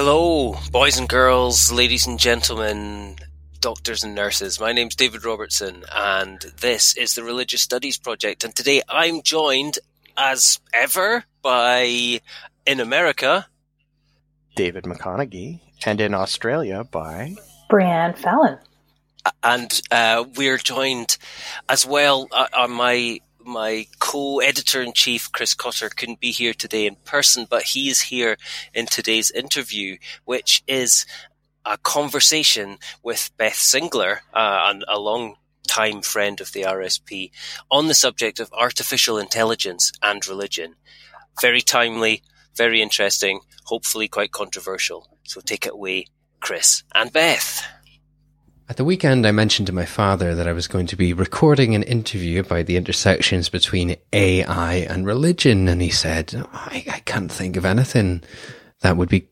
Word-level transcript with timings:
Hello, 0.00 0.56
boys 0.70 0.96
and 0.96 1.08
girls, 1.08 1.72
ladies 1.72 2.06
and 2.06 2.20
gentlemen, 2.20 3.16
doctors 3.60 4.04
and 4.04 4.14
nurses. 4.14 4.60
My 4.60 4.70
name's 4.70 4.94
David 4.94 5.24
Robertson, 5.24 5.82
and 5.92 6.38
this 6.60 6.96
is 6.96 7.16
the 7.16 7.24
Religious 7.24 7.62
Studies 7.62 7.98
Project. 7.98 8.44
And 8.44 8.54
today 8.54 8.80
I'm 8.88 9.22
joined, 9.22 9.80
as 10.16 10.60
ever, 10.72 11.24
by 11.42 12.20
in 12.64 12.78
America, 12.78 13.48
David 14.54 14.84
McConeghy, 14.84 15.62
and 15.84 16.00
in 16.00 16.14
Australia 16.14 16.84
by 16.84 17.34
Breann 17.68 18.16
Fallon. 18.16 18.56
And 19.42 19.82
uh, 19.90 20.26
we're 20.36 20.58
joined 20.58 21.18
as 21.68 21.84
well 21.84 22.28
uh, 22.30 22.46
on 22.56 22.70
my 22.70 23.18
my 23.48 23.86
co-editor 23.98 24.82
in 24.82 24.92
chief, 24.92 25.32
Chris 25.32 25.54
Cotter, 25.54 25.88
couldn't 25.88 26.20
be 26.20 26.30
here 26.30 26.52
today 26.52 26.86
in 26.86 26.96
person, 27.04 27.46
but 27.48 27.62
he 27.62 27.88
is 27.88 28.02
here 28.02 28.36
in 28.74 28.86
today's 28.86 29.30
interview, 29.30 29.96
which 30.24 30.62
is 30.68 31.06
a 31.64 31.78
conversation 31.78 32.78
with 33.02 33.30
Beth 33.38 33.54
Singler, 33.54 34.18
uh, 34.34 34.74
a 34.86 34.98
long 34.98 35.36
time 35.66 36.02
friend 36.02 36.40
of 36.40 36.52
the 36.52 36.62
RSP, 36.62 37.30
on 37.70 37.88
the 37.88 37.94
subject 37.94 38.38
of 38.38 38.52
artificial 38.52 39.18
intelligence 39.18 39.92
and 40.02 40.26
religion. 40.28 40.74
Very 41.40 41.62
timely, 41.62 42.22
very 42.54 42.82
interesting, 42.82 43.40
hopefully 43.64 44.08
quite 44.08 44.32
controversial. 44.32 45.08
So 45.24 45.40
take 45.40 45.66
it 45.66 45.72
away, 45.72 46.06
Chris 46.40 46.82
and 46.94 47.12
Beth. 47.12 47.62
At 48.70 48.76
the 48.76 48.84
weekend, 48.84 49.26
I 49.26 49.32
mentioned 49.32 49.66
to 49.68 49.72
my 49.72 49.86
father 49.86 50.34
that 50.34 50.46
I 50.46 50.52
was 50.52 50.68
going 50.68 50.86
to 50.88 50.96
be 50.96 51.14
recording 51.14 51.74
an 51.74 51.82
interview 51.84 52.40
about 52.40 52.66
the 52.66 52.76
intersections 52.76 53.48
between 53.48 53.96
AI 54.12 54.74
and 54.74 55.06
religion, 55.06 55.68
and 55.68 55.80
he 55.80 55.88
said, 55.88 56.34
oh, 56.36 56.46
I, 56.52 56.84
I 56.86 56.98
can't 57.00 57.32
think 57.32 57.56
of 57.56 57.64
anything 57.64 58.22
that 58.80 58.98
would 58.98 59.08
be 59.08 59.26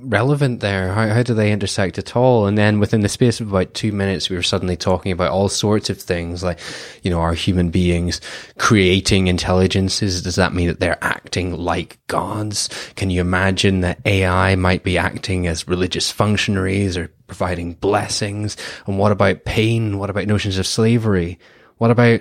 relevant 0.00 0.60
there? 0.60 0.92
How, 0.92 1.08
how 1.08 1.22
do 1.22 1.34
they 1.34 1.52
intersect 1.52 1.98
at 1.98 2.16
all? 2.16 2.46
And 2.46 2.56
then 2.56 2.78
within 2.78 3.00
the 3.00 3.08
space 3.08 3.40
of 3.40 3.48
about 3.50 3.74
two 3.74 3.92
minutes, 3.92 4.28
we 4.28 4.36
were 4.36 4.42
suddenly 4.42 4.76
talking 4.76 5.12
about 5.12 5.30
all 5.30 5.48
sorts 5.48 5.90
of 5.90 6.00
things 6.00 6.42
like, 6.42 6.58
you 7.02 7.10
know, 7.10 7.20
are 7.20 7.34
human 7.34 7.70
beings 7.70 8.20
creating 8.58 9.26
intelligences? 9.26 10.22
Does 10.22 10.36
that 10.36 10.54
mean 10.54 10.68
that 10.68 10.80
they're 10.80 11.02
acting 11.02 11.54
like 11.56 11.98
gods? 12.06 12.68
Can 12.96 13.10
you 13.10 13.20
imagine 13.20 13.80
that 13.80 14.00
AI 14.04 14.54
might 14.54 14.82
be 14.82 14.98
acting 14.98 15.46
as 15.46 15.68
religious 15.68 16.10
functionaries 16.10 16.96
or 16.96 17.10
providing 17.26 17.74
blessings? 17.74 18.56
And 18.86 18.98
what 18.98 19.12
about 19.12 19.44
pain? 19.44 19.98
What 19.98 20.10
about 20.10 20.26
notions 20.26 20.58
of 20.58 20.66
slavery? 20.66 21.38
What 21.78 21.90
about 21.90 22.20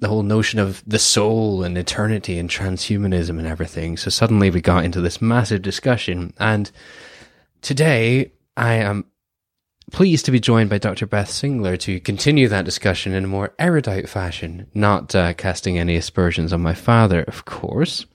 the 0.00 0.08
whole 0.08 0.22
notion 0.22 0.58
of 0.58 0.82
the 0.86 0.98
soul 0.98 1.62
and 1.62 1.76
eternity 1.76 2.38
and 2.38 2.48
transhumanism 2.48 3.38
and 3.38 3.46
everything. 3.46 3.96
So 3.96 4.10
suddenly 4.10 4.50
we 4.50 4.60
got 4.60 4.84
into 4.84 5.00
this 5.00 5.20
massive 5.20 5.62
discussion. 5.62 6.32
And 6.38 6.70
today 7.62 8.32
I 8.56 8.74
am 8.74 9.06
pleased 9.90 10.26
to 10.26 10.30
be 10.30 10.40
joined 10.40 10.70
by 10.70 10.78
Dr. 10.78 11.06
Beth 11.06 11.30
Singler 11.30 11.78
to 11.80 12.00
continue 12.00 12.48
that 12.48 12.64
discussion 12.64 13.12
in 13.12 13.24
a 13.24 13.28
more 13.28 13.54
erudite 13.58 14.08
fashion, 14.08 14.66
not 14.74 15.14
uh, 15.14 15.32
casting 15.32 15.78
any 15.78 15.96
aspersions 15.96 16.52
on 16.52 16.60
my 16.60 16.74
father, 16.74 17.22
of 17.22 17.44
course. 17.44 18.06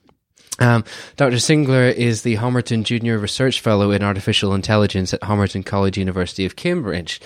Um, 0.60 0.84
Dr. 1.16 1.38
Singler 1.38 1.92
is 1.92 2.22
the 2.22 2.36
Homerton 2.36 2.84
Junior 2.84 3.18
Research 3.18 3.60
Fellow 3.60 3.90
in 3.90 4.04
Artificial 4.04 4.54
Intelligence 4.54 5.14
at 5.14 5.22
Homerton 5.22 5.66
College, 5.66 5.98
University 5.98 6.46
of 6.46 6.56
Cambridge. 6.56 7.20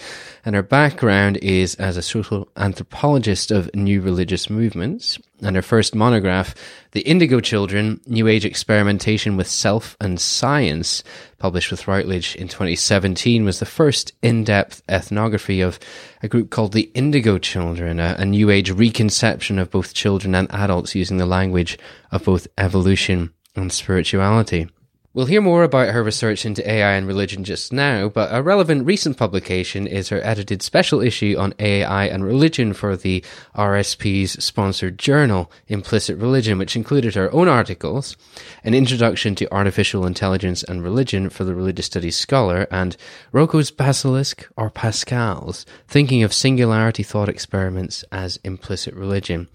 And 0.48 0.56
her 0.56 0.64
background 0.64 1.36
is 1.42 1.76
as 1.76 1.98
a 1.98 2.02
social 2.02 2.48
anthropologist 2.56 3.52
of 3.52 3.70
new 3.76 4.00
religious 4.00 4.50
movements. 4.50 5.20
And 5.42 5.58
her 5.58 5.62
first 5.62 5.94
monograph, 5.94 6.56
The 6.92 7.02
Indigo 7.02 7.42
Children, 7.42 8.00
New 8.06 8.30
Age 8.30 8.46
Experimentation 8.46 9.36
with 9.36 9.50
Self 9.50 9.98
and 10.00 10.22
Science, 10.22 11.04
published 11.38 11.70
with 11.70 11.86
Routledge 11.86 12.34
in 12.38 12.48
2017, 12.48 13.44
was 13.44 13.60
the 13.60 13.66
first 13.66 14.14
in-depth 14.22 14.84
ethnography 14.88 15.60
of 15.60 15.80
a 16.24 16.30
group 16.30 16.50
called 16.50 16.72
the 16.72 16.92
Indigo 16.94 17.38
Children, 17.38 18.00
a, 18.00 18.16
a 18.18 18.24
New 18.24 18.50
Age 18.50 18.72
reconception 18.72 19.60
of 19.60 19.70
both 19.70 19.94
children 19.94 20.34
and 20.34 20.50
adults 20.54 20.96
using 20.96 21.18
the 21.18 21.26
language 21.26 21.78
of 22.10 22.24
both 22.24 22.48
evolution 22.58 23.34
and 23.58 23.70
spirituality. 23.70 24.70
We'll 25.18 25.26
hear 25.26 25.42
more 25.42 25.64
about 25.64 25.96
her 25.96 26.04
research 26.04 26.46
into 26.46 26.70
AI 26.70 26.92
and 26.92 27.08
religion 27.08 27.44
just 27.44 27.74
now, 27.74 28.08
but 28.08 28.30
a 28.32 28.44
relevant 28.44 28.86
recent 28.86 29.18
publication 29.18 29.88
is 29.88 30.10
her 30.10 30.24
edited 30.24 30.62
special 30.62 31.02
issue 31.02 31.36
on 31.40 31.56
AI 31.58 32.06
and 32.06 32.24
religion 32.24 32.72
for 32.72 32.96
the 32.96 33.26
RSP's 33.56 34.34
sponsored 34.44 35.00
journal, 35.00 35.52
Implicit 35.70 36.20
Religion, 36.20 36.60
which 36.60 36.76
included 36.76 37.16
her 37.16 37.34
own 37.34 37.48
articles, 37.48 38.16
an 38.64 38.76
introduction 38.76 39.34
to 39.34 39.52
artificial 39.52 40.06
intelligence 40.06 40.62
and 40.62 40.84
religion 40.84 41.32
for 41.32 41.46
the 41.46 41.56
religious 41.56 41.88
studies 41.88 42.16
scholar, 42.16 42.68
and 42.70 42.96
Roko's 43.32 43.72
Basilisk 43.72 44.48
or 44.56 44.70
Pascal's, 44.70 45.66
thinking 45.88 46.22
of 46.22 46.32
singularity 46.32 47.02
thought 47.02 47.28
experiments 47.28 48.06
as 48.12 48.40
implicit 48.44 48.94
religion. 48.94 49.48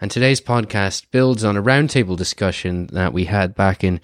And 0.00 0.10
today's 0.10 0.40
podcast 0.40 1.04
builds 1.12 1.44
on 1.44 1.56
a 1.56 1.62
roundtable 1.62 2.16
discussion 2.16 2.88
that 2.88 3.12
we 3.12 3.26
had 3.26 3.54
back 3.54 3.84
in 3.84 4.00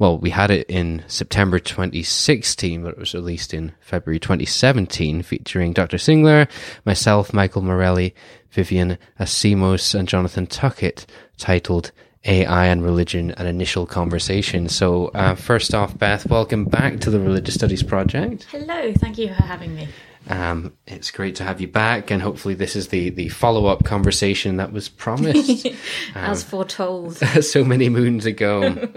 well, 0.00 0.16
we 0.18 0.30
had 0.30 0.50
it 0.50 0.66
in 0.70 1.04
September 1.08 1.58
2016, 1.58 2.82
but 2.82 2.92
it 2.94 2.98
was 2.98 3.12
released 3.12 3.52
in 3.52 3.72
February 3.80 4.18
2017, 4.18 5.20
featuring 5.20 5.74
Dr. 5.74 5.98
Singler, 5.98 6.48
myself, 6.86 7.34
Michael 7.34 7.60
Morelli, 7.60 8.14
Vivian 8.50 8.96
Asimos, 9.20 9.94
and 9.94 10.08
Jonathan 10.08 10.46
Tuckett, 10.46 11.04
titled 11.36 11.92
AI 12.24 12.64
and 12.64 12.82
Religion, 12.82 13.32
an 13.32 13.46
Initial 13.46 13.84
Conversation. 13.84 14.70
So, 14.70 15.08
uh, 15.08 15.34
first 15.34 15.74
off, 15.74 15.96
Beth, 15.98 16.26
welcome 16.30 16.64
back 16.64 17.00
to 17.00 17.10
the 17.10 17.20
Religious 17.20 17.54
Studies 17.54 17.82
Project. 17.82 18.46
Hello, 18.50 18.94
thank 18.94 19.18
you 19.18 19.28
for 19.28 19.42
having 19.42 19.74
me. 19.74 19.86
Um, 20.28 20.74
it's 20.86 21.10
great 21.10 21.36
to 21.36 21.44
have 21.44 21.60
you 21.60 21.66
back, 21.66 22.10
and 22.10 22.22
hopefully, 22.22 22.54
this 22.54 22.76
is 22.76 22.88
the, 22.88 23.10
the 23.10 23.28
follow 23.30 23.66
up 23.66 23.84
conversation 23.84 24.58
that 24.58 24.72
was 24.72 24.88
promised, 24.88 25.66
as 26.14 26.44
um, 26.44 26.48
foretold, 26.48 27.16
so 27.42 27.64
many 27.64 27.88
moons 27.88 28.26
ago. 28.26 28.88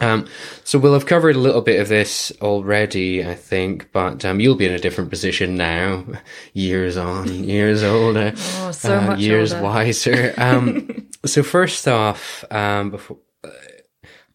um, 0.00 0.26
so 0.64 0.78
we'll 0.78 0.92
have 0.92 1.06
covered 1.06 1.36
a 1.36 1.38
little 1.38 1.62
bit 1.62 1.80
of 1.80 1.88
this 1.88 2.32
already, 2.42 3.24
I 3.24 3.34
think, 3.34 3.92
but 3.92 4.24
um, 4.24 4.40
you'll 4.40 4.56
be 4.56 4.66
in 4.66 4.72
a 4.72 4.78
different 4.78 5.10
position 5.10 5.56
now, 5.56 6.04
years 6.52 6.96
on, 6.96 7.28
years 7.32 7.82
older, 7.82 8.32
oh, 8.36 8.72
so 8.72 8.98
uh, 8.98 9.16
years 9.16 9.52
older. 9.52 9.64
wiser. 9.64 10.34
Um, 10.36 11.08
so 11.24 11.42
first 11.42 11.86
off, 11.86 12.44
um, 12.50 12.90
before 12.90 13.18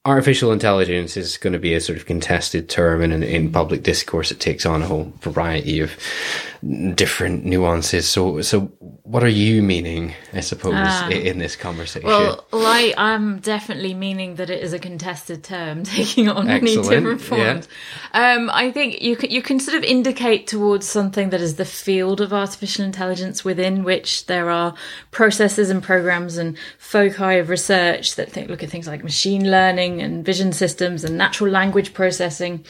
artificial 0.10 0.52
intelligence 0.52 1.16
is 1.16 1.38
going 1.38 1.54
to 1.54 1.60
be 1.60 1.76
a 1.76 1.80
sort 1.80 1.98
of 1.98 2.06
contested 2.06 2.68
term 2.68 3.02
and 3.02 3.14
in, 3.14 3.24
in 3.24 3.52
public 3.52 3.84
discourse. 3.84 4.32
It 4.32 4.40
takes 4.40 4.66
on 4.66 4.82
a 4.82 4.88
whole 4.88 5.14
variety 5.22 5.80
of 5.80 5.92
different 6.96 7.46
nuances. 7.46 8.08
So 8.08 8.42
so 8.42 8.72
what 9.10 9.24
are 9.24 9.28
you 9.28 9.64
meaning 9.64 10.14
i 10.34 10.40
suppose 10.40 10.76
um, 10.76 11.12
in 11.12 11.40
this 11.40 11.56
conversation? 11.56 12.08
Well, 12.08 12.46
I, 12.54 12.94
i'm 12.96 13.40
definitely 13.40 13.96
meaning 13.96 14.36
that 14.36 14.52
it 14.52 14.62
is 14.62 14.72
a 14.72 14.78
contested 14.78 15.44
term 15.44 15.84
taking 15.98 16.30
on 16.30 16.46
many 16.46 16.76
different 16.76 17.20
forms. 17.20 17.68
Yeah. 18.14 18.34
um, 18.36 18.52
i 18.54 18.72
think 18.72 19.02
you 19.02 19.16
can 19.16 19.32
you 19.32 19.42
can 19.42 19.60
sort 19.60 19.76
of 19.76 19.84
indicate 19.84 20.46
towards 20.46 20.88
something 20.88 21.32
that 21.32 21.42
is 21.42 21.56
the 21.56 21.66
field 21.66 22.22
of 22.22 22.34
artificial 22.34 22.86
intelligence 22.86 23.44
within 23.44 23.84
which 23.84 24.28
there 24.28 24.52
are 24.52 24.76
processes 25.10 25.72
and 25.72 25.82
programs 25.82 26.38
and 26.38 26.56
foci 26.78 27.40
of 27.40 27.50
research 27.50 28.16
that 28.16 28.32
think, 28.32 28.50
look 28.50 28.62
at 28.62 28.70
things 28.70 28.88
like 28.88 29.04
machine 29.04 29.50
learning 29.50 30.02
and 30.02 30.24
vision 30.24 30.54
systems 30.54 31.04
and 31.04 31.18
natural 31.18 31.50
language 31.50 31.94
processing. 31.94 32.64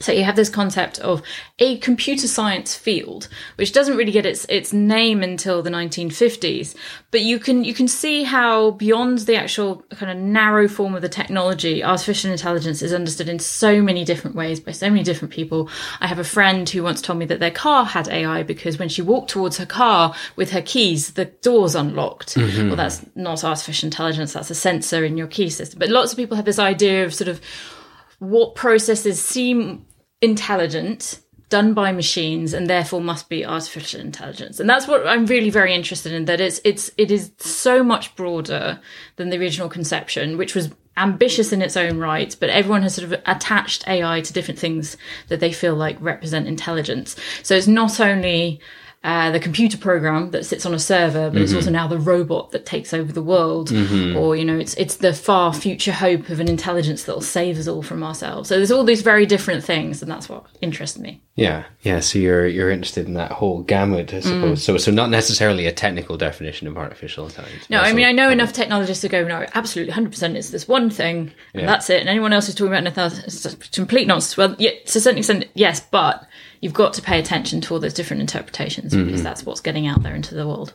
So 0.00 0.12
you 0.12 0.24
have 0.24 0.36
this 0.36 0.50
concept 0.50 0.98
of 0.98 1.22
a 1.58 1.78
computer 1.78 2.26
science 2.26 2.74
field, 2.74 3.28
which 3.56 3.72
doesn't 3.72 3.96
really 3.96 4.12
get 4.12 4.26
its 4.26 4.44
its 4.46 4.72
name 4.72 5.22
until 5.22 5.62
the 5.62 5.70
1950s. 5.70 6.74
But 7.10 7.22
you 7.22 7.38
can 7.38 7.64
you 7.64 7.72
can 7.72 7.88
see 7.88 8.24
how 8.24 8.72
beyond 8.72 9.20
the 9.20 9.36
actual 9.36 9.76
kind 9.90 10.10
of 10.10 10.18
narrow 10.18 10.68
form 10.68 10.94
of 10.94 11.02
the 11.02 11.08
technology, 11.08 11.82
artificial 11.82 12.30
intelligence 12.30 12.82
is 12.82 12.92
understood 12.92 13.28
in 13.28 13.38
so 13.38 13.80
many 13.80 14.04
different 14.04 14.36
ways 14.36 14.58
by 14.60 14.72
so 14.72 14.90
many 14.90 15.02
different 15.02 15.32
people. 15.32 15.70
I 16.00 16.06
have 16.06 16.18
a 16.18 16.24
friend 16.24 16.68
who 16.68 16.82
once 16.82 17.00
told 17.00 17.18
me 17.18 17.24
that 17.26 17.40
their 17.40 17.50
car 17.50 17.84
had 17.84 18.08
AI 18.08 18.42
because 18.42 18.78
when 18.78 18.88
she 18.88 19.00
walked 19.00 19.30
towards 19.30 19.58
her 19.58 19.66
car 19.66 20.14
with 20.36 20.50
her 20.50 20.62
keys, 20.62 21.12
the 21.12 21.26
doors 21.26 21.74
unlocked. 21.74 22.34
Mm-hmm. 22.34 22.68
Well, 22.68 22.76
that's 22.76 23.06
not 23.14 23.44
artificial 23.44 23.86
intelligence; 23.86 24.32
that's 24.32 24.50
a 24.50 24.54
sensor 24.54 25.04
in 25.04 25.16
your 25.16 25.28
key 25.28 25.48
system. 25.50 25.78
But 25.78 25.88
lots 25.88 26.12
of 26.12 26.18
people 26.18 26.36
have 26.36 26.44
this 26.44 26.58
idea 26.58 27.04
of 27.04 27.14
sort 27.14 27.28
of 27.28 27.40
what 28.30 28.54
processes 28.54 29.22
seem 29.22 29.86
intelligent 30.20 31.20
done 31.50 31.74
by 31.74 31.92
machines 31.92 32.52
and 32.52 32.68
therefore 32.68 33.00
must 33.00 33.28
be 33.28 33.44
artificial 33.44 34.00
intelligence. 34.00 34.58
And 34.58 34.68
that's 34.68 34.88
what 34.88 35.06
i'm 35.06 35.26
really 35.26 35.50
very 35.50 35.74
interested 35.74 36.12
in 36.12 36.24
that 36.24 36.40
it's 36.40 36.60
it's 36.64 36.90
it 36.96 37.10
is 37.10 37.30
so 37.38 37.84
much 37.84 38.16
broader 38.16 38.80
than 39.16 39.30
the 39.30 39.38
original 39.38 39.68
conception 39.68 40.36
which 40.36 40.54
was 40.54 40.70
ambitious 40.96 41.52
in 41.52 41.60
its 41.60 41.76
own 41.76 41.98
right 41.98 42.36
but 42.40 42.50
everyone 42.50 42.82
has 42.82 42.94
sort 42.94 43.12
of 43.12 43.20
attached 43.26 43.86
ai 43.88 44.20
to 44.20 44.32
different 44.32 44.58
things 44.58 44.96
that 45.28 45.40
they 45.40 45.52
feel 45.52 45.74
like 45.74 45.96
represent 46.00 46.48
intelligence. 46.48 47.16
So 47.42 47.54
it's 47.54 47.68
not 47.68 48.00
only 48.00 48.60
uh, 49.04 49.30
the 49.30 49.38
computer 49.38 49.76
program 49.76 50.30
that 50.30 50.46
sits 50.46 50.64
on 50.64 50.72
a 50.72 50.78
server, 50.78 51.28
but 51.28 51.34
mm-hmm. 51.34 51.44
it's 51.44 51.52
also 51.52 51.68
now 51.68 51.86
the 51.86 51.98
robot 51.98 52.52
that 52.52 52.64
takes 52.64 52.94
over 52.94 53.12
the 53.12 53.22
world, 53.22 53.68
mm-hmm. 53.68 54.16
or 54.16 54.34
you 54.34 54.46
know, 54.46 54.56
it's 54.56 54.72
it's 54.74 54.96
the 54.96 55.12
far 55.12 55.52
future 55.52 55.92
hope 55.92 56.30
of 56.30 56.40
an 56.40 56.48
intelligence 56.48 57.04
that 57.04 57.14
will 57.14 57.20
save 57.20 57.58
us 57.58 57.68
all 57.68 57.82
from 57.82 58.02
ourselves. 58.02 58.48
So 58.48 58.56
there's 58.56 58.70
all 58.70 58.82
these 58.82 59.02
very 59.02 59.26
different 59.26 59.62
things, 59.62 60.00
and 60.00 60.10
that's 60.10 60.30
what 60.30 60.46
interests 60.62 60.98
me. 60.98 61.20
Yeah, 61.34 61.64
yeah. 61.82 62.00
So 62.00 62.18
you're 62.18 62.46
you're 62.46 62.70
interested 62.70 63.06
in 63.06 63.12
that 63.14 63.30
whole 63.30 63.62
gamut, 63.62 64.14
I 64.14 64.20
suppose. 64.20 64.60
Mm. 64.60 64.62
So 64.62 64.78
so 64.78 64.90
not 64.90 65.10
necessarily 65.10 65.66
a 65.66 65.72
technical 65.72 66.16
definition 66.16 66.66
of 66.66 66.78
artificial 66.78 67.26
intelligence. 67.26 67.68
No, 67.68 67.80
I 67.80 67.92
mean 67.92 68.06
I 68.06 68.12
know 68.12 68.30
enough 68.30 68.54
technologists 68.54 69.02
to 69.02 69.10
go, 69.10 69.22
no, 69.22 69.44
absolutely, 69.54 69.92
hundred 69.92 70.12
percent. 70.12 70.34
It's 70.38 70.48
this 70.48 70.66
one 70.66 70.88
thing, 70.88 71.30
and 71.52 71.62
yeah. 71.62 71.66
that's 71.66 71.90
it. 71.90 72.00
And 72.00 72.08
anyone 72.08 72.32
else 72.32 72.46
who's 72.46 72.54
talking 72.54 72.68
about 72.68 72.78
anything 72.78 73.04
else, 73.04 73.46
it's 73.46 73.68
complete 73.76 74.06
nonsense. 74.06 74.38
Well, 74.38 74.56
yeah, 74.58 74.70
to 74.70 74.98
a 74.98 75.00
certain 75.02 75.18
extent, 75.18 75.44
yes, 75.52 75.80
but 75.80 76.26
you've 76.60 76.74
got 76.74 76.94
to 76.94 77.02
pay 77.02 77.18
attention 77.18 77.60
to 77.62 77.74
all 77.74 77.80
those 77.80 77.94
different 77.94 78.20
interpretations 78.20 78.92
mm-hmm. 78.92 79.06
because 79.06 79.22
that's 79.22 79.44
what's 79.44 79.60
getting 79.60 79.86
out 79.86 80.02
there 80.02 80.14
into 80.14 80.34
the 80.34 80.46
world. 80.46 80.74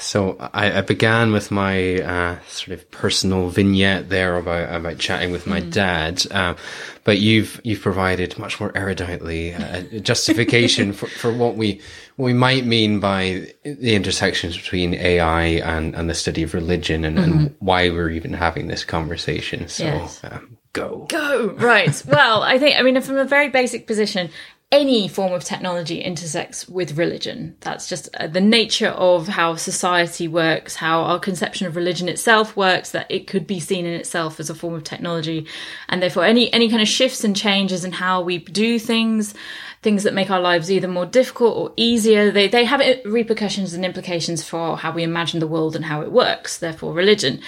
So 0.00 0.36
I, 0.38 0.78
I 0.78 0.80
began 0.82 1.32
with 1.32 1.50
my 1.50 1.96
uh, 1.96 2.38
sort 2.46 2.78
of 2.78 2.88
personal 2.92 3.48
vignette 3.48 4.08
there 4.08 4.36
about 4.36 4.72
about 4.72 4.98
chatting 4.98 5.32
with 5.32 5.44
my 5.44 5.60
mm. 5.60 5.72
dad, 5.72 6.24
uh, 6.30 6.54
but 7.02 7.18
you've 7.18 7.60
you've 7.64 7.80
provided 7.80 8.38
much 8.38 8.60
more 8.60 8.70
eruditely 8.74 9.58
uh, 9.58 9.98
justification 9.98 10.92
for, 10.92 11.08
for 11.08 11.32
what 11.32 11.56
we 11.56 11.80
what 12.14 12.26
we 12.26 12.32
might 12.32 12.64
mean 12.64 13.00
by 13.00 13.52
the 13.64 13.96
intersections 13.96 14.56
between 14.56 14.94
AI 14.94 15.42
and, 15.42 15.96
and 15.96 16.08
the 16.08 16.14
study 16.14 16.44
of 16.44 16.54
religion 16.54 17.04
and, 17.04 17.18
mm-hmm. 17.18 17.32
and 17.32 17.56
why 17.58 17.90
we're 17.90 18.10
even 18.10 18.32
having 18.32 18.68
this 18.68 18.84
conversation. 18.84 19.66
So 19.66 19.84
yes. 19.84 20.20
um, 20.22 20.58
go 20.74 21.06
go 21.08 21.56
right. 21.58 22.02
well, 22.06 22.44
I 22.44 22.60
think 22.60 22.78
I 22.78 22.82
mean 22.82 23.00
from 23.00 23.18
a 23.18 23.24
very 23.24 23.48
basic 23.48 23.88
position, 23.88 24.30
any 24.70 25.08
form 25.08 25.32
of 25.32 25.44
technology 25.44 26.02
intersects 26.02 26.68
with 26.68 26.98
religion. 26.98 27.56
That's 27.60 27.88
just 27.88 28.14
uh, 28.14 28.26
the 28.26 28.40
nature 28.40 28.88
of 28.88 29.26
how 29.26 29.54
society 29.54 30.28
works, 30.28 30.76
how 30.76 31.00
our 31.02 31.18
conception 31.18 31.66
of 31.66 31.74
religion 31.74 32.06
itself 32.06 32.54
works, 32.54 32.90
that 32.90 33.10
it 33.10 33.26
could 33.26 33.46
be 33.46 33.60
seen 33.60 33.86
in 33.86 33.94
itself 33.94 34.38
as 34.38 34.50
a 34.50 34.54
form 34.54 34.74
of 34.74 34.84
technology. 34.84 35.46
And 35.88 36.02
therefore 36.02 36.24
any, 36.24 36.52
any 36.52 36.68
kind 36.68 36.82
of 36.82 36.88
shifts 36.88 37.24
and 37.24 37.34
changes 37.34 37.82
in 37.82 37.92
how 37.92 38.20
we 38.20 38.38
do 38.38 38.78
things, 38.78 39.32
things 39.80 40.02
that 40.02 40.12
make 40.12 40.30
our 40.30 40.40
lives 40.40 40.70
either 40.70 40.88
more 40.88 41.06
difficult 41.06 41.56
or 41.56 41.72
easier, 41.76 42.30
they, 42.30 42.46
they 42.46 42.66
have 42.66 42.82
repercussions 43.06 43.72
and 43.72 43.86
implications 43.86 44.46
for 44.46 44.76
how 44.76 44.92
we 44.92 45.02
imagine 45.02 45.40
the 45.40 45.46
world 45.46 45.76
and 45.76 45.86
how 45.86 46.02
it 46.02 46.12
works, 46.12 46.58
therefore 46.58 46.92
religion. 46.92 47.40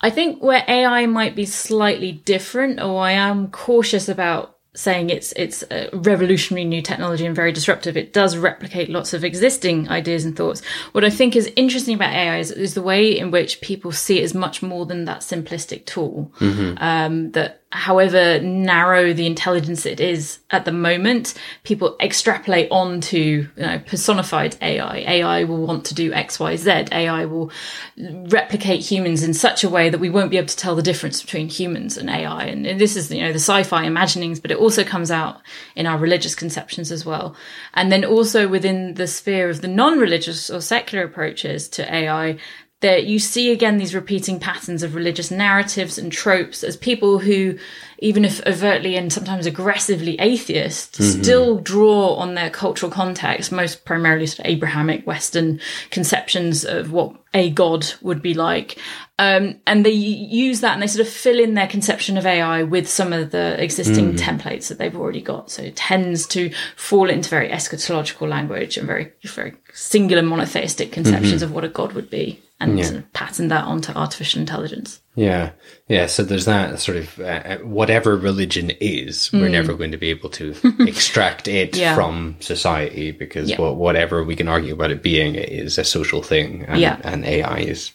I 0.00 0.10
think 0.10 0.42
where 0.42 0.64
AI 0.66 1.06
might 1.06 1.36
be 1.36 1.44
slightly 1.44 2.12
different, 2.12 2.80
or 2.80 3.00
I 3.00 3.12
am 3.12 3.50
cautious 3.50 4.08
about 4.08 4.57
saying 4.78 5.10
it's 5.10 5.32
it's 5.32 5.64
a 5.72 5.90
revolutionary 5.92 6.64
new 6.64 6.80
technology 6.80 7.26
and 7.26 7.34
very 7.34 7.50
disruptive. 7.50 7.96
It 7.96 8.12
does 8.12 8.36
replicate 8.36 8.88
lots 8.88 9.12
of 9.12 9.24
existing 9.24 9.88
ideas 9.88 10.24
and 10.24 10.36
thoughts. 10.36 10.64
What 10.92 11.04
I 11.04 11.10
think 11.10 11.34
is 11.34 11.50
interesting 11.56 11.96
about 11.96 12.12
AI 12.12 12.38
is, 12.38 12.52
is 12.52 12.74
the 12.74 12.82
way 12.82 13.18
in 13.18 13.32
which 13.32 13.60
people 13.60 13.90
see 13.90 14.20
it 14.20 14.22
as 14.22 14.34
much 14.34 14.62
more 14.62 14.86
than 14.86 15.04
that 15.06 15.22
simplistic 15.22 15.84
tool. 15.84 16.32
Mm-hmm. 16.38 16.82
Um, 16.82 17.32
that 17.32 17.57
however 17.70 18.40
narrow 18.40 19.12
the 19.12 19.26
intelligence 19.26 19.84
it 19.84 20.00
is 20.00 20.38
at 20.50 20.64
the 20.64 20.72
moment, 20.72 21.34
people 21.64 21.96
extrapolate 22.00 22.66
onto 22.70 23.46
you 23.54 23.62
know, 23.62 23.78
personified 23.80 24.56
AI. 24.62 24.98
AI 24.98 25.44
will 25.44 25.66
want 25.66 25.84
to 25.86 25.94
do 25.94 26.10
X, 26.14 26.40
Y, 26.40 26.56
Z. 26.56 26.86
AI 26.92 27.26
will 27.26 27.50
replicate 27.98 28.80
humans 28.80 29.22
in 29.22 29.34
such 29.34 29.64
a 29.64 29.68
way 29.68 29.90
that 29.90 29.98
we 29.98 30.08
won't 30.08 30.30
be 30.30 30.38
able 30.38 30.48
to 30.48 30.56
tell 30.56 30.74
the 30.74 30.82
difference 30.82 31.20
between 31.20 31.50
humans 31.50 31.98
and 31.98 32.08
AI. 32.08 32.44
And, 32.44 32.66
and 32.66 32.80
this 32.80 32.96
is, 32.96 33.10
you 33.10 33.20
know, 33.20 33.32
the 33.32 33.38
sci-fi 33.38 33.84
imaginings, 33.84 34.40
but 34.40 34.50
it 34.50 34.56
also 34.56 34.82
comes 34.82 35.10
out 35.10 35.42
in 35.76 35.84
our 35.86 35.98
religious 35.98 36.34
conceptions 36.34 36.90
as 36.90 37.04
well. 37.04 37.36
And 37.74 37.92
then 37.92 38.02
also 38.02 38.48
within 38.48 38.94
the 38.94 39.06
sphere 39.06 39.50
of 39.50 39.60
the 39.60 39.68
non-religious 39.68 40.48
or 40.48 40.62
secular 40.62 41.04
approaches 41.04 41.68
to 41.70 41.94
AI, 41.94 42.38
that 42.80 43.06
you 43.06 43.18
see 43.18 43.50
again 43.50 43.78
these 43.78 43.94
repeating 43.94 44.38
patterns 44.38 44.84
of 44.84 44.94
religious 44.94 45.32
narratives 45.32 45.98
and 45.98 46.12
tropes 46.12 46.62
as 46.62 46.76
people 46.76 47.18
who, 47.18 47.58
even 47.98 48.24
if 48.24 48.40
overtly 48.46 48.96
and 48.96 49.12
sometimes 49.12 49.46
aggressively 49.46 50.18
atheist, 50.20 50.92
mm-hmm. 50.92 51.22
still 51.22 51.58
draw 51.58 52.14
on 52.14 52.34
their 52.34 52.50
cultural 52.50 52.90
context, 52.90 53.50
most 53.50 53.84
primarily 53.84 54.26
sort 54.26 54.40
of 54.40 54.46
Abrahamic 54.46 55.04
Western 55.08 55.60
conceptions 55.90 56.64
of 56.64 56.92
what 56.92 57.16
a 57.34 57.50
god 57.50 57.84
would 58.00 58.22
be 58.22 58.32
like. 58.32 58.78
Um, 59.18 59.56
and 59.66 59.84
they 59.84 59.90
use 59.90 60.60
that 60.60 60.74
and 60.74 60.82
they 60.82 60.86
sort 60.86 61.04
of 61.04 61.12
fill 61.12 61.40
in 61.40 61.54
their 61.54 61.66
conception 61.66 62.16
of 62.16 62.24
AI 62.24 62.62
with 62.62 62.88
some 62.88 63.12
of 63.12 63.32
the 63.32 63.60
existing 63.60 64.12
mm. 64.12 64.18
templates 64.18 64.68
that 64.68 64.78
they've 64.78 64.96
already 64.96 65.20
got. 65.20 65.50
So 65.50 65.62
it 65.62 65.74
tends 65.74 66.28
to 66.28 66.52
fall 66.76 67.10
into 67.10 67.28
very 67.28 67.48
eschatological 67.48 68.28
language 68.28 68.76
and 68.76 68.86
very, 68.86 69.12
very 69.24 69.54
singular 69.72 70.22
monotheistic 70.22 70.92
conceptions 70.92 71.42
mm-hmm. 71.42 71.44
of 71.44 71.52
what 71.52 71.64
a 71.64 71.68
god 71.68 71.94
would 71.94 72.08
be 72.08 72.40
and 72.60 72.78
yeah. 72.78 73.00
pattern 73.12 73.48
that 73.48 73.64
onto 73.64 73.92
artificial 73.92 74.40
intelligence. 74.40 75.00
Yeah, 75.14 75.52
yeah. 75.88 76.06
So 76.06 76.24
there's 76.24 76.44
that 76.46 76.80
sort 76.80 76.98
of 76.98 77.18
uh, 77.20 77.22
uh 77.22 77.58
whatever 77.58 78.16
religion 78.16 78.70
is, 78.80 79.30
mm. 79.30 79.40
we're 79.40 79.48
never 79.48 79.74
going 79.74 79.92
to 79.92 79.96
be 79.96 80.10
able 80.10 80.30
to 80.30 80.54
extract 80.80 81.46
it 81.46 81.76
yeah. 81.76 81.94
from 81.94 82.36
society 82.40 83.12
because 83.12 83.50
yeah. 83.50 83.60
whatever 83.60 84.24
we 84.24 84.36
can 84.36 84.48
argue 84.48 84.74
about 84.74 84.90
it 84.90 85.02
being 85.02 85.36
is 85.36 85.78
a 85.78 85.84
social 85.84 86.22
thing, 86.22 86.64
and, 86.64 86.80
yeah. 86.80 87.00
and 87.04 87.24
AI 87.24 87.58
is 87.58 87.92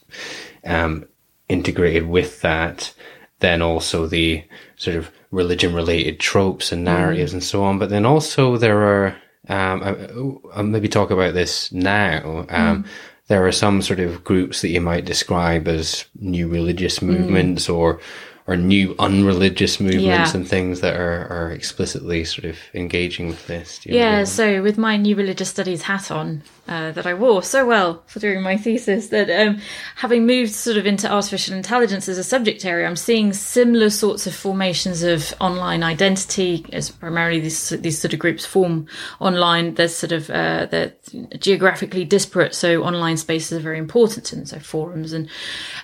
um, 0.66 1.06
integrated 1.50 2.08
with 2.08 2.42
that. 2.42 2.94
Then 3.40 3.62
also 3.62 4.08
the 4.08 4.46
sort 4.78 4.96
of 4.96 5.12
religion-related 5.32 6.18
tropes 6.20 6.72
and 6.72 6.86
narratives 6.86 7.32
mm. 7.32 7.36
and 7.36 7.44
so 7.44 7.64
on. 7.64 7.78
But 7.80 7.90
then 7.90 8.06
also 8.06 8.56
there 8.56 8.82
are 8.82 9.16
um, 9.50 9.84
I, 9.84 9.92
will 9.92 10.64
maybe 10.64 10.88
talk 10.88 11.12
about 11.12 11.34
this 11.34 11.70
now. 11.74 12.46
Um, 12.50 12.84
mm 12.84 12.88
there 13.28 13.46
are 13.46 13.52
some 13.52 13.82
sort 13.82 14.00
of 14.00 14.24
groups 14.24 14.62
that 14.62 14.70
you 14.70 14.82
might 14.82 15.06
describe 15.06 15.68
as 15.68 16.06
new 16.20 16.48
religious 16.48 17.00
mm. 17.00 17.08
movements 17.08 17.68
mm. 17.68 17.76
or 17.76 18.00
or 18.46 18.58
new 18.58 18.94
unreligious 19.00 19.80
movements 19.80 20.04
yeah. 20.04 20.34
and 20.34 20.46
things 20.48 20.82
that 20.82 21.00
are, 21.00 21.28
are 21.28 21.52
explicitly 21.52 22.26
sort 22.26 22.44
of 22.44 22.58
engaging 22.74 23.28
with 23.28 23.48
this. 23.48 23.80
Yeah, 23.86 24.26
so 24.26 24.62
with 24.62 24.78
my 24.78 24.98
new 24.98 25.16
religious 25.16 25.50
studies 25.50 25.84
hat 25.84 26.12
on, 26.12 26.44
uh, 26.66 26.94
that 26.94 27.06
I 27.06 27.14
wore 27.14 27.44
so 27.44 27.66
well 27.68 28.04
for 28.08 28.20
doing 28.20 28.42
my 28.42 28.56
thesis 28.56 29.10
that 29.10 29.30
um, 29.30 29.60
having 29.98 30.26
moved 30.26 30.54
sort 30.54 30.78
of 30.78 30.86
into 30.86 31.12
artificial 31.12 31.56
intelligence 31.56 32.08
as 32.08 32.18
a 32.18 32.24
subject 32.24 32.64
area, 32.64 32.88
I'm 32.88 32.96
seeing 32.96 33.34
similar 33.34 33.90
sorts 33.90 34.28
of 34.28 34.34
formations 34.34 35.04
of 35.04 35.34
online 35.42 35.84
identity 35.84 36.66
as 36.72 36.90
primarily 36.90 37.42
these 37.42 37.70
these 37.70 38.00
sort 38.00 38.14
of 38.14 38.20
groups 38.20 38.46
form 38.46 38.88
online. 39.20 39.74
There's 39.74 39.94
sort 39.94 40.14
of 40.14 40.30
uh, 40.30 40.68
they're 40.68 40.94
geographically 41.38 42.06
disparate, 42.06 42.56
so 42.56 42.84
online 42.84 43.18
spaces 43.18 43.60
are 43.60 43.62
very 43.62 43.78
important, 43.78 44.32
and 44.32 44.48
so 44.48 44.58
forums 44.60 45.12
and 45.12 45.30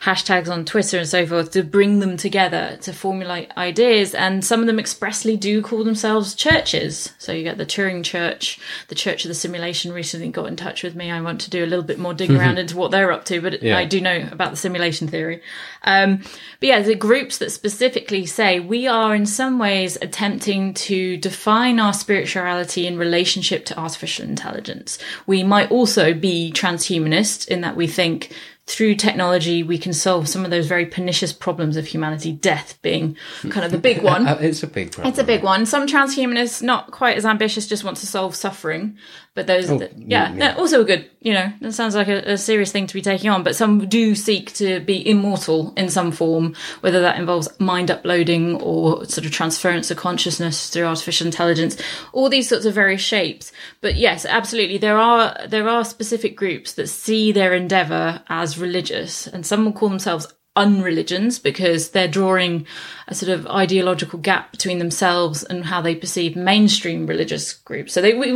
hashtags 0.02 0.50
on 0.50 0.64
Twitter 0.64 0.98
and 0.98 1.08
so 1.08 1.26
forth 1.28 1.52
to 1.52 1.64
bring 1.64 2.00
them 2.00 2.16
together 2.16 2.78
to 2.84 2.94
formulate 2.94 3.52
ideas. 3.58 4.16
And 4.16 4.46
some 4.46 4.62
of 4.62 4.68
them 4.68 4.80
expressly 4.80 5.36
do 5.36 5.62
call 5.62 5.84
themselves 5.84 6.36
churches. 6.36 7.14
So 7.18 7.34
you 7.34 7.44
get 7.44 7.58
the 7.58 7.66
Turing 7.66 8.04
Church, 8.04 8.62
the 8.88 8.96
Church 8.96 9.26
of 9.26 9.30
the 9.30 9.36
Simulation 9.36 9.92
recently 9.92 10.30
got 10.30 10.48
in 10.48 10.56
touch 10.56 10.69
touch 10.70 10.84
with 10.84 10.96
me. 10.96 11.12
I 11.12 11.22
want 11.22 11.42
to 11.42 11.50
do 11.50 11.64
a 11.64 11.68
little 11.68 11.84
bit 11.84 12.00
more 12.00 12.14
dig 12.14 12.32
around 12.32 12.58
into 12.64 12.78
what 12.78 12.92
they're 12.92 13.12
up 13.12 13.26
to, 13.26 13.42
but 13.42 13.62
yeah. 13.64 13.78
I 13.78 13.86
do 13.86 14.00
know 14.00 14.28
about 14.32 14.52
the 14.52 14.58
simulation 14.58 15.08
theory. 15.08 15.42
Um, 15.84 16.18
but 16.60 16.68
yeah, 16.68 16.82
the 16.82 16.96
groups 16.96 17.40
that 17.40 17.52
specifically 17.52 18.26
say 18.26 18.60
we 18.60 18.88
are 18.88 19.16
in 19.16 19.26
some 19.26 19.58
ways 19.60 19.98
attempting 20.02 20.74
to 20.76 21.18
define 21.18 21.80
our 21.80 21.94
spirituality 21.94 22.86
in 22.86 22.98
relationship 22.98 23.66
to 23.66 23.80
artificial 23.80 24.26
intelligence. 24.26 25.00
We 25.26 25.44
might 25.44 25.72
also 25.72 26.14
be 26.14 26.52
transhumanist 26.54 27.48
in 27.48 27.62
that 27.62 27.76
we 27.76 27.88
think 27.88 28.32
through 28.70 28.94
technology, 28.94 29.64
we 29.64 29.80
can 29.80 29.94
solve 29.94 30.30
some 30.30 30.46
of 30.46 30.52
those 30.52 30.68
very 30.68 30.86
pernicious 30.86 31.34
problems 31.34 31.76
of 31.76 31.88
humanity, 31.88 32.32
death 32.32 32.78
being 32.84 33.18
kind 33.50 33.66
of 33.66 33.72
the 33.72 33.80
big 33.80 34.04
one. 34.04 34.28
it's 34.40 34.62
a 34.62 34.68
big 34.68 34.92
problem. 34.92 35.10
It's 35.10 35.20
a 35.20 35.24
big 35.24 35.42
one. 35.42 35.66
Some 35.66 35.88
transhumanists, 35.88 36.62
not 36.62 36.92
quite 36.92 37.18
as 37.18 37.26
ambitious, 37.26 37.68
just 37.68 37.84
want 37.84 37.98
to 37.98 38.06
solve 38.06 38.36
suffering. 38.36 38.96
But 39.40 39.48
those, 39.48 39.72
oh, 39.72 39.78
that, 39.78 39.98
yeah, 39.98 40.34
yeah. 40.34 40.56
also 40.56 40.84
good. 40.84 41.10
You 41.22 41.34
know, 41.34 41.54
that 41.62 41.72
sounds 41.72 41.96
like 41.96 42.10
a, 42.10 42.34
a, 42.34 42.38
serious 42.38 42.74
thing 42.74 42.88
to 42.88 42.94
be 42.94 43.02
taking 43.02 43.30
on. 43.30 43.42
But 43.42 43.56
some 43.56 43.88
do 43.88 44.14
seek 44.14 44.54
to 44.56 44.82
be 44.82 45.08
immortal 45.08 45.74
in 45.78 45.90
some 45.90 46.12
form, 46.12 46.56
whether 46.82 47.00
that 47.02 47.18
involves 47.18 47.48
mind 47.58 47.90
uploading 47.90 48.60
or 48.62 49.06
sort 49.06 49.26
of 49.26 49.32
transference 49.32 49.92
of 49.92 49.98
consciousness 49.98 50.70
through 50.70 50.84
artificial 50.84 51.26
intelligence. 51.26 51.78
All 52.12 52.28
these 52.28 52.50
sorts 52.50 52.66
of 52.66 52.74
various 52.74 53.02
shapes. 53.02 53.54
But 53.80 53.96
yes, 53.96 54.26
absolutely, 54.26 54.78
there 54.78 54.98
are 54.98 55.48
there 55.48 55.70
are 55.70 55.86
specific 55.86 56.36
groups 56.36 56.74
that 56.74 56.88
see 56.88 57.32
their 57.32 57.54
endeavor 57.54 58.22
as 58.28 58.59
religious, 58.62 59.28
and 59.28 59.46
some 59.46 59.66
will 59.66 59.74
call 59.74 59.90
themselves 59.90 60.34
unreligions 60.60 61.40
because 61.40 61.92
they're 61.92 62.08
drawing 62.08 62.68
a 63.08 63.16
sort 63.16 63.32
of 63.32 63.48
ideological 63.48 64.20
gap 64.20 64.52
between 64.52 64.78
themselves 64.78 65.44
and 65.44 65.66
how 65.66 65.82
they 65.82 65.96
perceive 65.96 66.36
mainstream 66.36 67.08
religious 67.08 67.54
groups. 67.54 67.94
So 67.94 68.02
they, 68.02 68.14
we, 68.14 68.30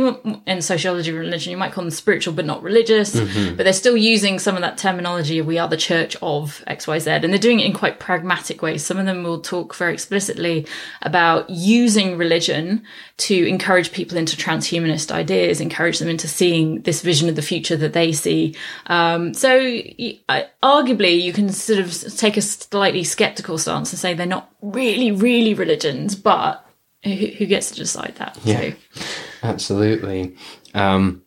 in 0.46 0.62
sociology 0.62 1.10
of 1.10 1.16
religion, 1.16 1.52
you 1.52 1.56
might 1.56 1.72
call 1.72 1.84
them 1.84 1.92
spiritual 1.92 2.34
but 2.34 2.44
not 2.44 2.62
religious, 2.62 3.14
mm-hmm. 3.14 3.56
but 3.56 3.62
they're 3.62 3.72
still 3.72 3.96
using 3.96 4.40
some 4.40 4.56
of 4.56 4.62
that 4.62 4.76
terminology 4.76 5.38
of 5.38 5.46
we 5.46 5.58
are 5.58 5.68
the 5.68 5.76
church 5.76 6.16
of 6.22 6.64
XYZ. 6.66 7.22
And 7.22 7.32
they're 7.32 7.38
doing 7.38 7.60
it 7.60 7.66
in 7.66 7.72
quite 7.72 8.00
pragmatic 8.00 8.62
ways. 8.62 8.84
Some 8.84 8.98
of 8.98 9.06
them 9.06 9.22
will 9.22 9.40
talk 9.40 9.74
very 9.76 9.92
explicitly 9.92 10.66
about 11.02 11.48
using 11.48 12.16
religion 12.16 12.82
to 13.16 13.46
encourage 13.46 13.92
people 13.92 14.18
into 14.18 14.36
transhumanist 14.36 15.12
ideas, 15.12 15.60
encourage 15.60 16.00
them 16.00 16.08
into 16.08 16.26
seeing 16.26 16.80
this 16.82 17.00
vision 17.00 17.28
of 17.28 17.36
the 17.36 17.42
future 17.42 17.76
that 17.76 17.92
they 17.92 18.12
see. 18.12 18.56
Um, 18.86 19.34
so 19.34 19.50
arguably 20.64 21.22
you 21.22 21.32
can 21.32 21.48
sort 21.50 21.78
of 21.78 21.92
take 22.16 22.36
a 22.36 22.42
slightly 22.42 23.04
skeptical 23.04 23.58
stance 23.58 23.92
and 23.92 23.98
say 23.98 24.14
they're 24.14 24.26
not 24.26 24.50
really, 24.62 25.10
really 25.10 25.54
religions, 25.54 26.14
but 26.14 26.64
who, 27.04 27.10
who 27.10 27.46
gets 27.46 27.70
to 27.70 27.76
decide 27.76 28.14
that? 28.16 28.38
Yeah, 28.44 28.72
so. 28.92 29.04
absolutely. 29.42 30.36
Um, 30.74 31.22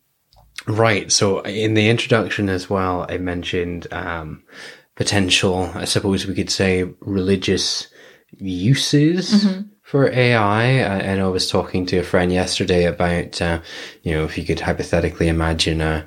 right. 0.65 1.11
So 1.11 1.41
in 1.41 1.73
the 1.73 1.89
introduction 1.89 2.49
as 2.49 2.69
well, 2.69 3.05
I 3.09 3.17
mentioned 3.17 3.87
um, 3.91 4.43
potential, 4.95 5.71
I 5.75 5.85
suppose 5.85 6.25
we 6.25 6.35
could 6.35 6.49
say, 6.49 6.83
religious 6.99 7.87
uses. 8.37 9.31
Mm-hmm. 9.31 9.61
For 9.83 10.11
AI, 10.11 10.81
I, 10.81 11.11
I, 11.11 11.15
know 11.15 11.29
I 11.29 11.31
was 11.31 11.49
talking 11.49 11.85
to 11.85 11.97
a 11.97 12.03
friend 12.03 12.29
yesterday 12.29 12.83
about, 12.83 13.41
uh, 13.41 13.61
you 14.03 14.11
know, 14.11 14.25
if 14.25 14.37
you 14.37 14.43
could 14.43 14.59
hypothetically 14.59 15.29
imagine 15.29 15.79
a, 15.79 16.05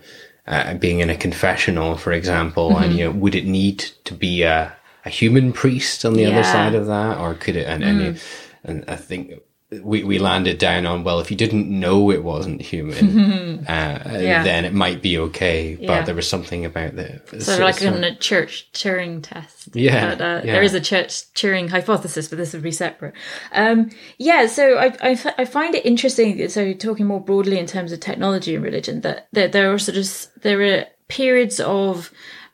uh, 0.50 0.74
being 0.74 1.00
in 1.00 1.08
a 1.08 1.16
confessional, 1.16 1.96
for 1.96 2.12
example, 2.12 2.70
mm-hmm. 2.70 2.82
and 2.82 2.98
you 2.98 3.04
know, 3.04 3.12
would 3.12 3.34
it 3.34 3.46
need 3.46 3.78
to 4.04 4.12
be 4.12 4.42
a, 4.42 4.72
a 5.04 5.08
human 5.08 5.52
priest 5.52 6.04
on 6.04 6.14
the 6.14 6.22
yeah. 6.22 6.30
other 6.30 6.42
side 6.42 6.74
of 6.74 6.86
that, 6.86 7.18
or 7.18 7.34
could 7.34 7.56
it? 7.56 7.66
And, 7.66 7.84
mm. 7.84 7.88
and, 7.88 8.20
and 8.64 8.84
I 8.88 8.96
think 8.96 9.40
we, 9.82 10.02
we 10.02 10.18
landed 10.18 10.58
down 10.58 10.84
on 10.84 11.04
well, 11.04 11.20
if 11.20 11.30
you 11.30 11.36
didn't 11.36 11.68
know 11.68 12.10
it 12.10 12.24
wasn't 12.24 12.60
human, 12.60 13.64
uh, 13.68 14.18
yeah. 14.20 14.42
then 14.42 14.64
it 14.64 14.74
might 14.74 15.00
be 15.00 15.16
okay. 15.16 15.76
But 15.76 15.82
yeah. 15.82 16.02
there 16.02 16.14
was 16.14 16.28
something 16.28 16.64
about 16.64 16.96
the 16.96 17.22
so, 17.30 17.38
so 17.38 17.58
like 17.58 17.80
in 17.80 18.02
a 18.02 18.16
church 18.16 18.68
Turing 18.72 19.22
test. 19.22 19.74
Yeah, 19.74 20.14
but, 20.16 20.20
uh, 20.20 20.40
yeah, 20.44 20.52
there 20.54 20.62
is 20.62 20.74
a 20.74 20.80
church 20.80 21.32
Turing 21.34 21.70
hypothesis, 21.70 22.26
but 22.26 22.38
this 22.38 22.52
would 22.52 22.62
be 22.62 22.72
separate. 22.72 23.14
Um, 23.52 23.90
yeah, 24.18 24.46
so 24.46 24.76
I, 24.76 24.96
I, 25.02 25.34
I 25.38 25.44
find 25.44 25.74
it 25.76 25.86
interesting. 25.86 26.48
So 26.48 26.72
talking 26.72 27.06
more 27.06 27.20
broadly 27.20 27.58
in 27.58 27.66
terms 27.66 27.92
of 27.92 28.00
technology 28.00 28.56
and 28.56 28.64
religion, 28.64 29.02
that, 29.02 29.28
that 29.32 29.52
there 29.52 29.72
are 29.72 29.78
sort 29.78 29.98
of 29.98 30.42
there 30.42 30.60
are 30.62 30.86
periods 31.06 31.60
of 31.60 32.10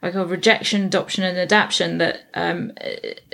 like 0.06 0.14
a 0.14 0.24
rejection, 0.24 0.84
adoption, 0.84 1.24
and 1.24 1.36
adaptation. 1.36 1.98
That 1.98 2.28
um, 2.34 2.72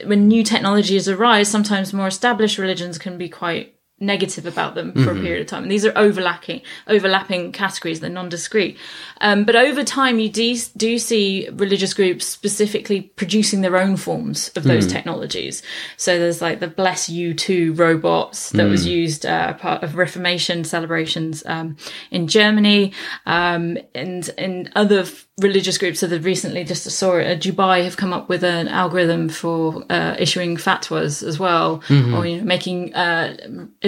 when 0.04 0.26
new 0.26 0.42
technologies 0.42 1.08
arise, 1.08 1.48
sometimes 1.48 1.92
more 1.92 2.08
established 2.08 2.58
religions 2.58 2.98
can 2.98 3.18
be 3.18 3.28
quite 3.28 3.76
negative 4.02 4.44
about 4.44 4.74
them 4.74 4.92
for 4.92 4.98
mm-hmm. 4.98 5.18
a 5.18 5.22
period 5.22 5.40
of 5.40 5.46
time. 5.46 5.62
And 5.62 5.72
these 5.72 5.86
are 5.86 5.96
overlapping 5.96 6.60
overlapping 6.86 7.52
categories, 7.52 8.00
they're 8.00 8.10
non-discrete. 8.10 8.76
Um, 9.20 9.44
but 9.44 9.56
over 9.56 9.84
time, 9.84 10.18
you 10.18 10.28
do, 10.28 10.56
do 10.76 10.98
see 10.98 11.48
religious 11.52 11.94
groups 11.94 12.26
specifically 12.26 13.02
producing 13.02 13.60
their 13.60 13.76
own 13.76 13.96
forms 13.96 14.50
of 14.56 14.64
those 14.64 14.86
mm. 14.86 14.90
technologies. 14.90 15.62
So 15.96 16.18
there's 16.18 16.42
like 16.42 16.60
the 16.60 16.68
BlessU-2 16.68 17.78
robots 17.78 18.50
that 18.50 18.66
mm. 18.66 18.70
was 18.70 18.86
used 18.86 19.24
uh, 19.24 19.54
part 19.54 19.82
of 19.82 19.96
Reformation 19.96 20.64
celebrations 20.64 21.42
um, 21.46 21.76
in 22.10 22.26
Germany, 22.26 22.92
um, 23.26 23.78
and 23.94 24.28
in 24.36 24.70
other 24.74 25.04
religious 25.38 25.78
groups 25.78 26.00
that 26.00 26.10
have 26.10 26.24
recently 26.24 26.64
just 26.64 26.84
saw 26.90 27.16
it. 27.16 27.26
Uh, 27.26 27.40
Dubai 27.40 27.84
have 27.84 27.96
come 27.96 28.12
up 28.12 28.28
with 28.28 28.44
an 28.44 28.68
algorithm 28.68 29.28
for 29.28 29.84
uh, 29.90 30.14
issuing 30.18 30.56
fatwas 30.56 31.22
as 31.26 31.38
well, 31.38 31.78
mm-hmm. 31.88 32.14
or 32.14 32.26
you 32.26 32.38
know, 32.38 32.44
making 32.44 32.94
uh, 32.94 33.36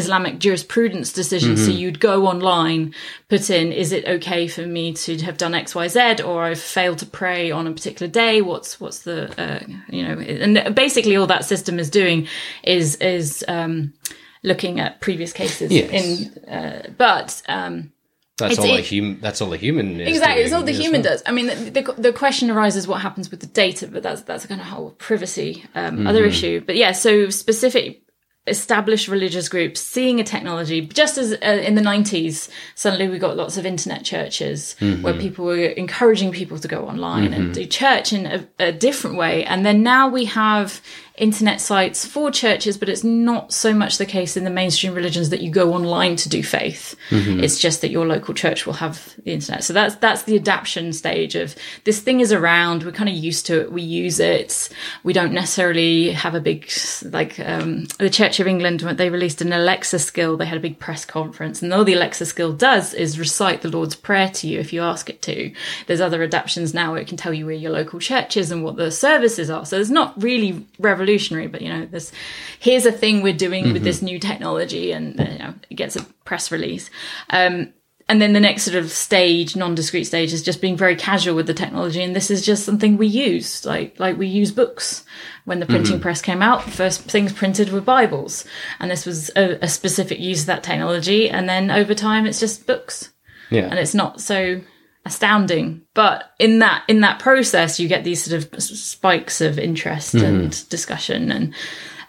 Islamic 0.05 0.39
jurisprudence 0.39 1.13
decision. 1.13 1.55
Mm-hmm. 1.55 1.65
So 1.65 1.71
you'd 1.71 2.01
go 2.01 2.27
online, 2.27 2.95
put 3.29 3.51
in, 3.51 3.73
is 3.73 3.93
it 3.93 4.07
okay 4.07 4.49
for 4.49 4.67
me 4.67 4.93
to 4.93 5.17
have 5.23 5.37
done 5.37 5.55
X, 5.55 5.75
Y, 5.75 5.89
Z, 5.89 6.23
or 6.23 6.45
I've 6.45 6.61
failed 6.61 6.99
to 6.99 7.07
pray 7.07 7.51
on 7.51 7.67
a 7.67 7.73
particular 7.73 8.11
day? 8.11 8.43
What's 8.43 8.81
what's 8.81 9.01
the 9.01 9.19
uh, 9.41 9.65
you 9.89 10.03
know? 10.07 10.19
And 10.19 10.75
basically, 10.75 11.17
all 11.17 11.27
that 11.27 11.45
system 11.45 11.79
is 11.79 11.91
doing 11.91 12.29
is 12.63 12.97
is 12.97 13.45
um, 13.49 13.95
looking 14.43 14.81
at 14.81 15.01
previous 15.01 15.33
cases 15.33 15.73
yes. 15.73 15.91
in, 15.91 16.45
uh, 16.49 16.91
but. 16.97 17.43
Um, 17.49 17.91
that's 18.37 18.59
all 18.59 18.65
it, 18.65 18.81
a 18.81 18.83
human. 18.83 19.21
That's 19.21 19.41
all 19.41 19.51
the 19.51 19.57
human. 19.57 20.01
exactly, 20.01 20.43
it's 20.43 20.53
all 20.53 20.65
the 20.65 20.73
human 20.73 21.03
well. 21.03 21.13
does. 21.13 21.23
I 21.25 21.31
mean, 21.31 21.47
the, 21.47 21.71
the, 21.71 21.95
the, 21.97 22.13
question 22.13 22.51
arises: 22.51 22.85
what 22.85 23.01
happens 23.01 23.31
with 23.31 23.39
the 23.39 23.47
data? 23.47 23.87
But 23.87 24.03
that's 24.03 24.23
that's 24.23 24.45
a 24.45 24.49
kind 24.49 24.61
of 24.61 24.67
whole 24.67 24.91
privacy 24.91 25.65
um, 25.77 25.99
mm-hmm. 25.99 26.07
other 26.09 26.25
issue. 26.25 26.61
But 26.61 26.75
yeah, 26.75 26.91
so 26.91 27.31
specific 27.31 28.04
established 28.47 29.09
religious 29.09 29.49
groups 29.49 29.81
seeing 29.81 30.21
a 30.21 30.25
technology 30.25 30.83
just 30.83 31.17
as 31.17 31.33
uh, 31.33 31.63
in 31.65 31.77
the 31.77 31.81
90s 31.81 32.51
suddenly 32.75 33.09
we 33.09 33.19
got 33.19 33.39
lots 33.39 33.57
of 33.57 33.65
internet 33.65 34.05
churches 34.05 34.77
mm-hmm. 34.81 35.01
where 35.01 35.15
people 35.15 35.47
were 35.47 35.65
encouraging 35.65 36.31
people 36.31 36.59
to 36.59 36.69
go 36.69 36.87
online 36.87 37.31
mm-hmm. 37.31 37.41
and 37.41 37.55
do 37.55 37.65
church 37.65 38.13
in 38.13 38.27
a, 38.27 38.47
a, 38.59 38.71
different 38.71 39.17
way 39.17 39.45
and 39.47 39.65
then 39.65 39.83
now 39.83 40.09
we 40.09 40.27
have 40.27 40.83
internet 41.17 41.61
sites 41.61 42.05
for 42.05 42.31
churches, 42.31 42.77
but 42.77 42.89
it's 42.89 43.05
not 43.05 43.53
so 43.53 43.73
much 43.73 43.99
the 43.99 44.07
case 44.07 44.37
in 44.37 44.43
the 44.43 44.51
mainstream 44.51 44.95
religions 44.95 45.31
that 45.31 45.41
you 45.41 45.51
go 45.51 45.73
online 45.73 46.17
to 46.17 46.29
do 46.29 46.43
faith. 46.43 46.97
Mm-hmm. 47.11 47.45
It's 47.45 47.61
just 47.61 47.83
that 47.83 47.91
your 47.91 48.05
local 48.05 48.35
church 48.35 48.67
will 48.67 48.73
have 48.73 49.15
the 49.23 49.33
internet. 49.33 49.63
So 49.63 49.73
that's 49.73 49.95
that's 49.97 50.25
the 50.25 50.37
adaptation 50.37 50.93
stage 50.93 51.37
of 51.37 51.55
this 51.85 52.01
thing 52.01 52.19
is 52.19 52.33
around. 52.33 52.83
We're 52.83 52.93
kind 52.93 53.09
of 53.09 53.15
used 53.15 53.47
to 53.47 53.61
it. 53.61 53.73
We 53.73 53.83
use 53.83 54.19
it. 54.19 54.69
We 55.05 55.13
don't 55.13 55.33
necessarily 55.33 56.11
have 56.11 56.35
a 56.35 56.41
big 56.41 56.69
like 57.05 57.39
um, 57.39 57.85
the 57.99 58.11
Church 58.11 58.41
of 58.41 58.49
England 58.49 58.83
when 58.83 58.97
they 58.97 59.11
released 59.11 59.41
an 59.41 59.53
Alexa 59.53 60.01
skill. 60.01 60.37
They 60.37 60.47
had 60.47 60.59
a 60.59 60.61
big 60.61 60.81
press 60.81 61.05
conference, 61.05 61.63
and 61.63 61.73
all 61.73 61.85
the 61.85 61.95
Alexa 61.95 62.27
skill 62.27 62.53
does 62.53 62.93
is 62.93 63.21
recite 63.21 63.63
the 63.63 63.69
Lord's 63.69 63.95
Prayer 63.95 64.31
to 64.31 64.49
you 64.49 64.59
if 64.59 64.73
you 64.73 64.83
ask 64.83 65.09
it 65.09 65.23
to. 65.23 65.53
There's 65.87 66.01
other 66.01 66.23
adaptations 66.23 66.75
now 66.75 66.93
where 66.93 67.01
it 67.01 67.07
can 67.07 67.17
tell 67.17 67.33
you 67.33 67.47
where 67.47 67.55
your 67.55 67.71
local 67.71 68.01
church 68.01 68.37
is 68.37 68.51
and 68.51 68.65
what 68.65 68.77
the 68.77 68.91
services 68.91 69.49
are. 69.49 69.65
So 69.65 69.77
there's 69.77 69.91
not 69.91 70.21
really 70.21 70.67
revolutionary, 71.05 71.47
but 71.47 71.63
you 71.63 71.69
know, 71.69 71.87
this 71.87 72.13
here's 72.59 72.87
a 72.87 72.93
thing 72.93 73.23
we're 73.23 73.33
doing 73.33 73.65
mm-hmm. 73.65 73.73
with 73.75 73.85
this 73.85 74.03
new 74.03 74.19
technology, 74.19 74.93
and 74.93 75.19
you 75.19 75.39
know, 75.39 75.55
it 75.71 75.75
gets 75.75 75.97
a 75.97 76.05
press 76.25 76.51
release. 76.51 76.91
Um, 77.31 77.73
and 78.07 78.21
then 78.21 78.35
the 78.35 78.41
next 78.41 78.65
sort 78.65 78.77
of 78.77 78.91
stage, 78.91 79.57
non-discrete 79.57 80.07
stage, 80.07 80.35
is 80.35 80.43
just 80.43 80.61
being 80.61 80.77
very 80.77 80.95
casual 80.95 81.35
with 81.35 81.47
the 81.47 81.55
technology, 81.55 82.03
and 82.03 82.15
this 82.15 82.31
is 82.31 82.45
just 82.45 82.65
something 82.65 82.97
we 82.97 83.07
use, 83.07 83.65
like 83.65 83.99
like 83.99 84.19
we 84.19 84.27
use 84.27 84.53
books. 84.53 85.05
When 85.45 85.61
the 85.61 85.67
printing 85.67 85.95
mm-hmm. 85.95 86.03
press 86.03 86.23
came 86.23 86.43
out, 86.43 86.65
the 86.65 86.71
first 86.71 87.03
things 87.03 87.33
printed 87.33 87.71
were 87.71 87.81
Bibles, 87.81 88.45
and 88.81 88.91
this 88.91 89.07
was 89.07 89.31
a, 89.37 89.59
a 89.63 89.69
specific 89.69 90.19
use 90.19 90.41
of 90.41 90.47
that 90.47 90.63
technology. 90.63 91.29
And 91.29 91.49
then 91.49 91.71
over 91.71 91.95
time, 91.95 92.27
it's 92.27 92.41
just 92.41 92.67
books, 92.67 93.13
yeah, 93.51 93.69
and 93.69 93.79
it's 93.79 93.95
not 93.95 94.21
so 94.21 94.61
astounding. 95.05 95.83
But 95.95 96.33
in 96.39 96.61
that 96.61 96.85
in 96.89 97.01
that 97.01 97.19
process, 97.19 97.79
you 97.79 97.89
get 97.89 98.05
these 98.05 98.25
sort 98.25 98.43
of 98.43 98.63
spikes 98.63 99.41
of 99.41 99.59
interest 99.59 100.15
mm-hmm. 100.15 100.25
and 100.25 100.69
discussion, 100.69 101.31
and 101.31 101.55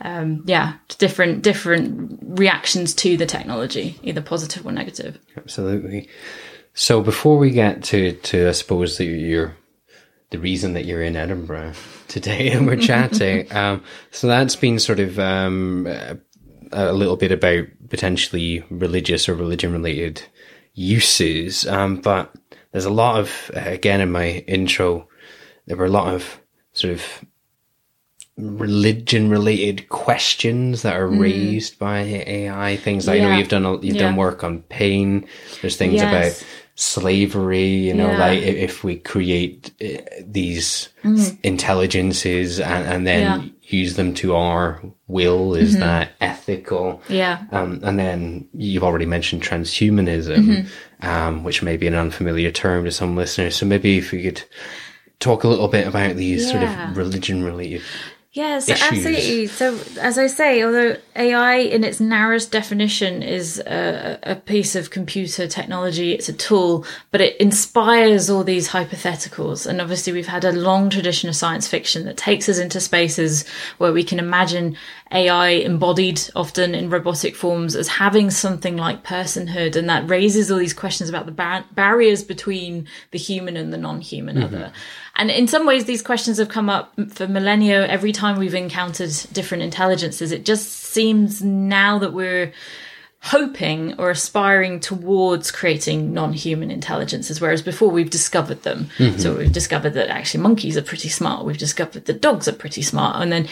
um, 0.01 0.43
yeah, 0.45 0.73
different 0.97 1.41
different 1.41 2.19
reactions 2.21 2.93
to 2.95 3.17
the 3.17 3.25
technology, 3.25 3.99
either 4.03 4.21
positive 4.21 4.65
or 4.65 4.71
negative. 4.71 5.19
Absolutely. 5.37 6.09
So 6.73 7.01
before 7.01 7.37
we 7.37 7.51
get 7.51 7.83
to 7.85 8.13
to 8.13 8.49
I 8.49 8.51
suppose 8.51 8.97
that 8.97 9.05
you're 9.05 9.55
the 10.31 10.39
reason 10.39 10.73
that 10.73 10.85
you're 10.85 11.03
in 11.03 11.15
Edinburgh 11.15 11.73
today 12.07 12.51
and 12.51 12.65
we're 12.67 12.75
chatting, 12.77 13.51
um, 13.53 13.83
so 14.11 14.27
that's 14.27 14.55
been 14.55 14.79
sort 14.79 14.99
of 14.99 15.19
um, 15.19 15.87
a 16.71 16.93
little 16.93 17.17
bit 17.17 17.31
about 17.31 17.65
potentially 17.89 18.63
religious 18.69 19.29
or 19.29 19.35
religion 19.35 19.71
related 19.71 20.23
uses, 20.73 21.65
um, 21.67 21.97
but 22.01 22.33
there's 22.75 22.83
a 22.83 22.89
lot 22.89 23.17
of 23.17 23.49
again 23.53 24.01
in 24.01 24.11
my 24.11 24.43
intro 24.47 25.07
there 25.65 25.77
were 25.77 25.85
a 25.85 25.89
lot 25.89 26.13
of 26.13 26.41
sort 26.73 26.91
of 26.91 27.23
religion 28.35 29.29
related 29.29 29.87
questions 29.87 30.81
that 30.81 30.93
are 30.93 31.07
mm. 31.07 31.21
raised 31.21 31.79
by 31.79 31.99
AI 31.99 32.75
things 32.75 33.07
yeah. 33.07 33.13
I 33.13 33.19
know 33.19 33.37
you've 33.37 33.47
done 33.47 33.63
you've 33.81 33.95
yeah. 33.95 34.01
done 34.01 34.17
work 34.17 34.43
on 34.43 34.61
pain 34.63 35.25
there's 35.61 35.77
things 35.77 35.93
yes. 35.93 36.41
about 36.41 36.47
slavery 36.75 37.67
you 37.67 37.93
know 37.93 38.11
yeah. 38.11 38.17
like 38.17 38.39
if 38.39 38.83
we 38.83 38.97
create 38.97 39.71
uh, 39.81 40.01
these 40.27 40.89
mm. 41.03 41.37
intelligences 41.41 42.59
and, 42.59 42.85
and 42.85 43.07
then 43.07 43.55
use 43.61 43.95
them 43.95 44.13
to 44.13 44.35
our 44.35 44.81
will 45.07 45.55
is 45.55 45.71
mm-hmm. 45.71 45.79
that 45.79 46.11
ethical 46.19 47.01
yeah 47.07 47.45
um, 47.53 47.79
and 47.83 47.97
then 47.97 48.45
you've 48.53 48.83
already 48.83 49.05
mentioned 49.05 49.41
transhumanism 49.41 50.37
mm-hmm. 50.37 51.07
um, 51.07 51.45
which 51.45 51.63
may 51.63 51.77
be 51.77 51.87
an 51.87 51.95
unfamiliar 51.95 52.51
term 52.51 52.83
to 52.83 52.91
some 52.91 53.15
listeners 53.15 53.55
so 53.55 53.65
maybe 53.65 53.97
if 53.97 54.11
we 54.11 54.21
could 54.21 54.43
talk 55.19 55.45
a 55.45 55.47
little 55.47 55.69
bit 55.69 55.87
about 55.87 56.17
these 56.17 56.43
yeah. 56.43 56.51
sort 56.51 56.89
of 56.89 56.97
religion 56.97 57.41
related 57.41 57.81
Yeah, 58.35 58.59
so 58.59 58.73
absolutely. 58.73 59.47
So, 59.47 59.79
as 59.97 60.17
I 60.17 60.27
say, 60.27 60.61
although 60.61 60.97
AI 61.15 61.55
in 61.55 61.85
its 61.85 62.01
narrowest 62.01 62.51
definition 62.51 63.23
is 63.23 63.59
a, 63.59 64.19
a, 64.23 64.35
piece 64.35 64.75
of 64.75 64.89
computer 64.89 65.47
technology, 65.47 66.11
it's 66.11 66.27
a 66.27 66.33
tool, 66.33 66.85
but 67.11 67.21
it 67.21 67.37
inspires 67.37 68.29
all 68.29 68.43
these 68.43 68.67
hypotheticals. 68.67 69.65
And 69.65 69.79
obviously, 69.79 70.11
we've 70.11 70.27
had 70.27 70.43
a 70.43 70.51
long 70.51 70.89
tradition 70.89 71.29
of 71.29 71.35
science 71.37 71.65
fiction 71.65 72.03
that 72.07 72.17
takes 72.17 72.49
us 72.49 72.59
into 72.59 72.81
spaces 72.81 73.47
where 73.77 73.93
we 73.93 74.03
can 74.03 74.19
imagine 74.19 74.75
AI 75.13 75.51
embodied 75.51 76.19
often 76.35 76.75
in 76.75 76.89
robotic 76.89 77.37
forms 77.37 77.73
as 77.73 77.87
having 77.87 78.29
something 78.29 78.75
like 78.75 79.01
personhood. 79.05 79.77
And 79.77 79.87
that 79.87 80.09
raises 80.09 80.51
all 80.51 80.57
these 80.57 80.73
questions 80.73 81.09
about 81.09 81.25
the 81.25 81.31
bar- 81.31 81.63
barriers 81.71 82.21
between 82.21 82.85
the 83.11 83.17
human 83.17 83.55
and 83.55 83.71
the 83.71 83.77
non 83.77 84.01
human 84.01 84.35
mm-hmm. 84.35 84.55
other. 84.55 84.73
And 85.15 85.31
in 85.31 85.47
some 85.47 85.65
ways, 85.65 85.85
these 85.85 86.01
questions 86.01 86.37
have 86.39 86.49
come 86.49 86.69
up 86.69 86.93
for 87.09 87.27
millennia 87.27 87.87
every 87.87 88.11
time 88.11 88.37
we've 88.37 88.53
encountered 88.53 89.11
different 89.31 89.63
intelligences. 89.63 90.31
It 90.31 90.45
just 90.45 90.69
seems 90.69 91.41
now 91.41 91.99
that 91.99 92.13
we're 92.13 92.53
hoping 93.25 93.99
or 93.99 94.11
aspiring 94.11 94.79
towards 94.79 95.49
creating 95.49 96.13
non-human 96.13 96.69
intelligences 96.69 97.41
whereas 97.41 97.63
before 97.63 97.89
we've 97.89 98.11
discovered 98.11 98.61
them 98.61 98.87
mm-hmm. 98.99 99.17
so 99.17 99.35
we've 99.35 99.51
discovered 99.51 99.95
that 99.95 100.09
actually 100.09 100.39
monkeys 100.43 100.77
are 100.77 100.83
pretty 100.83 101.09
smart 101.09 101.43
we've 101.43 101.57
discovered 101.57 102.05
that 102.05 102.21
dogs 102.21 102.47
are 102.47 102.53
pretty 102.53 102.83
smart 102.83 103.19
and 103.19 103.31
then 103.31 103.47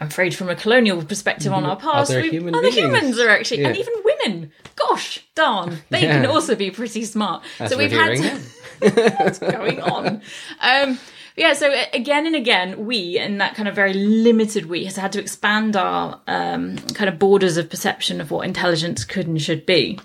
i'm 0.00 0.08
afraid 0.08 0.34
from 0.34 0.50
a 0.50 0.54
colonial 0.54 1.02
perspective 1.02 1.50
on 1.50 1.64
our 1.64 1.76
past 1.76 2.10
other, 2.10 2.20
human 2.20 2.54
other 2.54 2.70
humans 2.70 3.18
are 3.18 3.30
actually 3.30 3.62
yeah. 3.62 3.68
and 3.68 3.78
even 3.78 3.94
women 4.04 4.52
gosh 4.74 5.24
darn 5.34 5.78
they 5.88 6.02
yeah. 6.02 6.20
can 6.20 6.26
also 6.26 6.54
be 6.54 6.70
pretty 6.70 7.02
smart 7.02 7.42
That's 7.56 7.72
so 7.72 7.78
we've 7.78 7.90
had 7.90 8.18
to, 8.18 8.38
what's 8.80 9.38
going 9.38 9.80
on 9.80 10.20
um, 10.60 10.98
yeah, 11.36 11.52
so 11.52 11.70
again 11.92 12.26
and 12.26 12.34
again, 12.34 12.86
we, 12.86 13.18
and 13.18 13.40
that 13.42 13.54
kind 13.54 13.68
of 13.68 13.74
very 13.74 13.92
limited 13.92 14.66
we, 14.66 14.86
has 14.86 14.96
had 14.96 15.12
to 15.12 15.20
expand 15.20 15.76
our 15.76 16.18
um, 16.26 16.78
kind 16.78 17.10
of 17.10 17.18
borders 17.18 17.58
of 17.58 17.68
perception 17.68 18.22
of 18.22 18.30
what 18.30 18.46
intelligence 18.46 19.04
could 19.04 19.26
and 19.26 19.40
should 19.40 19.66
be. 19.66 20.00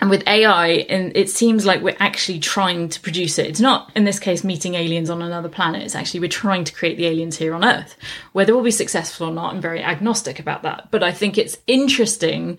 And 0.00 0.08
with 0.08 0.26
AI, 0.26 0.86
and 0.88 1.14
it 1.14 1.28
seems 1.28 1.66
like 1.66 1.82
we're 1.82 1.96
actually 1.98 2.38
trying 2.38 2.88
to 2.88 3.00
produce 3.00 3.38
it. 3.38 3.48
It's 3.48 3.60
not, 3.60 3.90
in 3.94 4.04
this 4.04 4.18
case, 4.18 4.44
meeting 4.44 4.74
aliens 4.74 5.10
on 5.10 5.20
another 5.20 5.50
planet. 5.50 5.82
It's 5.82 5.96
actually 5.96 6.20
we're 6.20 6.28
trying 6.28 6.64
to 6.64 6.72
create 6.72 6.96
the 6.96 7.06
aliens 7.06 7.36
here 7.36 7.52
on 7.52 7.64
Earth. 7.64 7.96
Whether 8.32 8.54
we'll 8.54 8.64
be 8.64 8.70
successful 8.70 9.28
or 9.28 9.32
not, 9.34 9.52
I'm 9.52 9.60
very 9.60 9.82
agnostic 9.82 10.38
about 10.38 10.62
that. 10.62 10.88
But 10.90 11.02
I 11.02 11.12
think 11.12 11.36
it's 11.36 11.58
interesting 11.66 12.58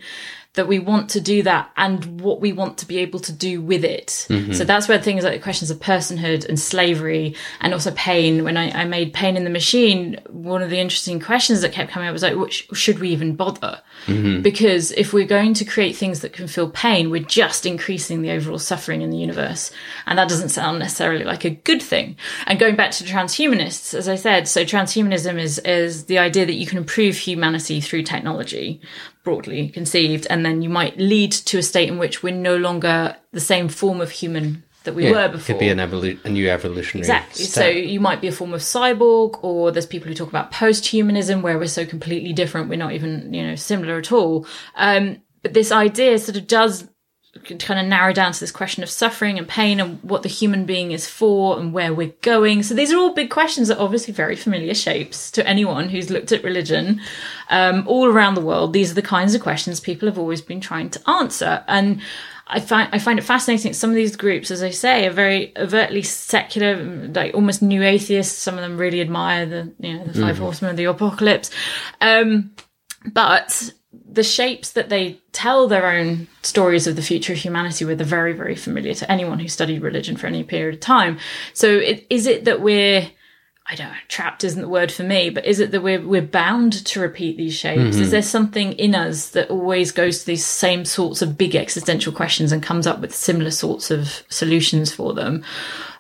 that 0.54 0.68
we 0.68 0.80
want 0.80 1.10
to 1.10 1.22
do 1.22 1.44
that 1.44 1.72
and 1.78 2.20
what 2.20 2.42
we 2.42 2.52
want 2.52 2.78
to 2.78 2.86
be 2.86 2.98
able 2.98 3.22
to 3.22 3.32
do 3.32 3.62
with 3.62 3.86
it. 3.86 4.28
Mm-hmm. 4.30 4.52
So 4.52 4.66
that's 4.66 4.90
where 4.90 5.00
things 5.00 5.24
like 5.24 5.42
questions 5.42 5.72
of 5.72 5.80
personhood 5.80 6.46
and 6.46 6.60
slavery 6.60 7.36
and 7.62 7.72
also 7.74 7.92
pain. 7.92 8.44
When 8.44 8.58
I, 8.58 8.82
I, 8.82 8.84
made 8.84 9.14
Pain 9.14 9.38
in 9.38 9.46
the 9.46 9.50
Machine, 9.50 10.20
one 10.30 10.62
of 10.62 10.70
the 10.70 10.80
interesting 10.80 11.22
questions 11.22 11.62
that 11.62 11.72
kept 11.72 11.90
coming 11.92 12.10
up 12.10 12.14
was 12.14 12.24
like, 12.24 12.36
should 12.52 13.00
we 13.00 13.12
even 13.12 13.38
bother? 13.38 13.82
Mm-hmm. 14.08 14.42
Because 14.42 14.92
if 14.92 15.14
we're 15.14 15.26
going 15.26 15.54
to 15.54 15.64
create 15.64 15.96
things 15.96 16.20
that 16.20 16.34
can 16.34 16.50
feel 16.50 16.70
pain, 16.70 17.10
we're 17.10 17.24
just 17.24 17.66
increasing 17.66 18.22
the 18.22 18.32
overall 18.32 18.60
suffering 18.60 19.02
in 19.02 19.10
the 19.10 19.18
universe. 19.18 19.72
And 20.06 20.20
that 20.20 20.28
doesn't 20.28 20.50
sound 20.50 20.80
necessarily 20.80 21.24
like 21.24 21.46
a 21.46 21.52
good 21.52 21.82
thing. 21.82 22.18
And 22.46 22.60
going 22.60 22.76
back 22.76 22.92
to 22.92 23.06
transhumanists, 23.06 23.94
as 23.94 24.10
I 24.10 24.16
said, 24.16 24.50
so 24.50 24.66
transhumanism 24.66 25.40
is, 25.40 25.60
is 25.60 26.06
the 26.06 26.18
idea 26.18 26.46
that 26.46 26.56
you 26.56 26.68
can 26.68 26.78
improve 26.78 27.16
humanity 27.16 27.80
through 27.80 28.04
technology 28.04 28.82
broadly 29.24 29.70
conceived, 29.70 30.28
and 30.30 30.46
then 30.46 30.62
you 30.62 30.70
might 30.70 30.98
lead 30.98 31.32
to 31.32 31.58
a 31.58 31.64
state 31.64 31.90
in 31.90 31.98
which 31.98 32.24
we're 32.24 32.34
no 32.34 32.58
longer 32.58 33.16
the 33.32 33.40
same 33.40 33.70
form 33.70 34.02
of 34.02 34.12
human 34.12 34.64
that 34.84 34.96
we 34.96 35.06
yeah, 35.06 35.12
were 35.12 35.30
before. 35.30 35.56
Could 35.56 35.60
be 35.60 35.70
an 35.70 35.78
evolu- 35.78 36.24
a 36.26 36.30
new 36.30 36.50
evolutionary. 36.50 37.02
Exactly. 37.02 37.46
Step. 37.46 37.64
So 37.64 37.70
you 37.70 38.00
might 38.00 38.20
be 38.20 38.28
a 38.28 38.32
form 38.32 38.54
of 38.54 38.62
cyborg, 38.62 39.40
or 39.44 39.72
there's 39.72 39.86
people 39.86 40.08
who 40.08 40.16
talk 40.16 40.30
about 40.30 40.52
post-humanism, 40.52 41.42
where 41.42 41.58
we're 41.58 41.68
so 41.68 41.86
completely 41.86 42.34
different, 42.34 42.70
we're 42.70 42.78
not 42.78 42.94
even 42.94 43.34
you 43.34 43.46
know 43.46 43.56
similar 43.56 43.98
at 43.98 44.12
all. 44.12 44.48
Um, 44.76 45.22
but 45.44 45.54
this 45.54 45.72
idea 45.72 46.18
sort 46.20 46.38
of 46.38 46.48
does 46.48 46.88
kind 47.40 47.80
of 47.80 47.86
narrow 47.86 48.12
down 48.12 48.34
to 48.34 48.40
this 48.40 48.52
question 48.52 48.84
of 48.84 48.90
suffering 48.90 49.38
and 49.38 49.48
pain 49.48 49.80
and 49.80 50.04
what 50.04 50.22
the 50.22 50.30
human 50.30 50.66
being 50.66 50.92
is 50.92 51.08
for 51.08 51.58
and 51.58 51.72
where 51.72 51.94
we're 51.94 52.14
going. 52.22 52.62
So 52.62 52.74
these 52.74 52.92
are 52.92 52.98
all 52.98 53.14
big 53.14 53.30
questions 53.30 53.70
that 53.70 53.78
obviously 53.78 54.14
very 54.14 54.36
familiar 54.36 54.74
shapes 54.74 55.32
to 55.32 55.48
anyone 55.48 55.88
who's 55.88 56.10
looked 56.10 56.34
at 56.34 56.44
religion 56.44 57.00
um, 57.50 57.88
all 57.88 58.08
around 58.08 58.34
the 58.34 58.42
world. 58.42 58.74
These 58.74 58.92
are 58.92 58.96
the 58.96 59.02
kinds 59.02 59.34
of 59.34 59.42
questions 59.42 59.80
people 59.80 60.10
have 60.10 60.20
always 60.20 60.42
been 60.42 60.60
trying 60.60 60.90
to 60.90 61.10
answer. 61.10 61.64
And 61.70 62.02
I 62.48 62.60
find 62.60 62.90
I 62.92 63.00
find 63.00 63.18
it 63.18 63.24
fascinating. 63.24 63.72
Some 63.72 63.92
of 63.92 63.96
these 63.96 64.18
groups, 64.18 64.52
as 64.52 64.62
I 64.62 64.72
say, 64.72 65.08
are 65.08 65.12
very 65.12 65.54
overtly 65.56 66.02
secular, 66.02 66.84
like 66.84 67.34
almost 67.34 67.62
new 67.62 67.82
atheists. 67.82 68.38
Some 68.38 68.56
of 68.56 68.62
them 68.62 68.78
really 68.78 69.00
admire 69.00 69.46
the 69.46 69.72
you 69.80 69.98
know 69.98 70.04
the 70.04 70.20
5 70.20 70.36
mm 70.36 70.40
horsemen 70.40 70.72
of 70.72 70.78
the 70.78 70.84
apocalypse. 70.84 71.50
Um, 72.02 72.52
but 73.14 73.72
the 74.12 74.24
shapes 74.24 74.74
that 74.74 74.90
they 74.90 75.20
tell 75.32 75.68
their 75.68 75.88
own 75.88 76.28
stories 76.42 76.86
of 76.86 76.98
the 76.98 77.02
future 77.02 77.34
of 77.34 77.40
humanity 77.40 77.86
with 77.86 78.02
are 78.02 78.06
very, 78.06 78.34
very 78.34 78.56
familiar 78.56 78.94
to 78.94 79.10
anyone 79.10 79.40
who 79.40 79.48
studied 79.48 79.82
religion 79.82 80.18
for 80.18 80.28
any 80.28 80.44
period 80.44 80.76
of 80.76 80.82
time. 80.82 81.18
So 81.54 81.68
it, 81.78 82.06
is 82.10 82.28
it 82.28 82.44
that 82.44 82.62
we're, 82.62 83.10
I 83.68 83.76
don't 83.76 83.88
know, 83.88 83.96
trapped 84.10 84.44
isn't 84.44 84.62
the 84.62 84.68
word 84.68 84.92
for 84.92 85.04
me, 85.04 85.30
but 85.30 85.46
is 85.46 85.62
it 85.62 85.72
that 85.72 85.82
we're, 85.82 86.06
we're 86.06 86.22
bound 86.22 86.86
to 86.86 87.00
repeat 87.00 87.38
these 87.38 87.54
shapes? 87.54 87.96
Mm-hmm. 87.96 88.02
Is 88.02 88.12
there 88.12 88.22
something 88.22 88.74
in 88.74 88.96
us 88.96 89.30
that 89.30 89.50
always 89.50 89.94
goes 89.94 90.20
to 90.20 90.26
these 90.26 90.46
same 90.46 90.84
sorts 90.84 91.22
of 91.22 91.38
big 91.38 91.56
existential 91.56 92.12
questions 92.12 92.52
and 92.52 92.62
comes 92.62 92.86
up 92.86 93.00
with 93.00 93.16
similar 93.16 93.52
sorts 93.52 93.90
of 93.92 94.24
solutions 94.28 94.94
for 94.94 95.14
them? 95.14 95.42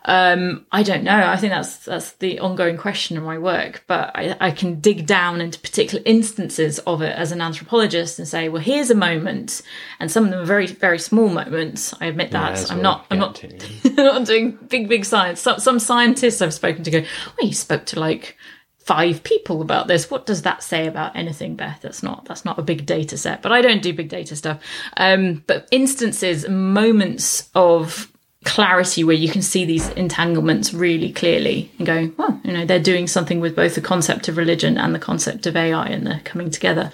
Um, 0.05 0.65
I 0.71 0.81
don't 0.81 1.03
know. 1.03 1.27
I 1.27 1.37
think 1.37 1.51
that's 1.51 1.77
that's 1.85 2.13
the 2.13 2.39
ongoing 2.39 2.77
question 2.77 3.17
in 3.17 3.23
my 3.23 3.37
work. 3.37 3.83
But 3.87 4.11
I, 4.15 4.35
I 4.39 4.51
can 4.51 4.79
dig 4.79 5.05
down 5.05 5.41
into 5.41 5.59
particular 5.59 6.01
instances 6.05 6.79
of 6.79 7.01
it 7.01 7.15
as 7.15 7.31
an 7.31 7.41
anthropologist 7.41 8.17
and 8.17 8.27
say, 8.27 8.49
well, 8.49 8.61
here's 8.61 8.89
a 8.89 8.95
moment, 8.95 9.61
and 9.99 10.11
some 10.11 10.25
of 10.25 10.31
them 10.31 10.39
are 10.39 10.45
very 10.45 10.67
very 10.67 10.99
small 10.99 11.29
moments. 11.29 11.93
I 12.01 12.07
admit 12.07 12.31
that. 12.31 12.59
Yeah, 12.59 12.73
I'm 12.73 12.81
not. 12.81 13.05
I'm 13.11 13.19
not. 13.19 13.43
not 13.85 14.25
doing 14.25 14.57
big 14.67 14.89
big 14.89 15.05
science. 15.05 15.39
Some, 15.39 15.59
some 15.59 15.79
scientists 15.79 16.41
I've 16.41 16.53
spoken 16.53 16.83
to 16.83 16.91
go, 16.91 16.99
well, 17.01 17.47
you 17.47 17.53
spoke 17.53 17.85
to 17.87 17.99
like 17.99 18.37
five 18.79 19.23
people 19.23 19.61
about 19.61 19.87
this. 19.87 20.09
What 20.09 20.25
does 20.25 20.41
that 20.41 20.63
say 20.63 20.87
about 20.87 21.15
anything, 21.15 21.55
Beth? 21.55 21.79
That's 21.81 22.01
not 22.01 22.25
that's 22.25 22.43
not 22.43 22.57
a 22.57 22.63
big 22.63 22.85
data 22.85 23.17
set, 23.17 23.41
but 23.41 23.51
I 23.51 23.61
don't 23.61 23.81
do 23.81 23.93
big 23.93 24.09
data 24.09 24.35
stuff. 24.35 24.61
Um, 24.97 25.43
but 25.45 25.67
instances, 25.71 26.47
moments 26.49 27.49
of 27.53 28.11
clarity 28.43 29.04
where 29.04 29.15
you 29.15 29.30
can 29.30 29.41
see 29.41 29.65
these 29.65 29.89
entanglements 29.89 30.73
really 30.73 31.12
clearly 31.12 31.71
and 31.77 31.86
going, 31.86 32.13
well, 32.17 32.39
you 32.43 32.51
know, 32.51 32.65
they're 32.65 32.80
doing 32.80 33.08
something 33.08 33.39
with 33.39 33.56
both 33.56 33.75
the 33.75 33.82
concept 33.82 34.27
of 34.27 34.38
religion 34.38 34.77
and 34.77 34.95
the 34.95 34.99
concept 34.99 35.45
of 35.45 35.56
AI 35.56 35.88
and 35.88 36.08
they're 36.08 36.21
coming 36.23 36.49
together. 36.49 36.91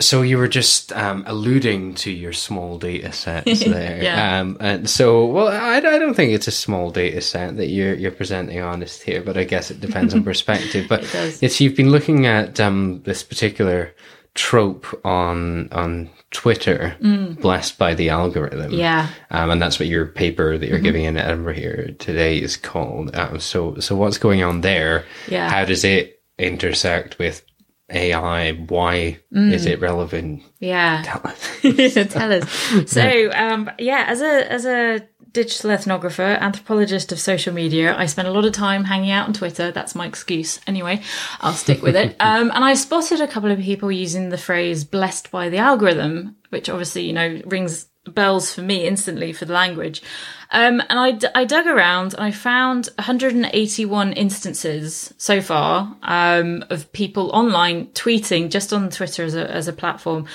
So 0.00 0.22
you 0.22 0.38
were 0.38 0.48
just 0.48 0.92
um, 0.92 1.24
alluding 1.26 1.94
to 1.96 2.12
your 2.12 2.32
small 2.32 2.78
data 2.78 3.12
sets 3.12 3.60
there. 3.64 4.00
yeah. 4.00 4.40
Um, 4.40 4.56
and 4.60 4.88
so, 4.88 5.26
well, 5.26 5.48
I, 5.48 5.78
I, 5.78 5.80
don't 5.80 6.14
think 6.14 6.32
it's 6.32 6.46
a 6.46 6.52
small 6.52 6.92
data 6.92 7.20
set 7.20 7.56
that 7.56 7.66
you're 7.66 7.94
you're 7.94 8.12
presenting 8.12 8.60
honest 8.60 9.02
here, 9.02 9.22
but 9.22 9.36
I 9.36 9.42
guess 9.42 9.72
it 9.72 9.80
depends 9.80 10.14
on 10.14 10.22
perspective. 10.32 10.86
But 10.88 11.02
it 11.02 11.42
it's 11.42 11.60
you've 11.60 11.74
been 11.74 11.90
looking 11.90 12.26
at 12.26 12.60
um, 12.60 13.02
this 13.02 13.24
particular 13.24 13.92
trope 14.34 14.86
on 15.04 15.68
on 15.72 16.10
Twitter, 16.30 16.96
mm. 17.00 17.40
blessed 17.40 17.78
by 17.78 17.94
the 17.94 18.10
algorithm. 18.10 18.72
Yeah, 18.72 19.08
um, 19.30 19.50
and 19.50 19.62
that's 19.62 19.78
what 19.78 19.88
your 19.88 20.06
paper 20.06 20.58
that 20.58 20.68
you're 20.68 20.76
mm-hmm. 20.76 20.84
giving 20.84 21.04
in 21.04 21.16
Edinburgh 21.16 21.54
here 21.54 21.94
today 21.98 22.38
is 22.38 22.56
called. 22.56 23.16
Um, 23.16 23.40
so, 23.40 23.78
so 23.78 23.96
what's 23.96 24.18
going 24.18 24.42
on 24.42 24.60
there? 24.60 25.06
Yeah, 25.28 25.48
how 25.48 25.64
does 25.64 25.84
it 25.84 26.22
intersect 26.38 27.18
with 27.18 27.44
AI? 27.90 28.52
Why 28.52 29.20
mm. 29.32 29.52
is 29.52 29.64
it 29.64 29.80
relevant? 29.80 30.42
Yeah, 30.60 31.02
tell 31.02 31.22
us. 31.24 31.50
tell 32.12 32.32
us. 32.32 32.88
So, 32.92 33.30
um, 33.32 33.70
yeah, 33.78 34.04
as 34.06 34.20
a 34.20 34.52
as 34.52 34.66
a 34.66 35.08
digital 35.32 35.70
ethnographer, 35.70 36.38
anthropologist 36.40 37.12
of 37.12 37.20
social 37.20 37.52
media. 37.52 37.96
I 37.96 38.06
spend 38.06 38.28
a 38.28 38.32
lot 38.32 38.44
of 38.44 38.52
time 38.52 38.84
hanging 38.84 39.10
out 39.10 39.26
on 39.26 39.34
Twitter. 39.34 39.70
That's 39.70 39.94
my 39.94 40.06
excuse. 40.06 40.60
Anyway, 40.66 41.02
I'll 41.40 41.52
stick 41.52 41.82
with 41.82 41.96
it. 41.96 42.16
Um, 42.28 42.50
and 42.54 42.64
I 42.64 42.74
spotted 42.74 43.20
a 43.20 43.28
couple 43.28 43.50
of 43.50 43.58
people 43.58 43.90
using 43.90 44.28
the 44.28 44.38
phrase 44.38 44.84
blessed 44.84 45.30
by 45.30 45.48
the 45.48 45.58
algorithm, 45.58 46.36
which 46.50 46.68
obviously, 46.68 47.06
you 47.06 47.12
know, 47.12 47.40
rings 47.46 47.86
bells 48.08 48.52
for 48.52 48.62
me 48.62 48.86
instantly 48.86 49.32
for 49.32 49.44
the 49.44 49.52
language. 49.52 50.02
Um, 50.50 50.80
and 50.88 50.98
I, 50.98 51.12
d- 51.12 51.28
I 51.34 51.44
dug 51.44 51.66
around 51.66 52.14
and 52.14 52.22
I 52.22 52.30
found 52.30 52.88
181 52.96 54.12
instances 54.12 55.12
so 55.16 55.40
far 55.40 55.96
um, 56.02 56.64
of 56.70 56.92
people 56.92 57.30
online 57.30 57.86
tweeting 57.88 58.50
just 58.50 58.72
on 58.72 58.90
Twitter 58.90 59.24
as 59.24 59.34
a, 59.34 59.50
as 59.50 59.68
a 59.68 59.72
platform 59.72 60.26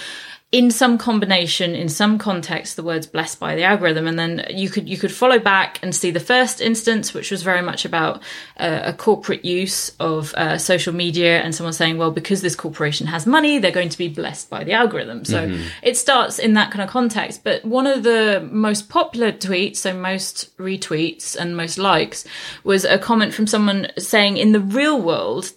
in 0.54 0.70
some 0.70 1.00
combination, 1.00 1.74
in 1.74 1.90
some 1.90 2.20
context, 2.20 2.76
the 2.76 2.84
words 2.84 3.08
blessed 3.08 3.40
by 3.40 3.56
the 3.56 3.64
algorithm. 3.64 4.06
And 4.06 4.20
then 4.20 4.46
you 4.52 4.70
could, 4.70 4.88
you 4.88 4.98
could 4.98 5.12
follow 5.12 5.40
back 5.40 5.80
and 5.82 5.96
see 5.96 6.12
the 6.12 6.20
first 6.20 6.62
instance, 6.62 7.12
which 7.12 7.32
was 7.32 7.42
very 7.42 7.64
much 7.64 7.86
about 7.86 8.22
uh, 8.58 8.82
a 8.84 8.94
corporate 8.94 9.44
use 9.44 9.90
of 10.00 10.32
uh, 10.36 10.60
social 10.60 10.94
media 10.94 11.42
and 11.42 11.56
someone 11.56 11.74
saying, 11.74 11.98
well, 11.98 12.12
because 12.12 12.44
this 12.44 12.56
corporation 12.56 13.08
has 13.08 13.26
money, 13.26 13.58
they're 13.58 13.72
going 13.72 13.90
to 13.90 13.98
be 13.98 14.08
blessed 14.08 14.48
by 14.52 14.64
the 14.64 14.74
algorithm. 14.74 15.26
So 15.26 15.48
mm-hmm. 15.48 15.68
it 15.82 15.98
starts 15.98 16.38
in 16.38 16.54
that 16.54 16.70
kind 16.70 16.84
of 16.84 16.90
context. 16.90 17.44
But 17.44 17.66
one 17.66 17.88
of 17.88 18.04
the 18.04 18.48
most 18.52 18.90
popular 18.90 19.32
tweets, 19.32 19.78
so 19.78 19.92
most 19.92 20.56
retweets 20.60 21.36
and 21.36 21.58
most 21.58 21.80
likes 21.80 22.26
was 22.64 22.86
a 22.86 23.00
comment 23.00 23.34
from 23.34 23.48
someone 23.48 23.88
saying 23.98 24.38
in 24.38 24.52
the 24.52 24.60
real 24.60 25.02
world, 25.02 25.52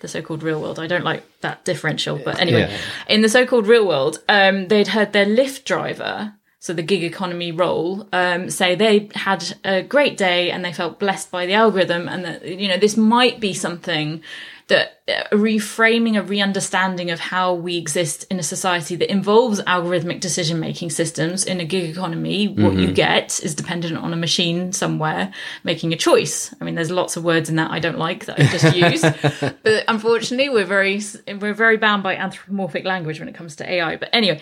the 0.00 0.08
so-called 0.08 0.42
real 0.42 0.60
world. 0.60 0.78
I 0.78 0.86
don't 0.86 1.04
like 1.04 1.22
that 1.40 1.64
differential, 1.64 2.20
but 2.24 2.40
anyway, 2.40 2.68
yeah. 2.70 2.78
in 3.08 3.22
the 3.22 3.28
so-called 3.28 3.66
real 3.66 3.86
world, 3.86 4.18
um, 4.28 4.68
they'd 4.68 4.88
heard 4.88 5.12
their 5.12 5.26
Lyft 5.26 5.64
driver, 5.64 6.34
so 6.58 6.72
the 6.72 6.82
gig 6.82 7.02
economy 7.02 7.52
role, 7.52 8.08
um, 8.12 8.50
say 8.50 8.74
they 8.74 9.08
had 9.14 9.56
a 9.64 9.82
great 9.82 10.16
day 10.16 10.50
and 10.50 10.64
they 10.64 10.72
felt 10.72 10.98
blessed 10.98 11.30
by 11.30 11.46
the 11.46 11.54
algorithm, 11.54 12.08
and 12.08 12.24
that 12.24 12.44
you 12.44 12.68
know 12.68 12.76
this 12.76 12.96
might 12.96 13.40
be 13.40 13.54
something 13.54 14.22
that 14.68 14.99
a 15.10 15.36
reframing, 15.36 16.18
a 16.18 16.22
re-understanding 16.22 17.10
of 17.10 17.20
how 17.20 17.54
we 17.54 17.76
exist 17.76 18.24
in 18.30 18.38
a 18.38 18.42
society 18.42 18.96
that 18.96 19.10
involves 19.10 19.60
algorithmic 19.62 20.20
decision-making 20.20 20.90
systems 20.90 21.44
in 21.44 21.60
a 21.60 21.64
gig 21.64 21.90
economy. 21.90 22.48
Mm-hmm. 22.48 22.64
What 22.64 22.74
you 22.74 22.86
mm-hmm. 22.86 22.94
get 22.94 23.40
is 23.40 23.54
dependent 23.54 23.96
on 23.96 24.12
a 24.12 24.16
machine 24.16 24.72
somewhere 24.72 25.32
making 25.64 25.92
a 25.92 25.96
choice. 25.96 26.54
I 26.60 26.64
mean, 26.64 26.74
there's 26.74 26.90
lots 26.90 27.16
of 27.16 27.24
words 27.24 27.48
in 27.48 27.56
that 27.56 27.70
I 27.70 27.78
don't 27.78 27.98
like 27.98 28.26
that 28.26 28.40
I 28.40 28.46
just 28.46 28.76
used, 29.32 29.62
but 29.62 29.84
unfortunately, 29.88 30.48
we're 30.48 30.64
very 30.64 31.00
we're 31.40 31.54
very 31.54 31.76
bound 31.76 32.02
by 32.02 32.16
anthropomorphic 32.16 32.84
language 32.84 33.18
when 33.18 33.28
it 33.28 33.34
comes 33.34 33.56
to 33.56 33.70
AI. 33.70 33.96
But 33.96 34.10
anyway, 34.12 34.40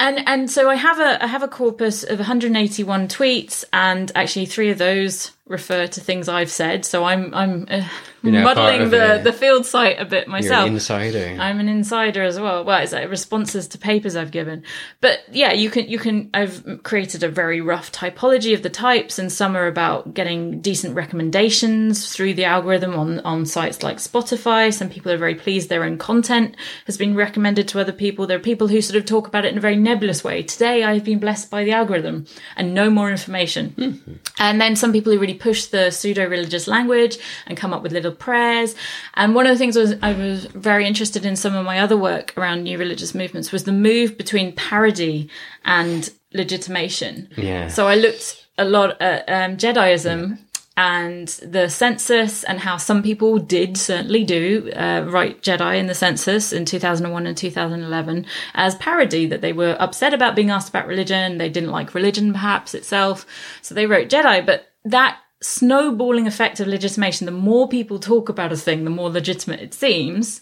and 0.00 0.26
and 0.26 0.50
so 0.50 0.68
I 0.68 0.74
have 0.74 0.98
a 0.98 1.22
I 1.22 1.26
have 1.26 1.42
a 1.42 1.48
corpus 1.48 2.02
of 2.02 2.18
181 2.18 3.08
tweets, 3.08 3.64
and 3.72 4.10
actually 4.14 4.46
three 4.46 4.70
of 4.70 4.78
those 4.78 5.32
refer 5.46 5.86
to 5.86 6.00
things 6.00 6.28
I've 6.28 6.50
said. 6.50 6.84
So 6.84 7.04
I'm 7.04 7.32
I'm 7.34 7.66
uh, 7.70 7.86
muddling 8.22 8.90
the, 8.90 9.20
the 9.22 9.32
field 9.32 9.66
site 9.66 9.98
a 10.06 10.10
bit 10.10 10.28
myself. 10.28 10.60
You're 10.60 10.68
an 10.68 10.74
insider. 10.74 11.36
I'm 11.40 11.60
an 11.60 11.68
insider 11.68 12.22
as 12.22 12.38
well. 12.38 12.64
Well, 12.64 12.82
it's 12.82 12.92
like 12.92 13.10
responses 13.10 13.68
to 13.68 13.78
papers 13.78 14.16
I've 14.16 14.30
given. 14.30 14.62
But 15.00 15.20
yeah, 15.30 15.52
you 15.52 15.70
can 15.70 15.88
you 15.88 15.98
can 15.98 16.30
I've 16.32 16.80
created 16.82 17.22
a 17.22 17.28
very 17.28 17.60
rough 17.60 17.92
typology 17.92 18.54
of 18.54 18.62
the 18.62 18.70
types 18.70 19.18
and 19.18 19.30
some 19.30 19.56
are 19.56 19.66
about 19.66 20.14
getting 20.14 20.60
decent 20.60 20.94
recommendations 20.94 22.14
through 22.14 22.34
the 22.34 22.44
algorithm 22.44 22.94
on 22.94 23.20
on 23.20 23.46
sites 23.46 23.82
like 23.82 23.98
Spotify. 23.98 24.72
Some 24.72 24.88
people 24.88 25.12
are 25.12 25.18
very 25.18 25.34
pleased 25.34 25.68
their 25.68 25.84
own 25.84 25.98
content 25.98 26.56
has 26.86 26.96
been 26.96 27.14
recommended 27.14 27.68
to 27.68 27.80
other 27.80 27.92
people. 27.92 28.26
There 28.26 28.38
are 28.38 28.40
people 28.40 28.68
who 28.68 28.80
sort 28.80 28.96
of 28.96 29.06
talk 29.06 29.26
about 29.26 29.44
it 29.44 29.52
in 29.52 29.58
a 29.58 29.60
very 29.60 29.76
nebulous 29.76 30.22
way. 30.22 30.42
Today 30.42 30.84
I've 30.84 31.04
been 31.04 31.18
blessed 31.18 31.50
by 31.50 31.64
the 31.64 31.72
algorithm 31.72 32.26
and 32.56 32.74
no 32.74 32.90
more 32.90 33.10
information. 33.10 33.70
Mm-hmm. 33.76 34.12
And 34.38 34.60
then 34.60 34.76
some 34.76 34.92
people 34.92 35.12
who 35.12 35.18
really 35.18 35.34
push 35.34 35.66
the 35.66 35.90
pseudo 35.90 36.26
religious 36.28 36.68
language 36.68 37.18
and 37.46 37.56
come 37.56 37.72
up 37.72 37.82
with 37.82 37.92
little 37.92 38.12
prayers. 38.12 38.74
And 39.14 39.34
one 39.34 39.46
of 39.46 39.52
the 39.52 39.58
things 39.58 39.76
was 39.76 39.95
I 40.02 40.12
was 40.12 40.46
very 40.46 40.86
interested 40.86 41.24
in 41.24 41.36
some 41.36 41.54
of 41.54 41.64
my 41.64 41.78
other 41.78 41.96
work 41.96 42.32
around 42.36 42.64
new 42.64 42.78
religious 42.78 43.14
movements 43.14 43.52
was 43.52 43.64
the 43.64 43.72
move 43.72 44.16
between 44.16 44.54
parody 44.54 45.28
and 45.64 46.10
legitimation. 46.32 47.28
Yeah. 47.36 47.68
So 47.68 47.86
I 47.86 47.94
looked 47.94 48.46
a 48.58 48.64
lot 48.64 49.00
at 49.00 49.28
um, 49.28 49.56
Jediism. 49.56 50.30
Yeah 50.30 50.36
and 50.76 51.28
the 51.28 51.68
census 51.70 52.44
and 52.44 52.60
how 52.60 52.76
some 52.76 53.02
people 53.02 53.38
did 53.38 53.78
certainly 53.78 54.24
do 54.24 54.70
uh, 54.76 55.06
write 55.08 55.42
Jedi 55.42 55.78
in 55.78 55.86
the 55.86 55.94
census 55.94 56.52
in 56.52 56.66
2001 56.66 57.26
and 57.26 57.36
2011 57.36 58.26
as 58.54 58.74
parody 58.74 59.26
that 59.26 59.40
they 59.40 59.54
were 59.54 59.76
upset 59.80 60.12
about 60.12 60.36
being 60.36 60.50
asked 60.50 60.68
about 60.68 60.86
religion. 60.86 61.38
They 61.38 61.48
didn't 61.48 61.70
like 61.70 61.94
religion 61.94 62.32
perhaps 62.32 62.74
itself. 62.74 63.24
So 63.62 63.74
they 63.74 63.86
wrote 63.86 64.10
Jedi, 64.10 64.44
but 64.44 64.66
that 64.84 65.18
snowballing 65.46 66.26
effect 66.26 66.60
of 66.60 66.66
legitimation, 66.66 67.26
the 67.26 67.32
more 67.32 67.68
people 67.68 67.98
talk 67.98 68.28
about 68.28 68.52
a 68.52 68.56
thing, 68.56 68.84
the 68.84 68.90
more 68.90 69.10
legitimate 69.10 69.60
it 69.60 69.74
seems, 69.74 70.40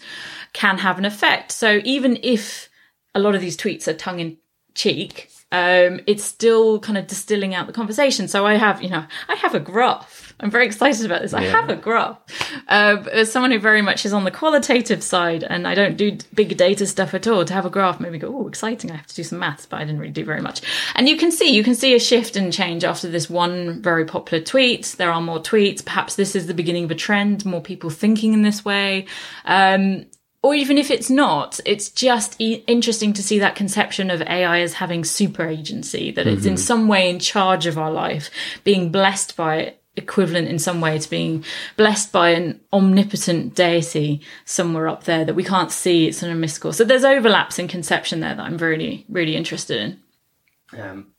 can 0.52 0.78
have 0.78 0.98
an 0.98 1.04
effect. 1.04 1.52
So 1.52 1.80
even 1.84 2.18
if 2.22 2.70
a 3.14 3.20
lot 3.20 3.34
of 3.34 3.40
these 3.40 3.56
tweets 3.56 3.86
are 3.86 3.94
tongue 3.94 4.20
in 4.20 4.38
cheek, 4.74 5.30
um, 5.52 6.00
it's 6.08 6.24
still 6.24 6.80
kind 6.80 6.98
of 6.98 7.06
distilling 7.06 7.54
out 7.54 7.68
the 7.68 7.72
conversation. 7.72 8.26
So 8.26 8.44
I 8.44 8.54
have, 8.54 8.82
you 8.82 8.90
know, 8.90 9.04
I 9.28 9.36
have 9.36 9.54
a 9.54 9.60
graph. 9.60 10.34
I'm 10.40 10.50
very 10.50 10.66
excited 10.66 11.06
about 11.06 11.22
this. 11.22 11.30
Yeah. 11.30 11.38
I 11.38 11.42
have 11.44 11.70
a 11.70 11.76
graph. 11.76 12.18
Uh, 12.66 13.04
as 13.12 13.30
someone 13.30 13.52
who 13.52 13.60
very 13.60 13.80
much 13.80 14.04
is 14.04 14.12
on 14.12 14.24
the 14.24 14.32
qualitative 14.32 15.00
side, 15.00 15.44
and 15.44 15.68
I 15.68 15.76
don't 15.76 15.96
do 15.96 16.18
big 16.34 16.56
data 16.56 16.88
stuff 16.88 17.14
at 17.14 17.28
all, 17.28 17.44
to 17.44 17.52
have 17.52 17.64
a 17.64 17.70
graph 17.70 18.00
made 18.00 18.10
me 18.10 18.18
go, 18.18 18.36
"Oh, 18.36 18.48
exciting! 18.48 18.90
I 18.90 18.96
have 18.96 19.06
to 19.06 19.14
do 19.14 19.22
some 19.22 19.38
maths," 19.38 19.64
but 19.64 19.80
I 19.80 19.84
didn't 19.84 20.00
really 20.00 20.12
do 20.12 20.24
very 20.24 20.40
much. 20.40 20.60
And 20.96 21.08
you 21.08 21.16
can 21.16 21.30
see, 21.30 21.54
you 21.54 21.62
can 21.62 21.76
see 21.76 21.94
a 21.94 22.00
shift 22.00 22.34
and 22.34 22.52
change 22.52 22.82
after 22.82 23.08
this 23.08 23.30
one 23.30 23.80
very 23.80 24.04
popular 24.04 24.42
tweet. 24.42 24.96
There 24.98 25.12
are 25.12 25.20
more 25.20 25.38
tweets. 25.38 25.84
Perhaps 25.84 26.16
this 26.16 26.34
is 26.34 26.48
the 26.48 26.54
beginning 26.54 26.84
of 26.84 26.90
a 26.90 26.96
trend. 26.96 27.46
More 27.46 27.62
people 27.62 27.90
thinking 27.90 28.32
in 28.32 28.42
this 28.42 28.64
way. 28.64 29.06
Um, 29.44 30.06
or 30.44 30.54
even 30.54 30.76
if 30.76 30.90
it's 30.90 31.08
not, 31.08 31.58
it's 31.64 31.88
just 31.88 32.38
e- 32.38 32.62
interesting 32.66 33.14
to 33.14 33.22
see 33.22 33.38
that 33.38 33.56
conception 33.56 34.10
of 34.10 34.20
AI 34.20 34.60
as 34.60 34.74
having 34.74 35.02
super 35.02 35.46
agency, 35.46 36.10
that 36.10 36.26
mm-hmm. 36.26 36.36
it's 36.36 36.44
in 36.44 36.52
mm-hmm. 36.52 36.62
some 36.62 36.86
way 36.86 37.08
in 37.08 37.18
charge 37.18 37.64
of 37.64 37.78
our 37.78 37.90
life, 37.90 38.28
being 38.62 38.92
blessed 38.92 39.38
by 39.38 39.56
it, 39.56 39.82
equivalent 39.96 40.46
in 40.46 40.58
some 40.58 40.82
way 40.82 40.98
to 40.98 41.08
being 41.08 41.42
blessed 41.78 42.12
by 42.12 42.28
an 42.28 42.60
omnipotent 42.74 43.54
deity 43.54 44.20
somewhere 44.44 44.86
up 44.86 45.04
there 45.04 45.24
that 45.24 45.34
we 45.34 45.44
can't 45.44 45.72
see. 45.72 46.08
It's 46.08 46.22
in 46.22 46.30
a 46.30 46.34
mystical. 46.34 46.74
So 46.74 46.84
there's 46.84 47.04
overlaps 47.04 47.58
in 47.58 47.66
conception 47.66 48.20
there 48.20 48.34
that 48.34 48.44
I'm 48.44 48.58
really, 48.58 49.06
really 49.08 49.36
interested 49.36 49.80
in. 49.80 50.78
Um, 50.78 51.13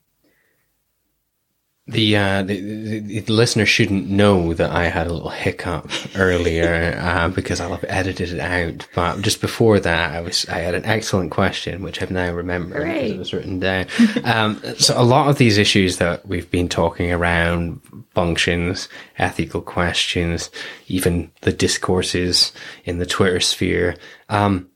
the, 1.88 2.16
uh, 2.16 2.42
the, 2.42 2.60
the, 2.60 3.20
the 3.20 3.32
listener 3.32 3.64
shouldn't 3.64 4.08
know 4.08 4.52
that 4.54 4.70
I 4.70 4.86
had 4.86 5.06
a 5.06 5.12
little 5.12 5.30
hiccup 5.30 5.88
earlier 6.16 6.98
uh, 7.00 7.28
because 7.28 7.60
I'll 7.60 7.76
have 7.76 7.84
edited 7.86 8.32
it 8.32 8.40
out. 8.40 8.88
But 8.92 9.22
just 9.22 9.40
before 9.40 9.78
that, 9.78 10.12
I 10.12 10.20
was 10.20 10.48
I 10.48 10.58
had 10.58 10.74
an 10.74 10.84
excellent 10.84 11.30
question 11.30 11.82
which 11.82 12.02
I've 12.02 12.10
now 12.10 12.32
remembered 12.32 12.86
because 12.88 13.10
it 13.12 13.18
was 13.18 13.32
written 13.32 13.60
down. 13.60 13.86
um, 14.24 14.60
so 14.78 15.00
a 15.00 15.04
lot 15.04 15.28
of 15.28 15.38
these 15.38 15.58
issues 15.58 15.98
that 15.98 16.26
we've 16.26 16.50
been 16.50 16.68
talking 16.68 17.12
around 17.12 17.80
functions, 18.14 18.88
ethical 19.18 19.60
questions, 19.60 20.50
even 20.88 21.30
the 21.42 21.52
discourses 21.52 22.52
in 22.84 22.98
the 22.98 23.06
Twitter 23.06 23.38
sphere. 23.38 23.96
Um, 24.28 24.68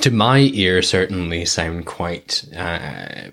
to 0.00 0.10
my 0.10 0.38
ear, 0.38 0.82
certainly 0.82 1.44
sound 1.44 1.86
quite 1.86 2.44
uh, 2.56 3.30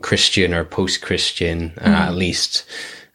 Christian 0.00 0.54
or 0.54 0.64
post-Christian, 0.64 1.72
uh, 1.78 1.84
mm. 1.84 1.92
at 1.92 2.14
least 2.14 2.64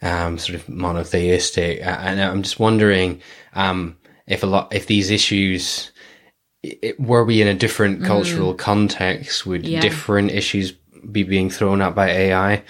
um, 0.02 0.38
sort 0.38 0.56
of 0.56 0.69
monotheistic. 0.69 1.82
Uh, 1.86 1.97
and 2.02 2.21
I'm 2.21 2.43
just 2.43 2.60
wondering 2.60 3.21
um, 3.54 3.97
if 4.28 4.43
a 4.43 4.47
lot, 4.47 4.73
if 4.73 4.88
these 4.88 5.10
issues, 5.10 5.91
it, 6.63 7.00
were 7.00 7.23
we 7.23 7.41
in 7.41 7.47
a 7.47 7.54
different 7.54 8.02
mm. 8.02 8.06
cultural 8.06 8.54
mm. 8.54 8.58
context, 8.58 9.45
would 9.45 9.65
yeah. 9.65 9.82
different 9.82 10.32
issues 10.32 10.71
be 11.12 11.23
being 11.23 11.50
thrown 11.50 11.82
at 11.82 11.95
by 11.95 12.10
AI? 12.10 12.63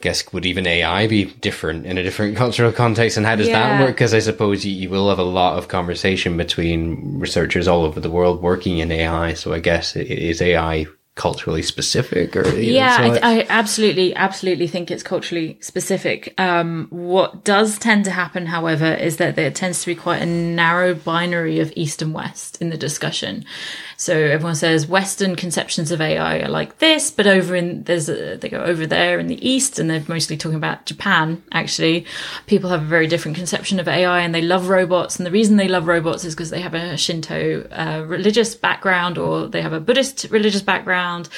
Guess 0.00 0.32
would 0.32 0.46
even 0.46 0.66
AI 0.66 1.06
be 1.06 1.26
different 1.26 1.86
in 1.86 1.98
a 1.98 2.02
different 2.02 2.36
cultural 2.44 2.72
context? 2.72 3.16
And 3.16 3.26
how 3.26 3.36
does 3.36 3.48
yeah. 3.48 3.78
that 3.78 3.84
work? 3.84 3.96
Because 3.96 4.14
I 4.14 4.18
suppose 4.20 4.64
you, 4.64 4.72
you, 4.72 4.90
will 4.90 5.08
have 5.08 5.18
a 5.18 5.24
lot 5.24 5.58
of 5.58 5.68
conversation 5.68 6.36
between 6.36 7.18
researchers 7.18 7.68
all 7.68 7.84
over 7.84 8.00
the 8.00 8.10
world 8.10 8.42
working 8.42 8.78
in 8.78 8.90
AI. 8.90 9.34
So 9.34 9.52
I 9.52 9.60
guess 9.60 9.96
is 9.96 10.42
AI 10.42 10.86
culturally 11.16 11.60
specific 11.60 12.34
or 12.34 12.48
yeah 12.54 12.96
know, 12.96 13.14
so 13.14 13.20
I, 13.20 13.40
I, 13.40 13.46
absolutely 13.50 14.14
absolutely 14.14 14.66
think 14.66 14.90
it's 14.90 15.02
culturally 15.02 15.58
specific 15.60 16.32
um, 16.38 16.86
what 16.88 17.44
does 17.44 17.78
tend 17.78 18.06
to 18.06 18.10
happen 18.10 18.46
however 18.46 18.94
is 18.94 19.18
that 19.18 19.34
there 19.36 19.50
tends 19.50 19.80
to 19.80 19.86
be 19.86 19.94
quite 19.94 20.22
a 20.22 20.26
narrow 20.26 20.94
binary 20.94 21.58
of 21.58 21.72
east 21.76 22.00
and 22.00 22.14
west 22.14 22.62
in 22.62 22.70
the 22.70 22.76
discussion 22.78 23.44
so 24.00 24.14
everyone 24.14 24.54
says 24.54 24.86
Western 24.86 25.36
conceptions 25.36 25.90
of 25.90 26.00
AI 26.00 26.38
are 26.38 26.48
like 26.48 26.78
this, 26.78 27.10
but 27.10 27.26
over 27.26 27.54
in 27.54 27.82
there's 27.82 28.08
a, 28.08 28.38
they 28.38 28.48
go 28.48 28.62
over 28.62 28.86
there 28.86 29.18
in 29.18 29.26
the 29.26 29.46
East, 29.46 29.78
and 29.78 29.90
they're 29.90 30.02
mostly 30.08 30.38
talking 30.38 30.56
about 30.56 30.86
Japan. 30.86 31.42
Actually, 31.52 32.06
people 32.46 32.70
have 32.70 32.80
a 32.80 32.86
very 32.86 33.06
different 33.06 33.36
conception 33.36 33.78
of 33.78 33.86
AI, 33.86 34.20
and 34.20 34.34
they 34.34 34.40
love 34.40 34.70
robots. 34.70 35.18
And 35.18 35.26
the 35.26 35.30
reason 35.30 35.58
they 35.58 35.68
love 35.68 35.86
robots 35.86 36.24
is 36.24 36.34
because 36.34 36.48
they 36.48 36.62
have 36.62 36.72
a 36.72 36.96
Shinto 36.96 37.68
uh, 37.70 38.02
religious 38.06 38.54
background, 38.54 39.18
or 39.18 39.48
they 39.48 39.60
have 39.60 39.74
a 39.74 39.80
Buddhist 39.80 40.28
religious 40.30 40.62
background, 40.62 41.28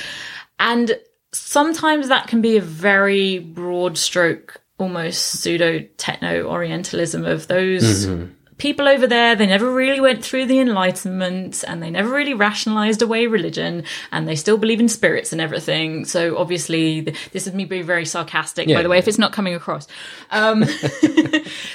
and 0.61 0.97
sometimes 1.33 2.07
that 2.07 2.29
can 2.29 2.43
be 2.43 2.59
a 2.59 2.63
very 2.63 3.41
broad 3.41 3.99
stroke 3.99 4.61
almost 4.79 5.21
pseudo 5.21 5.81
techno 5.97 6.45
orientalism 6.45 7.25
of 7.25 7.49
those 7.49 8.07
mm-hmm 8.07 8.33
people 8.63 8.87
over 8.87 9.09
there, 9.09 9.35
they 9.35 9.47
never 9.47 9.69
really 9.75 10.01
went 10.01 10.25
through 10.25 10.47
the 10.47 10.61
Enlightenment 10.61 11.65
and 11.67 11.83
they 11.83 11.91
never 11.91 12.09
really 12.09 12.33
rationalized 12.33 13.03
away 13.03 13.27
religion 13.27 13.83
and 14.13 14.29
they 14.29 14.37
still 14.37 14.57
believe 14.57 14.79
in 14.79 14.89
spirits 14.89 15.33
and 15.33 15.41
everything. 15.41 16.05
So 16.05 16.39
obviously, 16.39 17.01
this 17.33 17.49
is 17.49 17.55
me 17.55 17.65
being 17.65 17.85
very 17.85 18.07
sarcastic, 18.07 18.69
yeah. 18.69 18.77
by 18.77 18.85
the 18.85 18.89
way, 18.89 18.99
if 18.99 19.09
it's 19.09 19.19
not 19.19 19.33
coming 19.33 19.57
across. 19.57 19.89
Um, 20.31 20.61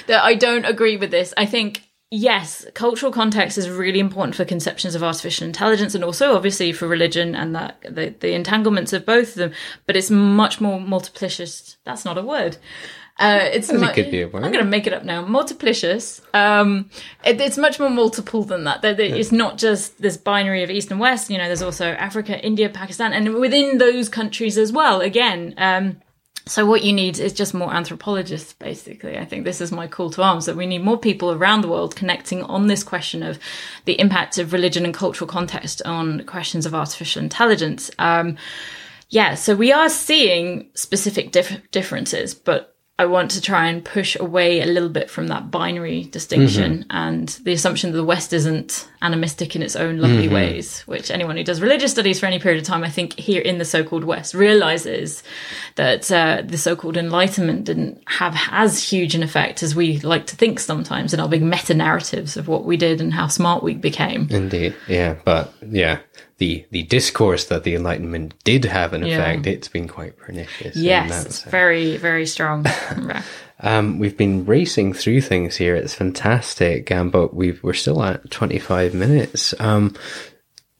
that 0.06 0.20
I 0.22 0.34
don't 0.34 0.64
agree 0.64 0.96
with 0.96 1.10
this. 1.10 1.34
I 1.36 1.44
think 1.44 1.82
yes, 2.10 2.64
cultural 2.72 3.12
context 3.12 3.58
is 3.58 3.68
really 3.68 4.00
important 4.00 4.34
for 4.34 4.46
conceptions 4.46 4.94
of 4.94 5.02
artificial 5.02 5.46
intelligence 5.46 5.94
and 5.94 6.02
also 6.02 6.34
obviously 6.34 6.72
for 6.72 6.88
religion 6.88 7.34
and 7.34 7.54
that 7.54 7.82
the, 7.82 8.14
the 8.20 8.32
entanglements 8.32 8.94
of 8.94 9.04
both 9.04 9.28
of 9.28 9.34
them, 9.34 9.52
but 9.86 9.94
it's 9.94 10.10
much 10.10 10.58
more 10.58 10.80
multiplicious. 10.80 11.76
That's 11.84 12.06
not 12.06 12.16
a 12.16 12.22
word. 12.22 12.56
Uh, 13.18 13.40
it's 13.52 13.72
mu- 13.72 13.92
could 13.92 14.10
be 14.10 14.22
a 14.22 14.28
word. 14.28 14.44
I'm 14.44 14.52
going 14.52 14.64
to 14.64 14.70
make 14.70 14.86
it 14.86 14.92
up 14.92 15.04
now. 15.04 15.24
Multiplicious. 15.24 16.20
Um, 16.34 16.88
it, 17.24 17.40
it's 17.40 17.58
much 17.58 17.80
more 17.80 17.90
multiple 17.90 18.44
than 18.44 18.64
that. 18.64 18.84
It's 18.84 19.32
not 19.32 19.58
just 19.58 20.00
this 20.00 20.16
binary 20.16 20.62
of 20.62 20.70
East 20.70 20.90
and 20.90 21.00
West. 21.00 21.28
You 21.28 21.38
know, 21.38 21.46
there's 21.46 21.62
also 21.62 21.86
Africa, 21.86 22.38
India, 22.44 22.68
Pakistan, 22.68 23.12
and 23.12 23.34
within 23.34 23.78
those 23.78 24.08
countries 24.08 24.56
as 24.56 24.72
well. 24.72 25.00
Again, 25.00 25.54
um, 25.58 25.96
So 26.46 26.64
what 26.64 26.82
you 26.82 26.94
need 26.94 27.18
is 27.18 27.34
just 27.34 27.52
more 27.52 27.74
anthropologists, 27.74 28.54
basically. 28.54 29.18
I 29.18 29.26
think 29.26 29.44
this 29.44 29.60
is 29.60 29.70
my 29.70 29.86
call 29.86 30.10
to 30.10 30.22
arms 30.22 30.46
that 30.46 30.56
we 30.56 30.66
need 30.66 30.82
more 30.82 30.96
people 30.96 31.30
around 31.30 31.60
the 31.60 31.68
world 31.68 31.94
connecting 31.94 32.42
on 32.44 32.68
this 32.68 32.82
question 32.82 33.22
of 33.22 33.38
the 33.84 34.00
impact 34.00 34.38
of 34.38 34.52
religion 34.54 34.84
and 34.86 34.94
cultural 34.94 35.28
context 35.28 35.82
on 35.84 36.24
questions 36.24 36.64
of 36.64 36.74
artificial 36.74 37.22
intelligence. 37.22 37.90
Um, 37.98 38.36
yeah, 39.10 39.34
so 39.34 39.54
we 39.54 39.72
are 39.72 39.90
seeing 39.90 40.70
specific 40.74 41.32
dif- 41.32 41.70
differences, 41.70 42.34
but 42.34 42.77
I 43.00 43.06
want 43.06 43.30
to 43.32 43.40
try 43.40 43.68
and 43.68 43.84
push 43.84 44.16
away 44.18 44.60
a 44.60 44.66
little 44.66 44.88
bit 44.88 45.08
from 45.08 45.28
that 45.28 45.52
binary 45.52 46.04
distinction 46.04 46.78
mm-hmm. 46.78 46.90
and 46.90 47.28
the 47.44 47.52
assumption 47.52 47.92
that 47.92 47.96
the 47.96 48.04
West 48.04 48.32
isn't 48.32 48.88
animistic 49.00 49.54
in 49.54 49.62
its 49.62 49.76
own 49.76 49.98
lovely 49.98 50.24
mm-hmm. 50.24 50.34
ways, 50.34 50.80
which 50.82 51.12
anyone 51.12 51.36
who 51.36 51.44
does 51.44 51.60
religious 51.60 51.92
studies 51.92 52.18
for 52.18 52.26
any 52.26 52.40
period 52.40 52.60
of 52.60 52.66
time, 52.66 52.82
I 52.82 52.90
think, 52.90 53.16
here 53.16 53.40
in 53.40 53.58
the 53.58 53.64
so 53.64 53.84
called 53.84 54.02
West 54.02 54.34
realizes 54.34 55.22
that 55.76 56.10
uh, 56.10 56.42
the 56.44 56.58
so 56.58 56.74
called 56.74 56.96
Enlightenment 56.96 57.64
didn't 57.66 58.02
have 58.08 58.36
as 58.50 58.82
huge 58.82 59.14
an 59.14 59.22
effect 59.22 59.62
as 59.62 59.76
we 59.76 60.00
like 60.00 60.26
to 60.26 60.36
think 60.36 60.58
sometimes 60.58 61.14
in 61.14 61.20
our 61.20 61.28
big 61.28 61.42
meta 61.42 61.74
narratives 61.74 62.36
of 62.36 62.48
what 62.48 62.64
we 62.64 62.76
did 62.76 63.00
and 63.00 63.12
how 63.12 63.28
smart 63.28 63.62
we 63.62 63.74
became. 63.74 64.26
Indeed. 64.28 64.74
Yeah. 64.88 65.14
But 65.24 65.52
yeah, 65.62 66.00
the 66.38 66.64
the 66.70 66.84
discourse 66.84 67.46
that 67.46 67.64
the 67.64 67.74
Enlightenment 67.74 68.34
did 68.44 68.64
have 68.64 68.92
an 68.92 69.02
effect, 69.02 69.46
yeah. 69.46 69.52
it's 69.52 69.68
been 69.68 69.88
quite 69.88 70.16
pernicious. 70.16 70.76
Yes, 70.76 71.24
it's 71.24 71.42
very 71.42 71.96
very 71.96 72.26
strong. 72.26 72.66
um, 73.60 73.98
we've 73.98 74.16
been 74.16 74.44
racing 74.44 74.92
through 74.92 75.20
things 75.20 75.56
here. 75.56 75.74
It's 75.74 75.94
fantastic, 75.94 76.90
um, 76.92 77.10
but 77.10 77.34
we 77.34 77.58
we're 77.62 77.72
still 77.72 78.02
at 78.02 78.30
twenty 78.30 78.58
five 78.58 78.94
minutes. 78.94 79.52
Um, 79.58 79.94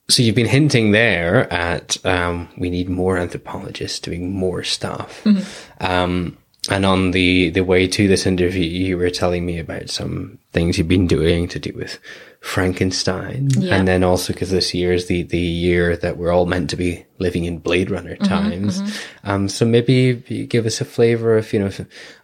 so 0.09 0.23
you've 0.23 0.35
been 0.35 0.47
hinting 0.47 0.93
there 0.93 1.53
at 1.53 2.05
um, 2.07 2.49
we 2.57 2.71
need 2.71 2.89
more 2.89 3.19
anthropologists 3.19 4.01
doing 4.01 4.33
more 4.33 4.63
stuff. 4.65 5.23
Mm-hmm. 5.25 5.85
Um, 5.85 6.39
and 6.71 6.85
on 6.85 7.11
the 7.13 7.51
the 7.51 7.65
way 7.65 7.87
to 7.89 8.09
this 8.09 8.27
interview, 8.27 8.65
you 8.65 8.97
were 8.97 9.11
telling 9.11 9.45
me 9.45 9.59
about 9.59 9.91
some 9.91 10.39
things 10.53 10.79
you've 10.79 10.89
been 10.89 11.07
doing 11.07 11.49
to 11.49 11.59
do 11.59 11.73
with 11.75 11.99
Frankenstein, 12.41 13.49
yeah. 13.59 13.75
and 13.75 13.89
then 13.89 14.05
also 14.05 14.33
because 14.33 14.51
this 14.51 14.73
year 14.73 14.93
is 14.93 15.07
the 15.07 15.23
the 15.25 15.39
year 15.39 15.97
that 15.97 16.17
we're 16.17 16.33
all 16.33 16.47
meant 16.47 16.71
to 16.71 16.77
be 16.77 17.05
living 17.19 17.45
in 17.45 17.59
Blade 17.59 17.91
Runner 17.91 18.15
mm-hmm, 18.15 18.25
times. 18.25 18.81
Mm-hmm. 18.81 19.31
Um, 19.31 19.49
so 19.49 19.67
maybe 19.67 20.15
give 20.47 20.65
us 20.65 20.81
a 20.81 20.85
flavor 20.85 21.37
of 21.37 21.53
you 21.53 21.59
know 21.59 21.71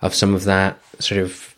of 0.03 0.15
some 0.15 0.35
of 0.35 0.45
that 0.45 0.81
sort 1.01 1.21
of 1.21 1.54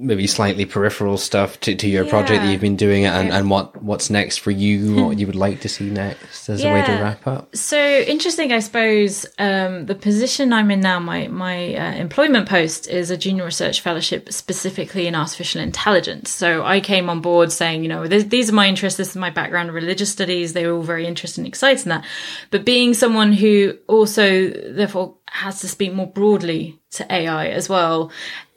maybe 0.00 0.26
slightly 0.26 0.64
peripheral 0.64 1.18
stuff 1.18 1.60
to, 1.60 1.74
to 1.74 1.88
your 1.88 2.04
yeah. 2.04 2.10
project 2.10 2.42
that 2.42 2.50
you've 2.50 2.60
been 2.60 2.76
doing 2.76 3.04
and, 3.04 3.28
yeah. 3.28 3.38
and 3.38 3.50
what 3.50 3.80
what's 3.82 4.08
next 4.08 4.38
for 4.38 4.50
you 4.50 5.04
what 5.06 5.18
you 5.18 5.26
would 5.26 5.36
like 5.36 5.60
to 5.60 5.68
see 5.68 5.88
next 5.90 6.48
as 6.48 6.62
yeah. 6.62 6.70
a 6.70 6.74
way 6.74 6.86
to 6.86 6.92
wrap 7.02 7.26
up 7.26 7.54
so 7.54 7.78
interesting 7.78 8.52
i 8.52 8.58
suppose 8.58 9.26
um, 9.38 9.86
the 9.86 9.94
position 9.94 10.52
i'm 10.52 10.70
in 10.70 10.80
now 10.80 10.98
my 10.98 11.28
my 11.28 11.74
uh, 11.74 11.94
employment 11.94 12.48
post 12.48 12.88
is 12.88 13.10
a 13.10 13.16
junior 13.16 13.44
research 13.44 13.80
fellowship 13.80 14.32
specifically 14.32 15.06
in 15.06 15.14
artificial 15.14 15.60
intelligence 15.60 16.30
so 16.30 16.64
i 16.64 16.80
came 16.80 17.10
on 17.10 17.20
board 17.20 17.52
saying 17.52 17.82
you 17.82 17.88
know 17.88 18.06
these 18.06 18.50
are 18.50 18.54
my 18.54 18.66
interests 18.66 18.96
this 18.96 19.10
is 19.10 19.16
my 19.16 19.30
background 19.30 19.72
religious 19.72 20.10
studies 20.10 20.54
they 20.54 20.66
were 20.66 20.74
all 20.74 20.82
very 20.82 21.06
interested 21.06 21.40
and 21.40 21.46
excited 21.46 21.82
in 21.84 21.90
that 21.90 22.04
but 22.50 22.64
being 22.64 22.94
someone 22.94 23.32
who 23.32 23.76
also 23.86 24.48
therefore 24.72 25.14
has 25.26 25.60
to 25.60 25.68
speak 25.68 25.92
more 25.92 26.06
broadly 26.06 26.80
to 26.90 27.06
ai 27.12 27.48
as 27.48 27.68
well 27.68 28.10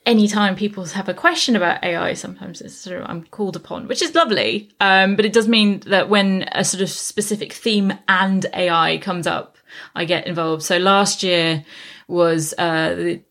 anytime 0.06 0.56
people 0.56 0.86
have 0.86 1.10
a 1.10 1.14
question 1.14 1.56
about 1.56 1.84
AI, 1.84 2.14
sometimes 2.14 2.62
it's 2.62 2.76
sort 2.76 3.02
of 3.02 3.10
I'm 3.10 3.24
called 3.26 3.56
upon, 3.56 3.88
which 3.88 4.02
is 4.02 4.16
lovely. 4.16 4.72
Um, 4.80 5.16
but 5.16 5.26
it 5.26 5.34
does 5.34 5.48
mean 5.48 5.80
that 5.88 6.10
when 6.10 6.48
a 6.52 6.64
sort 6.64 6.82
of 6.82 6.90
specific 6.90 7.54
theme 7.54 7.94
and 8.08 8.46
AI 8.54 8.98
comes 9.00 9.28
up, 9.28 9.58
I 9.96 10.06
get 10.06 10.28
involved. 10.28 10.64
So 10.64 10.78
last 10.78 11.24
year 11.24 11.66
was 12.08 12.54
uh, 12.58 12.96
the 12.96 13.22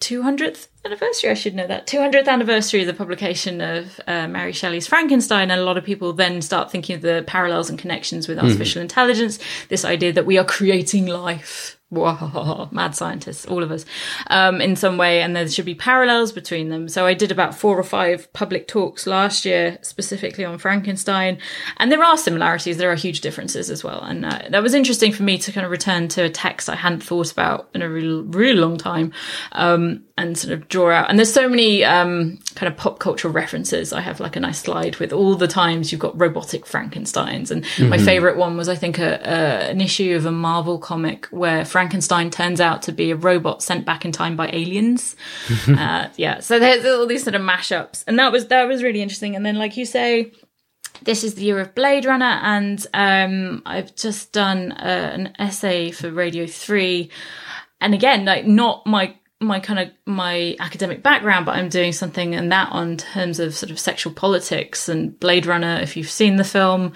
200th 0.00 0.68
anniversary. 0.84 1.30
I 1.30 1.34
should 1.34 1.54
know 1.54 1.66
that 1.66 1.86
200th 1.86 2.28
anniversary 2.28 2.80
of 2.80 2.86
the 2.86 2.94
publication 2.94 3.60
of 3.60 4.00
uh, 4.06 4.28
Mary 4.28 4.52
Shelley's 4.52 4.86
Frankenstein, 4.86 5.50
and 5.50 5.60
a 5.60 5.64
lot 5.64 5.76
of 5.76 5.84
people 5.84 6.12
then 6.12 6.42
start 6.42 6.70
thinking 6.70 6.96
of 6.96 7.02
the 7.02 7.24
parallels 7.26 7.70
and 7.70 7.78
connections 7.78 8.28
with 8.28 8.38
artificial 8.38 8.80
mm. 8.80 8.82
intelligence. 8.82 9.38
This 9.68 9.84
idea 9.84 10.12
that 10.12 10.26
we 10.26 10.38
are 10.38 10.44
creating 10.44 11.06
life 11.06 11.78
mad 11.90 12.94
scientists, 12.94 13.46
all 13.46 13.62
of 13.62 13.70
us, 13.70 13.86
um, 14.28 14.60
in 14.60 14.76
some 14.76 14.98
way, 14.98 15.22
and 15.22 15.34
there 15.34 15.48
should 15.48 15.64
be 15.64 15.74
parallels 15.74 16.32
between 16.32 16.68
them. 16.68 16.88
So 16.88 17.06
I 17.06 17.14
did 17.14 17.32
about 17.32 17.54
four 17.54 17.78
or 17.78 17.82
five 17.82 18.30
public 18.34 18.68
talks 18.68 19.06
last 19.06 19.44
year, 19.44 19.78
specifically 19.80 20.44
on 20.44 20.58
Frankenstein, 20.58 21.38
and 21.78 21.90
there 21.90 22.04
are 22.04 22.16
similarities. 22.18 22.76
There 22.76 22.92
are 22.92 22.96
huge 22.96 23.22
differences 23.22 23.70
as 23.70 23.82
well, 23.82 24.02
and 24.02 24.26
uh, 24.26 24.40
that 24.50 24.62
was 24.62 24.74
interesting 24.74 25.12
for 25.12 25.22
me 25.22 25.38
to 25.38 25.52
kind 25.52 25.64
of 25.64 25.70
return 25.70 26.08
to 26.08 26.24
a 26.24 26.30
text 26.30 26.68
I 26.68 26.76
hadn't 26.76 27.02
thought 27.02 27.32
about 27.32 27.70
in 27.74 27.80
a 27.80 27.88
really, 27.88 28.22
really 28.22 28.60
long 28.60 28.76
time, 28.76 29.12
um, 29.52 30.04
and 30.18 30.36
sort 30.36 30.52
of 30.52 30.68
draw 30.68 30.90
out. 30.90 31.08
And 31.08 31.18
there's 31.18 31.32
so 31.32 31.48
many 31.48 31.84
um, 31.84 32.38
kind 32.56 32.70
of 32.70 32.76
pop 32.76 32.98
culture 32.98 33.28
references. 33.28 33.92
I 33.92 34.00
have 34.00 34.20
like 34.20 34.36
a 34.36 34.40
nice 34.40 34.58
slide 34.58 34.96
with 34.96 35.12
all 35.12 35.36
the 35.36 35.48
times 35.48 35.92
you've 35.92 36.00
got 36.00 36.18
robotic 36.20 36.66
Frankenstein's, 36.66 37.50
and 37.50 37.64
mm-hmm. 37.64 37.88
my 37.88 37.98
favorite 37.98 38.36
one 38.36 38.56
was 38.56 38.68
I 38.68 38.74
think 38.74 38.98
a, 38.98 39.20
a, 39.22 39.70
an 39.70 39.80
issue 39.80 40.16
of 40.16 40.26
a 40.26 40.32
Marvel 40.32 40.78
comic 40.78 41.26
where. 41.26 41.64
Frankenstein 41.78 42.30
turns 42.30 42.60
out 42.60 42.82
to 42.82 42.92
be 42.92 43.12
a 43.12 43.16
robot 43.16 43.62
sent 43.62 43.84
back 43.84 44.04
in 44.04 44.10
time 44.10 44.36
by 44.36 44.48
aliens. 44.48 45.14
uh, 45.68 46.08
yeah, 46.16 46.40
so 46.40 46.58
there's 46.58 46.84
all 46.84 47.06
these 47.06 47.22
sort 47.22 47.34
of 47.34 47.42
mashups, 47.42 48.02
and 48.06 48.18
that 48.18 48.32
was 48.32 48.48
that 48.48 48.66
was 48.66 48.82
really 48.82 49.00
interesting. 49.00 49.36
And 49.36 49.46
then, 49.46 49.56
like 49.56 49.76
you 49.76 49.86
say, 49.86 50.32
this 51.02 51.22
is 51.22 51.34
the 51.34 51.42
year 51.42 51.60
of 51.60 51.74
Blade 51.74 52.04
Runner, 52.04 52.40
and 52.42 52.84
um, 52.94 53.62
I've 53.64 53.94
just 53.94 54.32
done 54.32 54.72
uh, 54.72 55.10
an 55.14 55.34
essay 55.38 55.90
for 55.90 56.10
Radio 56.10 56.46
Three, 56.46 57.10
and 57.80 57.94
again, 57.94 58.24
like 58.24 58.46
not 58.46 58.86
my 58.86 59.14
my 59.40 59.60
kind 59.60 59.78
of 59.78 59.90
my 60.04 60.56
academic 60.58 61.02
background, 61.02 61.46
but 61.46 61.56
I'm 61.56 61.68
doing 61.68 61.92
something 61.92 62.34
in 62.34 62.48
that 62.48 62.72
on 62.72 62.96
terms 62.96 63.38
of 63.38 63.54
sort 63.54 63.70
of 63.70 63.78
sexual 63.78 64.12
politics 64.12 64.88
and 64.88 65.18
Blade 65.20 65.46
Runner. 65.46 65.78
If 65.80 65.96
you've 65.96 66.10
seen 66.10 66.36
the 66.36 66.44
film, 66.44 66.94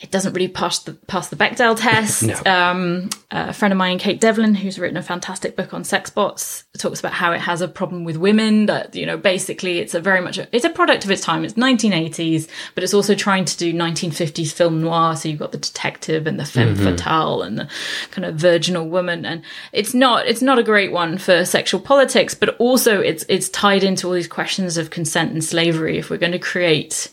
it 0.00 0.12
doesn't 0.12 0.32
really 0.32 0.48
pass 0.48 0.78
the 0.80 0.94
pass 0.94 1.28
the 1.28 1.36
Bechdel 1.36 1.76
test. 1.76 2.22
no. 2.22 2.34
um, 2.50 3.10
a 3.32 3.52
friend 3.52 3.72
of 3.72 3.78
mine, 3.78 3.98
Kate 3.98 4.20
Devlin, 4.20 4.54
who's 4.54 4.78
written 4.78 4.96
a 4.96 5.02
fantastic 5.02 5.56
book 5.56 5.74
on 5.74 5.82
sex 5.82 6.08
bots, 6.08 6.64
talks 6.78 7.00
about 7.00 7.12
how 7.12 7.32
it 7.32 7.40
has 7.40 7.60
a 7.60 7.68
problem 7.68 8.04
with 8.04 8.16
women. 8.16 8.66
That 8.66 8.94
you 8.94 9.04
know, 9.04 9.16
basically, 9.16 9.80
it's 9.80 9.94
a 9.94 10.00
very 10.00 10.20
much 10.20 10.38
a, 10.38 10.48
it's 10.54 10.64
a 10.64 10.70
product 10.70 11.04
of 11.04 11.10
its 11.10 11.22
time. 11.22 11.44
It's 11.44 11.54
1980s, 11.54 12.48
but 12.76 12.84
it's 12.84 12.94
also 12.94 13.16
trying 13.16 13.44
to 13.46 13.56
do 13.56 13.74
1950s 13.74 14.52
film 14.52 14.80
noir. 14.80 15.16
So 15.16 15.28
you've 15.28 15.40
got 15.40 15.50
the 15.50 15.58
detective 15.58 16.28
and 16.28 16.38
the 16.38 16.46
femme 16.46 16.76
mm-hmm. 16.76 16.84
fatale 16.84 17.42
and 17.42 17.58
the 17.58 17.68
kind 18.12 18.24
of 18.24 18.36
virginal 18.36 18.88
woman, 18.88 19.26
and 19.26 19.42
it's 19.72 19.94
not 19.94 20.26
it's 20.26 20.42
not 20.42 20.60
a 20.60 20.62
great 20.62 20.92
one 20.92 21.18
for 21.18 21.44
sexual 21.44 21.80
politics, 21.80 22.34
but 22.34 22.56
also 22.58 23.00
it's 23.00 23.24
it's 23.28 23.48
tied 23.48 23.82
into 23.82 24.06
all 24.06 24.12
these 24.12 24.28
questions 24.28 24.76
of 24.76 24.90
consent 24.90 25.32
and 25.32 25.42
slavery. 25.42 25.98
If 25.98 26.08
we're 26.08 26.18
going 26.18 26.32
to 26.32 26.38
create 26.38 27.10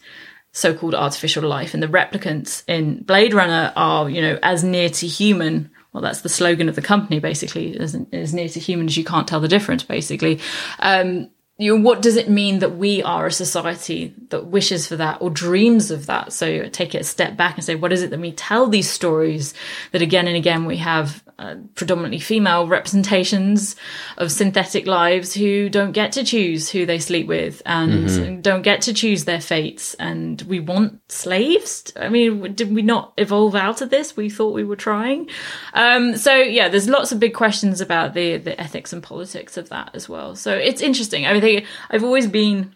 so-called 0.55 0.95
artificial 0.95 1.43
life 1.43 1.73
and 1.73 1.83
the 1.83 1.87
replicants 1.87 2.63
in 2.65 3.03
Blade 3.03 3.33
Runner 3.33 3.73
are, 3.75 4.09
you 4.09 4.21
know, 4.21 4.39
as 4.41 4.63
near 4.63 4.89
to 4.89 5.05
human. 5.05 5.69
Well, 5.91 6.01
that's 6.01 6.21
the 6.21 6.29
slogan 6.29 6.69
of 6.69 6.75
the 6.75 6.81
company, 6.81 7.19
basically, 7.19 7.77
as, 7.77 7.93
as 8.13 8.33
near 8.33 8.47
to 8.47 8.59
human 8.59 8.87
as 8.87 8.95
you 8.95 9.03
can't 9.03 9.27
tell 9.27 9.41
the 9.41 9.49
difference, 9.49 9.83
basically. 9.83 10.39
Um, 10.79 11.29
you 11.57 11.73
know, 11.73 11.81
what 11.81 12.01
does 12.01 12.17
it 12.17 12.29
mean 12.29 12.59
that 12.59 12.75
we 12.75 13.01
are 13.03 13.27
a 13.27 13.31
society 13.31 14.13
that 14.29 14.47
wishes 14.47 14.87
for 14.87 14.97
that 14.97 15.21
or 15.21 15.29
dreams 15.29 15.89
of 15.89 16.05
that? 16.07 16.33
So 16.33 16.67
take 16.67 16.93
it 16.93 17.01
a 17.01 17.05
step 17.05 17.37
back 17.37 17.55
and 17.55 17.63
say, 17.63 17.75
what 17.75 17.93
is 17.93 18.03
it 18.03 18.09
that 18.09 18.19
we 18.19 18.33
tell 18.33 18.67
these 18.67 18.89
stories 18.89 19.53
that 19.93 20.01
again 20.01 20.27
and 20.27 20.35
again 20.35 20.65
we 20.65 20.77
have 20.77 21.23
uh, 21.37 21.55
predominantly 21.75 22.19
female 22.19 22.67
representations 22.67 23.75
of 24.17 24.31
synthetic 24.31 24.85
lives 24.85 25.33
who 25.33 25.69
don't 25.69 25.91
get 25.91 26.13
to 26.13 26.23
choose 26.23 26.69
who 26.69 26.85
they 26.85 26.99
sleep 26.99 27.27
with 27.27 27.61
and 27.65 28.07
mm-hmm. 28.07 28.41
don't 28.41 28.61
get 28.61 28.81
to 28.81 28.93
choose 28.93 29.25
their 29.25 29.41
fates. 29.41 29.93
And 29.95 30.41
we 30.43 30.59
want 30.59 30.99
slaves. 31.11 31.91
I 31.97 32.09
mean, 32.09 32.53
did 32.53 32.73
we 32.73 32.81
not 32.81 33.13
evolve 33.17 33.55
out 33.55 33.81
of 33.81 33.89
this? 33.89 34.15
We 34.15 34.29
thought 34.29 34.53
we 34.53 34.63
were 34.63 34.77
trying. 34.77 35.29
Um, 35.73 36.15
so 36.15 36.35
yeah, 36.35 36.69
there's 36.69 36.87
lots 36.87 37.11
of 37.11 37.19
big 37.19 37.33
questions 37.33 37.81
about 37.81 38.13
the, 38.13 38.37
the 38.37 38.59
ethics 38.59 38.93
and 38.93 39.03
politics 39.03 39.57
of 39.57 39.69
that 39.69 39.91
as 39.93 40.07
well. 40.07 40.35
So 40.35 40.53
it's 40.53 40.81
interesting. 40.81 41.25
I 41.25 41.33
think 41.45 41.65
I've 41.89 42.03
always 42.03 42.27
been 42.27 42.75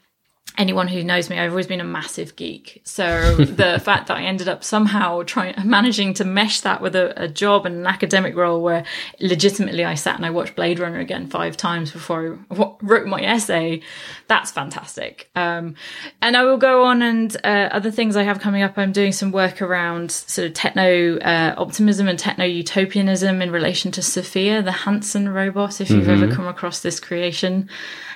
anyone 0.60 0.90
who 0.90 1.04
knows 1.04 1.30
me, 1.30 1.40
I've 1.40 1.52
always 1.52 1.68
been 1.68 1.80
a 1.80 1.86
massive 1.86 2.36
geek. 2.36 2.82
So 2.84 3.36
the 3.36 3.80
fact 3.84 4.08
that 4.08 4.18
I 4.18 4.24
ended 4.24 4.50
up 4.50 4.64
somehow 4.64 5.24
trying, 5.24 5.56
managing 5.64 6.14
to 6.16 6.26
mesh 6.26 6.60
that 6.62 6.82
with 6.82 6.96
a, 6.96 7.24
a, 7.24 7.28
job 7.30 7.66
and 7.66 7.76
an 7.76 7.88
academic 7.88 8.36
role 8.36 8.62
where 8.62 8.84
legitimately 9.22 9.86
I 9.86 9.96
sat 9.96 10.18
and 10.18 10.26
I 10.26 10.32
watched 10.32 10.56
Blade 10.56 10.80
Runner 10.80 11.00
again 11.00 11.28
five 11.28 11.56
times 11.56 11.92
before 11.92 12.40
I 12.52 12.74
wrote 12.82 13.08
my 13.08 13.22
essay, 13.22 13.82
that's 14.28 14.52
fantastic. 14.52 15.30
Um, 15.34 15.76
and 16.22 16.36
I 16.36 16.44
will 16.44 16.58
go 16.58 16.84
on 16.84 17.02
and 17.02 17.36
uh, 17.46 17.70
other 17.72 17.90
things 17.90 18.18
I 18.18 18.24
have 18.24 18.42
coming 18.42 18.62
up. 18.62 18.78
I'm 18.78 18.92
doing 18.92 19.14
some 19.14 19.32
work 19.32 19.62
around 19.62 20.12
sort 20.12 20.48
of 20.48 20.54
techno 20.54 21.18
uh, 21.20 21.56
optimism 21.58 22.10
and 22.10 22.20
techno 22.20 22.44
utopianism 22.44 23.42
in 23.42 23.52
relation 23.52 23.92
to 23.94 24.02
Sophia, 24.02 24.62
the 24.62 24.74
Hanson 24.74 25.30
robot. 25.30 25.80
If 25.80 25.90
you've 25.90 26.08
mm-hmm. 26.08 26.24
ever 26.24 26.36
come 26.36 26.48
across 26.48 26.82
this 26.82 27.00
creation, 27.00 27.70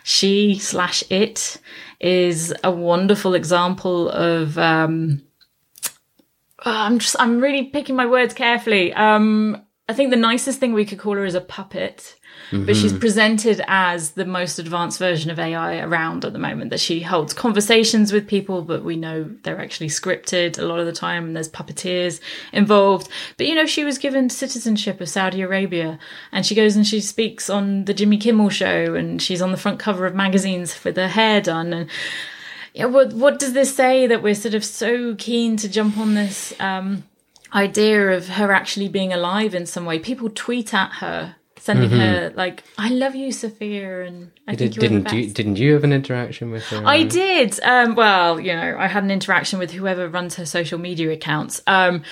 she 0.03 0.59
slash 0.59 1.03
it 1.09 1.59
is 1.99 2.53
a 2.63 2.71
wonderful 2.71 3.33
example 3.33 4.09
of 4.09 4.57
um, 4.57 5.21
oh, 6.65 6.71
I'm 6.71 6.99
just 6.99 7.15
I'm 7.19 7.39
really 7.39 7.63
picking 7.63 7.95
my 7.95 8.05
words 8.05 8.33
carefully. 8.33 8.93
Um, 8.93 9.63
I 9.87 9.93
think 9.93 10.11
the 10.11 10.17
nicest 10.17 10.59
thing 10.59 10.73
we 10.73 10.85
could 10.85 10.99
call 10.99 11.15
her 11.15 11.25
is 11.25 11.35
a 11.35 11.41
puppet, 11.41 12.15
mm-hmm. 12.51 12.65
but 12.65 12.75
she's 12.75 12.91
mm-hmm. 12.91 12.99
presented 12.99 13.63
as 13.67 14.11
the 14.11 14.25
most 14.25 14.59
advanced 14.59 14.99
version 14.99 15.31
of 15.31 15.39
AI 15.39 15.79
around 15.79 16.25
at 16.25 16.33
the 16.33 16.39
moment. 16.39 16.69
That 16.69 16.79
she 16.79 17.01
holds 17.01 17.33
conversations 17.33 18.11
with 18.11 18.27
people, 18.27 18.61
but 18.61 18.83
we 18.83 18.95
know 18.95 19.29
they're 19.43 19.61
actually 19.61 19.89
scripted 19.89 20.57
a 20.57 20.63
lot 20.63 20.79
of 20.79 20.85
the 20.85 20.91
time, 20.91 21.25
and 21.25 21.35
there's 21.35 21.49
puppeteers 21.49 22.19
involved. 22.51 23.09
But 23.37 23.47
you 23.47 23.55
know, 23.55 23.65
she 23.65 23.83
was 23.83 23.97
given 23.97 24.29
citizenship 24.29 25.01
of 25.01 25.09
Saudi 25.09 25.41
Arabia, 25.41 25.99
and 26.31 26.45
she 26.45 26.55
goes 26.55 26.75
and 26.75 26.85
she 26.85 27.01
speaks 27.01 27.49
on 27.49 27.85
the 27.85 27.93
Jimmy 27.93 28.17
Kimmel 28.17 28.49
show, 28.49 28.95
and 28.95 29.21
she's 29.21 29.41
on 29.41 29.51
the 29.51 29.57
front 29.57 29.79
cover 29.79 30.05
of 30.05 30.15
magazines 30.15 30.83
with 30.83 30.95
her 30.97 31.07
hair 31.07 31.41
done, 31.41 31.73
and 31.73 31.89
yeah, 32.73 32.85
what 32.85 33.13
what 33.13 33.39
does 33.39 33.53
this 33.53 33.75
say 33.75 34.07
that 34.07 34.23
we're 34.23 34.35
sort 34.35 34.55
of 34.55 34.65
so 34.65 35.15
keen 35.15 35.57
to 35.57 35.69
jump 35.69 35.97
on 35.97 36.15
this? 36.15 36.53
Um, 36.59 37.03
idea 37.53 38.11
of 38.11 38.29
her 38.29 38.51
actually 38.51 38.89
being 38.89 39.13
alive 39.13 39.53
in 39.53 39.65
some 39.65 39.85
way. 39.85 39.99
People 39.99 40.29
tweet 40.29 40.73
at 40.73 40.93
her, 40.93 41.35
sending 41.63 41.91
mm-hmm. 41.91 41.99
her 41.99 42.33
like, 42.35 42.63
"I 42.77 42.89
love 42.89 43.15
you, 43.15 43.31
Sophia," 43.31 44.03
and 44.03 44.31
I 44.49 44.55
did, 44.55 44.75
think 44.75 44.81
didn't 44.81 45.13
you 45.13 45.29
didn't 45.29 45.55
you 45.55 45.73
have 45.73 45.85
an 45.85 45.93
interaction 45.93 46.51
with 46.51 46.63
her? 46.65 46.83
I 46.85 47.03
did. 47.03 47.57
Um, 47.63 47.95
well, 47.95 48.37
you 48.37 48.53
know, 48.53 48.75
I 48.77 48.87
had 48.87 49.03
an 49.05 49.11
interaction 49.11 49.59
with 49.59 49.71
whoever 49.71 50.09
runs 50.09 50.35
her 50.35 50.45
social 50.45 50.77
media 50.77 51.11
accounts. 51.11 51.61
Um, 51.65 52.03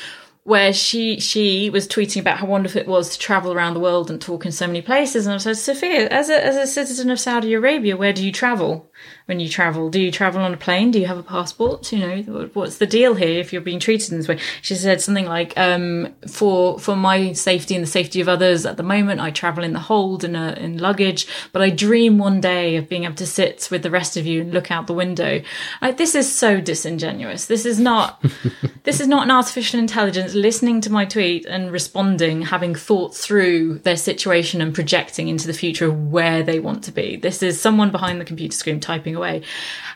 where 0.43 0.73
she 0.73 1.19
she 1.19 1.69
was 1.69 1.87
tweeting 1.87 2.21
about 2.21 2.37
how 2.37 2.47
wonderful 2.47 2.81
it 2.81 2.87
was 2.87 3.09
to 3.09 3.19
travel 3.19 3.51
around 3.51 3.73
the 3.73 3.79
world 3.79 4.09
and 4.09 4.19
talk 4.21 4.45
in 4.45 4.51
so 4.53 4.65
many 4.65 4.81
places, 4.81 5.25
and 5.27 5.35
I 5.35 5.37
said, 5.37 5.57
Sophia, 5.57 6.07
as 6.07 6.29
a 6.29 6.45
as 6.45 6.55
a 6.55 6.65
citizen 6.65 7.11
of 7.11 7.19
Saudi 7.19 7.53
Arabia, 7.53 7.97
where 7.97 8.13
do 8.13 8.25
you 8.25 8.31
travel? 8.31 8.89
When 9.25 9.39
you 9.39 9.49
travel? 9.49 9.89
Do 9.89 9.99
you 9.99 10.11
travel 10.11 10.41
on 10.41 10.53
a 10.53 10.57
plane? 10.57 10.91
Do 10.91 10.99
you 10.99 11.07
have 11.07 11.17
a 11.17 11.23
passport? 11.23 11.91
You 11.91 11.99
know, 11.99 12.49
what's 12.53 12.77
the 12.77 12.87
deal 12.87 13.13
here 13.15 13.39
if 13.39 13.53
you're 13.53 13.61
being 13.61 13.79
treated 13.79 14.11
in 14.11 14.17
this 14.17 14.27
way? 14.27 14.39
She 14.61 14.75
said 14.75 15.01
something 15.01 15.25
like, 15.25 15.57
um, 15.57 16.13
for, 16.27 16.79
for 16.79 16.95
my 16.95 17.33
safety 17.33 17.75
and 17.75 17.83
the 17.83 17.89
safety 17.89 18.21
of 18.21 18.27
others 18.27 18.65
at 18.65 18.77
the 18.77 18.83
moment, 18.83 19.21
I 19.21 19.31
travel 19.31 19.63
in 19.63 19.73
the 19.73 19.79
hold 19.79 20.23
in 20.23 20.35
a, 20.35 20.53
in 20.53 20.77
luggage, 20.77 21.27
but 21.51 21.61
I 21.61 21.69
dream 21.69 22.17
one 22.17 22.41
day 22.41 22.75
of 22.75 22.89
being 22.89 23.03
able 23.05 23.15
to 23.15 23.27
sit 23.27 23.67
with 23.71 23.83
the 23.83 23.91
rest 23.91 24.17
of 24.17 24.25
you 24.25 24.41
and 24.41 24.53
look 24.53 24.71
out 24.71 24.87
the 24.87 24.93
window. 24.93 25.41
Like, 25.81 25.97
this 25.97 26.15
is 26.15 26.31
so 26.31 26.59
disingenuous. 26.59 27.45
This 27.45 27.65
is 27.65 27.79
not, 27.79 28.23
this 28.83 28.99
is 28.99 29.07
not 29.07 29.23
an 29.23 29.31
artificial 29.31 29.79
intelligence 29.79 30.33
listening 30.33 30.81
to 30.81 30.91
my 30.91 31.05
tweet 31.05 31.45
and 31.45 31.71
responding, 31.71 32.41
having 32.43 32.75
thought 32.75 33.15
through 33.15 33.79
their 33.79 33.95
situation 33.95 34.61
and 34.61 34.73
projecting 34.73 35.27
into 35.27 35.47
the 35.47 35.53
future 35.53 35.87
of 35.87 36.11
where 36.11 36.43
they 36.43 36.59
want 36.59 36.83
to 36.85 36.91
be. 36.91 37.15
This 37.15 37.43
is 37.43 37.61
someone 37.61 37.91
behind 37.91 38.19
the 38.19 38.25
computer 38.25 38.55
screen 38.55 38.79
typing 38.79 39.10
away. 39.15 39.43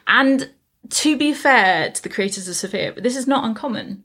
And 0.08 0.49
to 0.89 1.17
be 1.17 1.34
fair 1.34 1.91
to 1.91 2.04
the 2.04 2.10
creators 2.10 2.47
of 2.47 2.56
Sophia, 2.56 2.93
this 2.93 3.15
is 3.15 3.28
not 3.28 3.45
uncommon. 3.45 4.04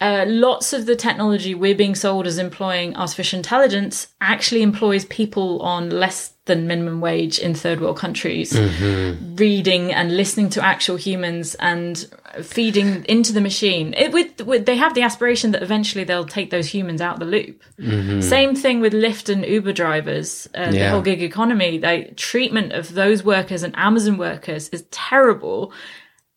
Uh, 0.00 0.24
lots 0.28 0.72
of 0.72 0.84
the 0.84 0.96
technology 0.96 1.54
we're 1.54 1.74
being 1.74 1.94
sold 1.94 2.26
as 2.26 2.36
employing 2.38 2.94
artificial 2.96 3.38
intelligence 3.38 4.08
actually 4.20 4.62
employs 4.62 5.06
people 5.06 5.60
on 5.62 5.88
less 5.88 6.34
than 6.46 6.66
minimum 6.66 7.00
wage 7.00 7.38
in 7.38 7.54
third 7.54 7.80
world 7.80 7.98
countries, 7.98 8.52
mm-hmm. 8.52 9.36
reading 9.36 9.92
and 9.92 10.16
listening 10.16 10.48
to 10.50 10.64
actual 10.64 10.96
humans 10.96 11.54
and 11.56 12.08
feeding 12.42 13.04
into 13.04 13.32
the 13.32 13.40
machine. 13.40 13.94
It, 13.94 14.12
with, 14.12 14.40
with, 14.42 14.64
they 14.64 14.76
have 14.76 14.94
the 14.94 15.02
aspiration 15.02 15.50
that 15.50 15.62
eventually 15.62 16.04
they'll 16.04 16.24
take 16.24 16.50
those 16.50 16.68
humans 16.68 17.00
out 17.00 17.18
the 17.18 17.24
loop. 17.24 17.62
Mm-hmm. 17.78 18.20
Same 18.20 18.54
thing 18.54 18.80
with 18.80 18.92
Lyft 18.92 19.28
and 19.28 19.44
Uber 19.44 19.72
drivers, 19.72 20.48
uh, 20.54 20.70
yeah. 20.70 20.70
the 20.70 20.90
whole 20.90 21.02
gig 21.02 21.22
economy. 21.22 21.78
The 21.78 22.12
treatment 22.16 22.72
of 22.72 22.94
those 22.94 23.24
workers 23.24 23.62
and 23.62 23.76
Amazon 23.76 24.16
workers 24.16 24.68
is 24.70 24.84
terrible 24.90 25.72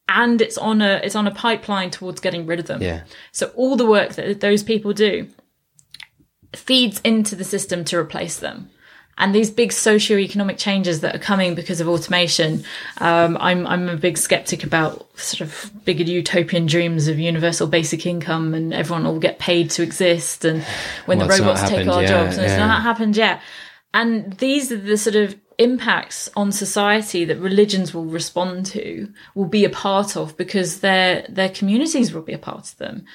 and 0.10 0.42
it's 0.42 0.58
on 0.58 0.82
a 0.82 1.00
it's 1.04 1.16
on 1.16 1.28
a 1.28 1.32
pipeline 1.32 1.92
towards 1.92 2.20
getting 2.20 2.48
rid 2.48 2.60
of 2.60 2.66
them. 2.66 2.82
Yeah. 2.82 3.04
So 3.32 3.52
all 3.56 3.76
the 3.76 3.86
work 3.86 4.16
that 4.16 4.42
those 4.42 4.64
people 4.64 4.92
do 4.92 5.28
feeds 6.56 7.00
into 7.02 7.36
the 7.36 7.44
system 7.44 7.86
to 7.86 7.98
replace 7.98 8.38
them. 8.40 8.72
And 9.20 9.36
these 9.36 9.52
big 9.52 9.74
socio-economic 9.74 10.58
changes 10.58 11.02
that 11.02 11.14
are 11.14 11.20
coming 11.20 11.54
because 11.54 11.82
of 11.82 11.90
automation, 11.90 12.64
um, 13.00 13.38
I'm 13.40 13.68
I'm 13.68 13.90
a 13.90 13.98
big 13.98 14.18
skeptic 14.18 14.64
about 14.64 15.08
sort 15.20 15.42
of 15.42 15.72
bigger 15.84 16.04
utopian 16.04 16.66
dreams 16.66 17.08
of 17.10 17.20
universal 17.20 17.68
basic 17.68 18.06
income 18.06 18.54
and 18.54 18.74
everyone 18.74 19.04
will 19.04 19.20
get 19.20 19.38
paid 19.38 19.70
to 19.72 19.84
exist 19.84 20.46
and 20.46 20.64
when 21.06 21.20
well, 21.20 21.28
the 21.28 21.38
robots 21.38 21.70
take 21.70 21.88
our 21.88 22.06
jobs 22.06 22.38
and 22.38 22.46
yeah. 22.48 22.54
it's 22.54 22.60
not 22.60 22.82
happened 22.82 23.18
yet. 23.18 23.42
And 23.94 24.34
these 24.38 24.72
are 24.72 24.78
the 24.78 24.98
sort 24.98 25.16
of 25.16 25.36
impacts 25.60 26.30
on 26.38 26.54
society 26.54 27.26
that 27.26 27.38
religions 27.38 27.94
will 27.94 28.06
respond 28.06 28.66
to 28.66 29.12
will 29.36 29.46
be 29.46 29.66
a 29.66 29.70
part 29.70 30.16
of 30.16 30.38
because 30.38 30.80
their 30.80 31.26
their 31.28 31.50
communities 31.50 32.14
will 32.14 32.22
be 32.22 32.34
a 32.34 32.38
part 32.38 32.72
of 32.72 32.78
them 32.78 33.06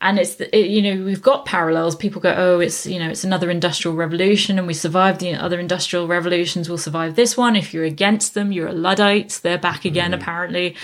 and 0.00 0.18
it's 0.18 0.36
the, 0.36 0.56
it, 0.56 0.70
you 0.70 0.82
know 0.82 1.04
we've 1.04 1.22
got 1.22 1.44
parallels. 1.44 1.94
People 1.96 2.20
go 2.20 2.34
oh 2.36 2.60
it's 2.60 2.86
you 2.86 2.98
know 2.98 3.08
it's 3.08 3.24
another 3.24 3.50
industrial 3.50 3.96
revolution 3.96 4.58
and 4.58 4.66
we 4.66 4.74
survived 4.74 5.20
the 5.20 5.34
other 5.34 5.60
industrial 5.60 6.06
revolutions. 6.06 6.68
We'll 6.68 6.78
survive 6.78 7.16
this 7.16 7.36
one. 7.36 7.56
If 7.56 7.74
you're 7.74 7.84
against 7.84 8.34
them 8.34 8.52
you're 8.52 8.68
a 8.68 8.72
luddite 8.72 9.40
they're 9.42 9.58
back 9.58 9.84
again 9.84 10.12
mm. 10.12 10.14
apparently. 10.14 10.76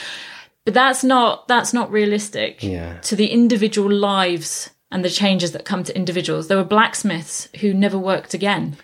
But 0.65 0.75
that's 0.75 1.05
not 1.05 1.49
that's 1.49 1.73
not 1.73 1.91
realistic 1.91 2.63
yeah. 2.63 2.99
to 3.01 3.17
the 3.17 3.29
individual 3.29 3.91
lives 3.91 4.71
and 4.91 5.05
the 5.05 5.11
changes 5.11 5.53
that 5.53 5.65
come 5.65 5.85
to 5.85 5.97
individuals. 5.97 6.49
There 6.49 6.59
were 6.59 6.65
blacksmiths 6.65 7.49
who 7.61 7.73
never 7.73 7.99
worked 7.99 8.35
again. 8.35 8.77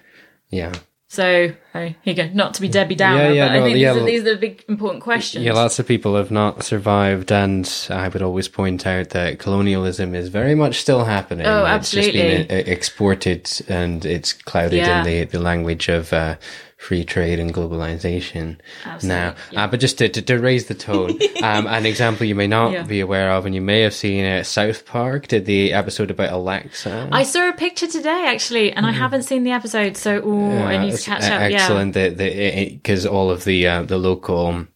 Yeah 0.48 0.72
so 1.12 1.52
here 1.74 1.94
you 2.04 2.14
go. 2.14 2.30
Not 2.32 2.54
to 2.54 2.62
be 2.62 2.68
Debbie 2.68 2.94
Downer, 2.94 3.24
yeah, 3.24 3.32
yeah, 3.32 3.48
but 3.48 3.52
no, 3.52 3.60
I 3.60 3.66
think 3.66 3.78
yeah, 3.78 3.92
these, 3.92 4.02
are, 4.02 4.06
these, 4.06 4.20
are, 4.22 4.34
the 4.34 4.36
big 4.36 4.64
important 4.66 5.02
questions. 5.02 5.44
Yeah, 5.44 5.52
lots 5.52 5.78
of 5.78 5.86
people 5.86 6.16
have 6.16 6.30
not 6.30 6.62
survived, 6.62 7.30
and 7.30 7.70
I 7.90 8.08
would 8.08 8.22
always 8.22 8.48
point 8.48 8.86
out 8.86 9.10
that 9.10 9.38
colonialism 9.38 10.14
is 10.14 10.28
very 10.28 10.54
much 10.54 10.80
still 10.80 11.04
happening. 11.04 11.46
Oh, 11.46 11.66
absolutely. 11.66 12.18
It's 12.18 12.38
just 12.38 12.48
been 12.48 12.72
exported, 12.72 13.50
and 13.68 14.06
it's 14.06 14.32
clouded 14.32 14.88
in 14.88 15.04
the 15.04 15.24
the 15.24 15.38
language 15.38 15.90
of 15.90 16.14
uh, 16.14 16.36
free 16.82 17.04
trade 17.04 17.38
and 17.38 17.54
globalization 17.54 18.58
Absolutely, 18.84 19.08
now. 19.08 19.34
Yeah. 19.52 19.64
Uh, 19.64 19.68
but 19.68 19.78
just 19.78 19.98
to, 19.98 20.08
to, 20.08 20.20
to, 20.20 20.38
raise 20.38 20.66
the 20.66 20.74
tone, 20.74 21.10
um, 21.42 21.68
an 21.68 21.86
example 21.86 22.26
you 22.26 22.34
may 22.34 22.48
not 22.48 22.72
yeah. 22.72 22.82
be 22.82 22.98
aware 22.98 23.30
of, 23.30 23.46
and 23.46 23.54
you 23.54 23.60
may 23.60 23.82
have 23.82 23.94
seen 23.94 24.24
uh, 24.24 24.42
South 24.42 24.84
Park 24.84 25.28
did 25.28 25.46
the 25.46 25.72
episode 25.72 26.10
about 26.10 26.32
Alexa. 26.32 27.08
I 27.12 27.22
saw 27.22 27.48
a 27.48 27.52
picture 27.52 27.86
today 27.86 28.26
actually, 28.26 28.72
and 28.72 28.84
mm. 28.84 28.88
I 28.88 28.92
mm-hmm. 28.92 29.00
haven't 29.00 29.22
seen 29.22 29.44
the 29.44 29.52
episode, 29.52 29.96
so 29.96 30.16
ooh, 30.26 30.48
yeah, 30.48 30.66
I 30.66 30.84
need 30.84 30.96
to 30.96 31.02
catch 31.02 31.22
up. 31.22 31.40
Excellent, 31.40 31.94
because 31.94 33.06
all 33.06 33.30
of 33.30 33.44
the 33.44 33.66
uh, 33.66 33.82
the 33.84 33.98
local 33.98 34.66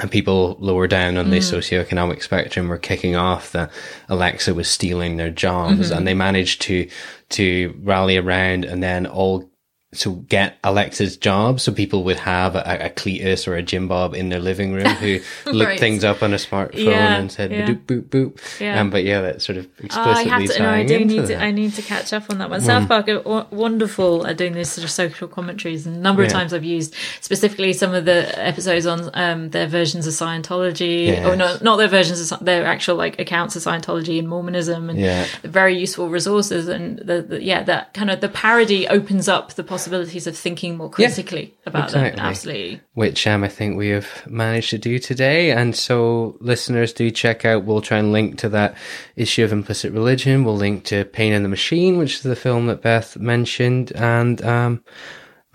and 0.00 0.10
people 0.10 0.56
lower 0.60 0.86
down 0.86 1.16
on 1.16 1.30
the 1.30 1.38
mm. 1.38 1.58
socioeconomic 1.58 2.22
spectrum 2.22 2.68
were 2.68 2.78
kicking 2.78 3.16
off 3.16 3.52
that 3.52 3.72
Alexa 4.08 4.54
was 4.54 4.68
stealing 4.68 5.16
their 5.16 5.30
jobs, 5.30 5.88
mm-hmm. 5.88 5.96
and 5.96 6.06
they 6.06 6.14
managed 6.14 6.60
to 6.62 6.88
to 7.30 7.74
rally 7.82 8.18
around 8.18 8.64
and 8.64 8.82
then 8.82 9.06
all 9.06 9.47
to 9.96 10.16
get 10.28 10.58
Alexa's 10.62 11.16
job. 11.16 11.60
So 11.60 11.72
people 11.72 12.04
would 12.04 12.18
have 12.18 12.54
a, 12.54 12.86
a 12.86 12.90
Cletus 12.90 13.48
or 13.48 13.56
a 13.56 13.62
Jim 13.62 13.88
Bob 13.88 14.14
in 14.14 14.28
their 14.28 14.38
living 14.38 14.74
room 14.74 14.84
who 14.84 15.20
right. 15.46 15.54
looked 15.54 15.80
things 15.80 16.04
up 16.04 16.22
on 16.22 16.34
a 16.34 16.36
smartphone 16.36 16.84
yeah, 16.84 17.16
and 17.16 17.32
said 17.32 17.50
yeah. 17.50 17.66
boop 17.66 17.84
boop 17.84 18.02
boop. 18.02 18.60
Yeah. 18.60 18.80
Um, 18.80 18.90
but 18.90 19.04
yeah, 19.04 19.22
that's 19.22 19.46
sort 19.46 19.56
of 19.56 19.64
explicitly 19.78 20.30
oh, 20.30 20.34
I 20.34 20.40
have 20.40 20.50
to, 20.50 20.62
no, 20.62 20.70
I 20.70 20.84
do 20.84 21.04
need 21.04 21.26
to. 21.26 21.42
I 21.42 21.50
need 21.52 21.72
to 21.74 21.82
catch 21.82 22.12
up 22.12 22.28
on 22.28 22.36
that 22.38 22.50
one. 22.50 22.60
Mm. 22.60 22.66
South 22.66 22.88
Park 22.88 23.08
are 23.08 23.46
wonderful 23.50 24.26
at 24.26 24.36
doing 24.36 24.52
these 24.52 24.70
sort 24.70 24.84
of 24.84 24.90
social 24.90 25.26
commentaries. 25.26 25.86
And 25.86 25.96
a 25.96 26.00
number 26.00 26.22
of 26.22 26.28
times 26.28 26.52
I've 26.52 26.64
used 26.64 26.94
specifically 27.22 27.72
some 27.72 27.94
of 27.94 28.04
the 28.04 28.38
episodes 28.38 28.84
on 28.84 29.10
um, 29.14 29.50
their 29.50 29.66
versions 29.66 30.06
of 30.06 30.12
Scientology. 30.12 31.06
Yes. 31.06 31.26
Or 31.26 31.34
not 31.34 31.62
not 31.62 31.76
their 31.76 31.88
versions 31.88 32.30
of 32.30 32.40
their 32.40 32.66
actual 32.66 32.96
like 32.96 33.18
accounts 33.18 33.56
of 33.56 33.62
Scientology 33.62 34.18
and 34.18 34.28
Mormonism 34.28 34.90
and 34.90 35.26
very 35.44 35.78
useful 35.78 36.10
resources. 36.10 36.68
And 36.68 36.98
the, 36.98 37.22
the, 37.22 37.42
yeah, 37.42 37.62
that 37.62 37.94
kind 37.94 38.10
of 38.10 38.20
the 38.20 38.28
parody 38.28 38.86
opens 38.86 39.28
up 39.28 39.54
the 39.54 39.64
possibilities 39.78 40.26
of 40.26 40.36
thinking 40.36 40.76
more 40.76 40.90
critically 40.90 41.54
yeah, 41.54 41.68
about 41.68 41.84
exactly. 41.84 42.16
them. 42.16 42.26
Absolutely. 42.26 42.80
Which 42.94 43.26
um, 43.26 43.44
I 43.44 43.48
think 43.48 43.76
we 43.76 43.90
have 43.90 44.26
managed 44.26 44.70
to 44.70 44.78
do 44.78 44.98
today. 44.98 45.52
And 45.52 45.76
so 45.76 46.36
listeners 46.40 46.92
do 46.92 47.10
check 47.12 47.44
out, 47.44 47.64
we'll 47.64 47.80
try 47.80 47.98
and 47.98 48.10
link 48.10 48.38
to 48.38 48.48
that 48.48 48.76
issue 49.14 49.44
of 49.44 49.52
implicit 49.52 49.92
religion. 49.92 50.44
We'll 50.44 50.56
link 50.56 50.84
to 50.86 51.04
Pain 51.04 51.32
in 51.32 51.44
the 51.44 51.48
Machine, 51.48 51.96
which 51.98 52.16
is 52.16 52.22
the 52.22 52.34
film 52.34 52.66
that 52.66 52.82
Beth 52.82 53.16
mentioned, 53.16 53.92
and 53.94 54.42
um, 54.44 54.84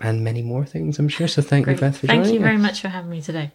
and 0.00 0.24
many 0.24 0.42
more 0.42 0.64
things, 0.64 0.98
I'm 0.98 1.08
sure. 1.08 1.28
So 1.28 1.42
thank 1.42 1.66
Great. 1.66 1.74
you, 1.74 1.80
Beth, 1.80 1.98
for 1.98 2.06
thank 2.06 2.24
joining 2.24 2.24
Thank 2.24 2.34
you 2.34 2.40
very 2.40 2.58
much 2.58 2.80
for 2.80 2.88
having 2.88 3.10
me 3.10 3.20
today. 3.20 3.52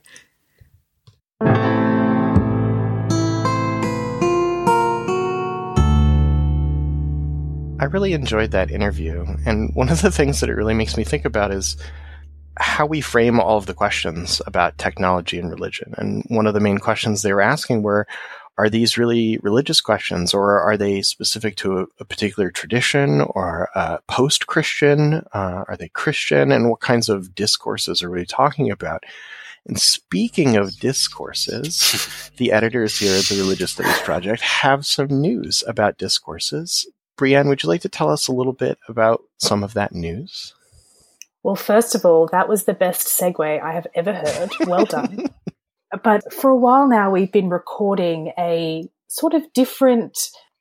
Really 7.94 8.14
enjoyed 8.14 8.52
that 8.52 8.72
interview. 8.72 9.26
And 9.46 9.74
one 9.74 9.90
of 9.90 10.02
the 10.02 10.12
things 10.12 10.40
that 10.40 10.50
it 10.50 10.56
really 10.56 10.74
makes 10.74 10.98
me 10.98 11.04
think 11.04 11.26
about 11.26 11.52
is 11.52 11.78
how 12.60 12.86
we 12.86 13.02
frame 13.02 13.40
all 13.40 13.58
of 13.58 13.66
the 13.66 13.74
questions 13.74 14.42
about 14.46 14.78
technology 14.78 15.40
and 15.40 15.50
religion. 15.50 15.94
And 15.98 16.24
one 16.28 16.46
of 16.46 16.54
the 16.54 16.60
main 16.60 16.78
questions 16.78 17.22
they 17.22 17.34
were 17.34 17.42
asking 17.42 17.84
were, 17.84 18.06
are 18.58 18.70
these 18.70 18.98
really 18.98 19.38
religious 19.38 19.80
questions 19.80 20.34
or 20.34 20.60
are 20.60 20.76
they 20.76 21.02
specific 21.02 21.56
to 21.58 21.80
a, 21.80 21.86
a 22.02 22.06
particular 22.06 22.52
tradition 22.52 23.22
or 23.22 23.70
uh, 23.76 24.00
post 24.08 24.48
Christian? 24.48 25.26
Uh, 25.34 25.64
are 25.68 25.78
they 25.80 25.88
Christian? 25.90 26.52
And 26.52 26.70
what 26.70 26.82
kinds 26.82 27.08
of 27.08 27.34
discourses 27.34 28.04
are 28.04 28.10
we 28.10 28.26
talking 28.26 28.70
about? 28.70 29.06
And 29.66 29.80
speaking 29.80 30.58
of 30.58 30.78
discourses, 30.80 32.32
the 32.38 32.52
editors 32.52 33.00
here 33.00 33.18
at 33.18 33.26
the 33.26 33.38
Religious 33.38 33.72
Studies 33.72 34.00
Project 34.00 34.42
have 34.42 34.86
some 34.86 35.08
news 35.08 35.64
about 35.66 35.98
discourses 35.98 36.86
Breann, 37.20 37.50
would 37.50 37.64
you 37.64 37.70
like 37.70 37.82
to 37.82 37.90
tell 37.90 38.10
us 38.10 38.30
a 38.30 38.32
little 38.32 38.54
bit 38.54 38.78
about 38.88 39.22
some 39.38 39.62
of 39.62 39.74
that 39.74 39.94
news? 39.94 40.54
Well, 41.44 41.56
first 41.56 41.94
of 41.94 42.06
all, 42.06 42.30
that 42.32 42.48
was 42.48 42.64
the 42.64 42.74
best 42.74 43.08
segue 43.08 43.62
I 43.62 43.74
have 43.74 43.88
ever 43.94 44.14
heard. 44.14 44.52
Well 44.66 44.86
done. 44.86 45.26
but 46.04 46.34
for 46.34 46.50
a 46.50 46.56
while 46.56 46.88
now, 46.88 47.12
we've 47.12 47.32
been 47.32 47.50
recording 47.50 48.32
a 48.38 48.90
sort 49.08 49.34
of 49.34 49.52
different 49.54 50.18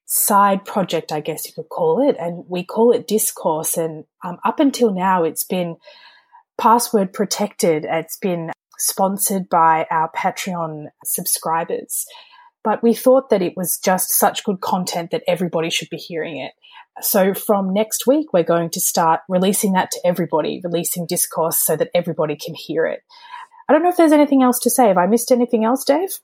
side 0.07 0.65
project, 0.65 1.13
I 1.13 1.21
guess 1.21 1.47
you 1.47 1.53
could 1.53 1.69
call 1.69 2.09
it, 2.09 2.17
and 2.19 2.45
we 2.49 2.65
call 2.65 2.91
it 2.91 3.07
Discourse. 3.07 3.77
And 3.77 4.05
um, 4.25 4.39
up 4.45 4.59
until 4.59 4.93
now, 4.93 5.23
it's 5.23 5.45
been 5.45 5.77
password 6.59 7.13
protected. 7.13 7.87
It's 7.89 8.17
been 8.17 8.51
sponsored 8.79 9.49
by 9.49 9.87
our 9.91 10.11
Patreon 10.11 10.87
subscribers. 11.05 12.05
But 12.65 12.83
we 12.83 12.95
thought 12.95 13.31
that 13.31 13.43
it 13.43 13.57
was 13.57 13.79
just 13.79 14.11
such 14.11 14.45
good 14.45 14.61
content 14.61 15.11
that 15.13 15.23
everybody 15.27 15.71
should 15.71 15.91
be 15.91 15.97
hearing 15.97 16.39
it. 16.39 16.53
So 17.01 17.33
from 17.33 17.73
next 17.73 18.07
week, 18.07 18.33
we're 18.33 18.43
going 18.43 18.71
to 18.71 18.81
start 18.81 19.21
releasing 19.29 19.73
that 19.73 19.91
to 19.93 20.01
everybody, 20.05 20.61
releasing 20.63 21.07
discourse 21.07 21.59
so 21.59 21.77
that 21.77 21.91
everybody 21.95 22.37
can 22.37 22.55
hear 22.55 22.87
it. 22.87 23.03
I 23.69 23.73
don't 23.73 23.83
know 23.83 23.91
if 23.91 23.97
there's 23.97 24.13
anything 24.13 24.43
else 24.43 24.59
to 24.61 24.71
say. 24.71 24.89
Have 24.89 24.99
I 24.99 25.07
missed 25.07 25.31
anything 25.31 25.65
else, 25.65 25.85
Dave? 25.85 26.19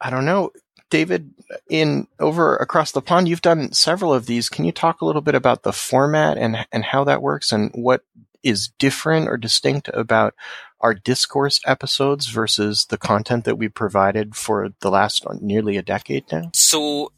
I 0.00 0.10
don't 0.10 0.24
know. 0.24 0.50
David, 0.90 1.32
in 1.70 2.06
over 2.20 2.56
across 2.56 2.92
the 2.92 3.00
pond, 3.00 3.26
you've 3.26 3.40
done 3.40 3.72
several 3.72 4.12
of 4.12 4.26
these. 4.26 4.50
Can 4.50 4.66
you 4.66 4.72
talk 4.72 5.00
a 5.00 5.06
little 5.06 5.22
bit 5.22 5.34
about 5.34 5.62
the 5.62 5.72
format 5.72 6.36
and 6.36 6.66
and 6.70 6.84
how 6.84 7.04
that 7.04 7.22
works 7.22 7.50
and 7.50 7.70
what 7.74 8.04
is 8.42 8.72
different 8.78 9.28
or 9.28 9.36
distinct 9.36 9.88
about 9.92 10.34
our 10.80 10.94
discourse 10.94 11.60
episodes 11.66 12.26
versus 12.26 12.86
the 12.86 12.98
content 12.98 13.44
that 13.44 13.56
we 13.56 13.68
provided 13.68 14.34
for 14.34 14.70
the 14.80 14.90
last 14.90 15.24
nearly 15.40 15.76
a 15.76 15.82
decade 15.82 16.24
now? 16.32 16.50
So, 16.54 17.12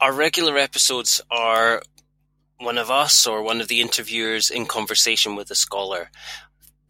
our 0.00 0.12
regular 0.12 0.56
episodes 0.56 1.20
are 1.30 1.82
one 2.58 2.78
of 2.78 2.90
us 2.90 3.26
or 3.26 3.42
one 3.42 3.60
of 3.60 3.68
the 3.68 3.80
interviewers 3.80 4.50
in 4.50 4.66
conversation 4.66 5.36
with 5.36 5.50
a 5.50 5.54
scholar. 5.54 6.10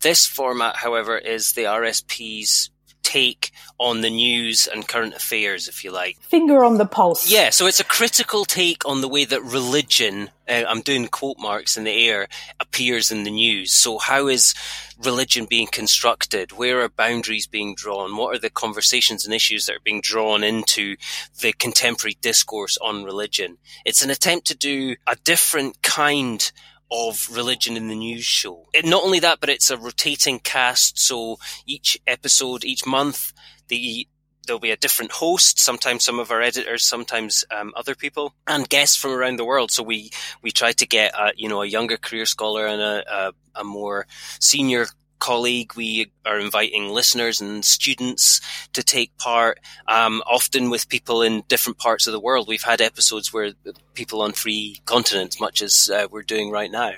This 0.01 0.27
format, 0.27 0.77
however, 0.77 1.19
is 1.19 1.53
the 1.53 1.65
RSP's 1.65 2.70
take 3.11 3.51
on 3.79 4.03
the 4.03 4.11
news 4.11 4.69
and 4.73 4.87
current 4.87 5.15
affairs, 5.15 5.67
if 5.67 5.83
you 5.83 5.91
like. 5.91 6.17
Finger 6.21 6.65
on 6.65 6.79
the 6.79 6.87
pulse. 6.87 7.29
Yeah, 7.29 7.51
so 7.51 7.67
it's 7.67 7.81
a 7.81 7.85
critical 7.85 8.45
take 8.45 8.87
on 8.87 9.01
the 9.01 9.09
way 9.09 9.25
that 9.25 9.43
religion, 9.43 10.31
uh, 10.49 10.63
I'm 10.69 10.81
doing 10.81 11.09
quote 11.09 11.39
marks 11.39 11.77
in 11.77 11.83
the 11.85 12.09
air, 12.09 12.29
appears 12.61 13.11
in 13.11 13.25
the 13.25 13.31
news. 13.31 13.73
So 13.73 13.99
how 13.99 14.29
is 14.29 14.55
religion 15.03 15.47
being 15.47 15.67
constructed? 15.67 16.53
Where 16.53 16.83
are 16.83 16.89
boundaries 16.89 17.49
being 17.49 17.75
drawn? 17.75 18.17
What 18.17 18.37
are 18.37 18.39
the 18.39 18.51
conversations 18.51 19.25
and 19.25 19.35
issues 19.35 19.67
that 19.67 19.77
are 19.77 19.85
being 19.85 20.03
drawn 20.03 20.45
into 20.45 20.97
the 21.41 21.53
contemporary 21.53 22.17
discourse 22.21 22.79
on 22.79 23.03
religion? 23.03 23.59
It's 23.85 24.03
an 24.03 24.11
attempt 24.11 24.47
to 24.49 24.57
do 24.57 24.95
a 25.09 25.17
different 25.25 25.83
kind 25.83 26.53
of 26.91 27.29
religion 27.31 27.77
in 27.77 27.89
the 27.89 27.95
news 27.95 28.25
show. 28.25 28.67
And 28.75 28.91
not 28.91 29.05
only 29.05 29.21
that, 29.21 29.41
but 29.41 29.49
it's 29.49 29.71
a 29.71 29.77
rotating 29.77 30.41
cast. 30.41 30.99
So 30.99 31.39
each 31.67 31.99
episode, 32.07 32.65
each 32.65 32.87
month, 32.87 33.33
the 33.69 34.09
there'll 34.47 34.61
be 34.61 34.71
a 34.71 34.77
different 34.77 35.13
host. 35.13 35.61
Sometimes 35.61 36.05
some 36.05 36.19
of 36.19 36.31
our 36.31 36.41
editors, 36.41 36.85
sometimes 36.85 37.45
um, 37.51 37.73
other 37.77 37.95
people, 37.95 38.35
and 38.47 38.69
guests 38.69 38.97
from 38.97 39.13
around 39.13 39.39
the 39.39 39.45
world. 39.45 39.71
So 39.71 39.83
we 39.83 40.11
we 40.43 40.51
try 40.51 40.73
to 40.73 40.87
get 40.87 41.15
a, 41.15 41.33
you 41.37 41.49
know 41.49 41.63
a 41.63 41.67
younger 41.67 41.97
career 41.97 42.27
scholar 42.27 42.67
and 42.67 42.83
a, 42.83 43.05
a, 43.09 43.33
a 43.61 43.65
more 43.65 44.07
senior 44.41 44.87
colleague. 45.21 45.75
We 45.77 46.11
are 46.27 46.39
inviting 46.39 46.89
listeners 46.89 47.41
and 47.41 47.65
students 47.65 48.41
to 48.73 48.83
take 48.83 49.17
part, 49.19 49.61
um, 49.87 50.23
often 50.27 50.71
with 50.71 50.89
people 50.89 51.23
in 51.23 51.45
different 51.47 51.79
parts 51.79 52.07
of 52.07 52.13
the 52.13 52.21
world. 52.21 52.49
We've 52.49 52.63
had 52.63 52.81
episodes 52.81 53.33
where 53.33 53.53
people 53.95 54.23
on 54.23 54.33
three 54.33 54.81
continents, 54.87 55.41
much 55.41 55.63
as 55.63 55.89
uh, 55.93 56.09
we're 56.11 56.23
doing 56.23 56.51
right 56.51 56.71
now. 56.71 56.93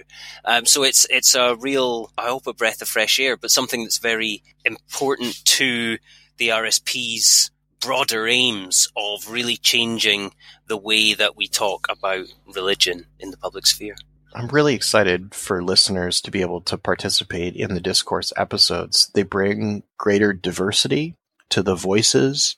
Um, 0.45 0.65
so 0.65 0.83
it's 0.83 1.07
it's 1.11 1.35
a 1.35 1.57
real, 1.57 2.11
I 2.17 2.29
hope, 2.29 2.47
a 2.47 2.55
breath 2.55 2.81
of 2.81 2.89
fresh 2.89 3.21
air, 3.21 3.37
but 3.37 3.51
something 3.51 3.83
that's 3.83 3.99
very 3.99 4.43
important 4.65 5.45
to 5.45 5.99
the 6.39 6.49
RSP's 6.49 7.51
broader 7.81 8.29
aims 8.29 8.89
of 8.97 9.31
really 9.31 9.57
changing 9.57 10.33
the 10.69 10.77
way 10.77 11.15
that 11.15 11.37
we 11.37 11.49
talk 11.49 11.87
about 11.91 12.27
religion 12.55 13.07
in 13.19 13.31
the 13.31 13.37
public 13.37 13.67
sphere. 13.67 13.97
I'm 14.35 14.49
really 14.49 14.75
excited 14.75 15.35
for 15.35 15.63
listeners 15.63 16.21
to 16.23 16.31
be 16.31 16.41
able 16.41 16.63
to 16.63 16.79
participate 16.79 17.55
in 17.55 17.75
the 17.75 17.81
discourse 17.81 18.33
episodes. 18.37 19.11
They 19.15 19.25
bring 19.25 19.83
greater 19.99 20.33
diversity 20.33 21.17
to 21.51 21.63
the 21.63 21.75
voices 21.75 22.57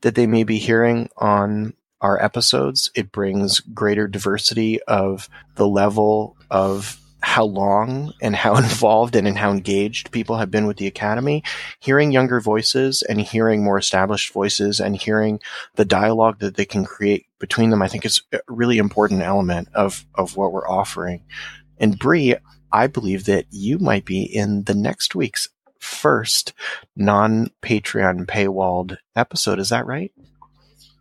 that 0.00 0.16
they 0.16 0.26
may 0.26 0.42
be 0.44 0.58
hearing 0.58 1.08
on 1.16 1.74
our 2.00 2.22
episodes. 2.22 2.90
It 2.94 3.12
brings 3.12 3.60
greater 3.60 4.08
diversity 4.08 4.82
of 4.82 5.28
the 5.54 5.68
level 5.68 6.36
of 6.50 7.00
how 7.24 7.44
long 7.44 8.12
and 8.20 8.36
how 8.36 8.56
involved 8.58 9.16
and, 9.16 9.26
and 9.26 9.38
how 9.38 9.50
engaged 9.50 10.12
people 10.12 10.36
have 10.36 10.50
been 10.50 10.66
with 10.66 10.76
the 10.76 10.86
academy, 10.86 11.42
hearing 11.80 12.12
younger 12.12 12.38
voices 12.38 13.02
and 13.02 13.20
hearing 13.20 13.64
more 13.64 13.78
established 13.78 14.32
voices 14.32 14.78
and 14.78 14.96
hearing 14.96 15.40
the 15.76 15.84
dialogue 15.84 16.38
that 16.40 16.56
they 16.56 16.66
can 16.66 16.84
create 16.84 17.26
between 17.40 17.70
them, 17.70 17.82
I 17.82 17.88
think 17.88 18.04
is 18.04 18.22
a 18.32 18.40
really 18.46 18.78
important 18.78 19.22
element 19.22 19.68
of, 19.74 20.06
of 20.14 20.36
what 20.36 20.52
we're 20.52 20.68
offering. 20.68 21.22
And 21.78 21.98
Bree, 21.98 22.36
I 22.70 22.86
believe 22.86 23.24
that 23.24 23.46
you 23.50 23.78
might 23.78 24.04
be 24.04 24.22
in 24.22 24.64
the 24.64 24.74
next 24.74 25.14
week's 25.14 25.48
first 25.78 26.52
non 26.96 27.50
Patreon 27.62 28.26
paywalled 28.26 28.98
episode. 29.16 29.58
Is 29.58 29.70
that 29.70 29.86
right? 29.86 30.12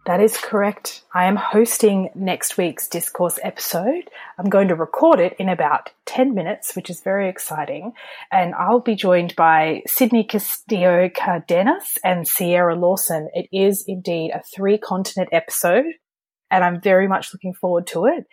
That 0.06 0.20
is 0.20 0.36
correct. 0.36 1.04
I 1.14 1.26
am 1.26 1.38
hosting 1.38 2.10
next 2.14 2.58
week's 2.58 2.90
discourse 2.90 3.40
episode. 3.42 4.10
I'm 4.38 4.50
going 4.50 4.68
to 4.68 4.76
record 4.76 5.22
it 5.22 5.34
in 5.40 5.48
about 5.48 5.92
10 6.08 6.36
minutes, 6.36 6.76
which 6.76 6.90
is 6.90 7.00
very 7.00 7.30
exciting. 7.30 7.94
And 8.30 8.54
I'll 8.54 8.82
be 8.82 8.96
joined 8.96 9.34
by 9.38 9.82
Sydney 9.88 10.26
Castillo 10.26 11.10
Cardenas 11.10 12.00
and 12.04 12.28
Sierra 12.28 12.76
Lawson. 12.76 13.30
It 13.34 13.48
is 13.54 13.86
indeed 13.88 14.32
a 14.32 14.44
three 14.54 14.78
continent 14.78 15.30
episode, 15.32 15.86
and 16.52 16.66
I'm 16.66 16.82
very 16.82 17.08
much 17.08 17.34
looking 17.34 17.54
forward 17.54 17.88
to 17.88 18.06
it. 18.06 18.26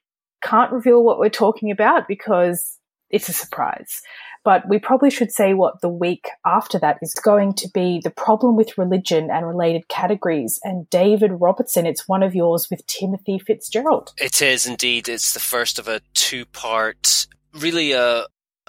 Can't 0.42 0.72
reveal 0.72 1.04
what 1.04 1.20
we're 1.20 1.28
talking 1.28 1.70
about 1.70 2.08
because 2.08 2.78
it's 3.10 3.28
a 3.28 3.32
surprise. 3.32 4.02
But 4.42 4.68
we 4.68 4.78
probably 4.78 5.10
should 5.10 5.32
say 5.32 5.52
what 5.52 5.80
the 5.82 5.88
week 5.88 6.28
after 6.46 6.78
that 6.78 6.98
is 7.02 7.14
going 7.14 7.54
to 7.54 7.68
be 7.74 8.00
the 8.02 8.10
problem 8.10 8.56
with 8.56 8.78
religion 8.78 9.30
and 9.30 9.46
related 9.46 9.88
categories. 9.88 10.58
And 10.64 10.88
David 10.88 11.32
Robertson, 11.32 11.86
it's 11.86 12.08
one 12.08 12.22
of 12.22 12.34
yours 12.34 12.68
with 12.70 12.86
Timothy 12.86 13.38
Fitzgerald. 13.38 14.12
It 14.16 14.40
is 14.40 14.66
indeed. 14.66 15.08
It's 15.08 15.34
the 15.34 15.40
first 15.40 15.78
of 15.78 15.88
a 15.88 16.00
two 16.14 16.46
part, 16.46 17.26
really 17.52 17.92
a, 17.92 18.20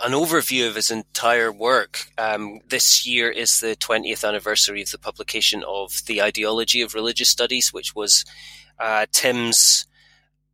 an 0.04 0.12
overview 0.12 0.68
of 0.68 0.76
his 0.76 0.92
entire 0.92 1.52
work. 1.52 2.06
Um, 2.18 2.60
this 2.68 3.08
year 3.08 3.30
is 3.30 3.60
the 3.60 3.76
20th 3.78 4.28
anniversary 4.28 4.82
of 4.82 4.92
the 4.92 4.98
publication 4.98 5.64
of 5.66 6.02
The 6.06 6.22
Ideology 6.22 6.82
of 6.82 6.94
Religious 6.94 7.30
Studies, 7.30 7.72
which 7.72 7.96
was 7.96 8.26
uh, 8.80 9.06
Tim's 9.12 9.86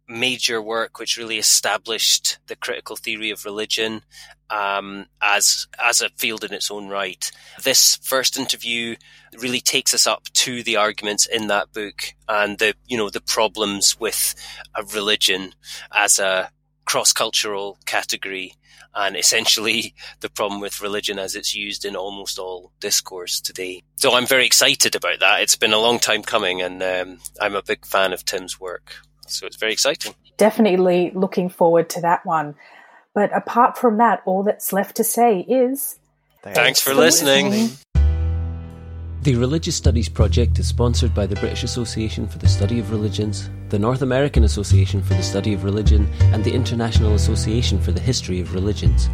major 0.08 0.62
work 0.62 0.99
which 0.99 1.18
really 1.18 1.38
established 1.38 2.38
the 2.47 2.55
critical 2.55 2.95
theory 2.95 3.30
of 3.30 3.45
religion 3.45 4.01
um, 4.49 5.08
as 5.22 5.68
as 5.84 6.01
a 6.01 6.10
field 6.10 6.43
in 6.43 6.53
its 6.53 6.72
own 6.72 6.88
right. 6.88 7.32
This 7.64 7.97
first 8.01 8.38
interview 8.38 8.95
really 9.38 9.60
takes 9.60 9.93
us 9.93 10.08
up 10.08 10.24
to 10.34 10.64
the 10.64 10.78
arguments 10.78 11.26
in 11.26 11.47
that 11.47 11.74
book 11.74 12.14
and 12.30 12.58
the 12.58 12.74
you 12.88 12.97
know 12.97 13.10
the 13.10 13.22
problems 13.22 13.99
with 13.99 14.36
a 14.76 14.84
religion 14.84 15.53
as 15.93 16.20
a 16.20 16.51
cross 16.86 17.12
cultural 17.12 17.78
category 17.86 18.53
and 18.95 19.16
essentially 19.16 19.93
the 20.22 20.30
problem 20.30 20.62
with 20.62 20.82
religion 20.82 21.20
as 21.20 21.36
it's 21.36 21.55
used 21.55 21.86
in 21.86 21.95
almost 21.95 22.39
all 22.39 22.72
discourse 22.80 23.39
today. 23.39 23.84
So 23.97 24.14
I'm 24.14 24.26
very 24.26 24.45
excited 24.45 24.95
about 24.95 25.20
that. 25.20 25.41
It's 25.41 25.55
been 25.55 25.74
a 25.74 25.80
long 25.80 25.99
time 25.99 26.24
coming, 26.24 26.62
and 26.62 26.82
um, 26.82 27.20
I'm 27.39 27.55
a 27.55 27.62
big 27.62 27.86
fan 27.86 28.14
of 28.14 28.26
Tim's 28.26 28.60
work. 28.60 28.95
So 29.30 29.45
it's 29.45 29.57
very 29.57 29.73
exciting. 29.73 30.13
Definitely 30.38 31.11
looking 31.13 31.49
forward 31.49 31.89
to 31.91 32.01
that 32.01 32.25
one. 32.25 32.55
But 33.13 33.36
apart 33.36 33.78
from 33.78 33.97
that, 33.97 34.21
all 34.25 34.43
that's 34.43 34.71
left 34.71 34.97
to 34.97 35.03
say 35.03 35.39
is 35.39 35.97
thanks, 36.43 36.59
thanks 36.59 36.82
for, 36.82 36.91
for 36.91 36.95
listening. 36.95 37.49
listening. 37.49 37.78
The 39.23 39.36
Religious 39.36 39.75
Studies 39.75 40.07
Project 40.07 40.57
is 40.57 40.67
sponsored 40.67 41.13
by 41.13 41.25
the 41.25 41.36
British 41.36 41.63
Association 41.63 42.28
for 42.28 42.38
the 42.38 42.47
Study 42.47 42.80
of 42.80 42.91
Religions, 42.91 43.49
the 43.69 43.80
North 43.80 44.01
American 44.01 44.45
Association 44.45 45.01
for 45.01 45.15
the 45.15 45.23
Study 45.23 45.53
of 45.53 45.65
Religion, 45.65 46.07
and 46.32 46.43
the 46.43 46.53
International 46.53 47.15
Association 47.15 47.82
for 47.82 47.91
the 47.91 47.99
History 47.99 48.39
of 48.39 48.53
Religions. 48.53 49.09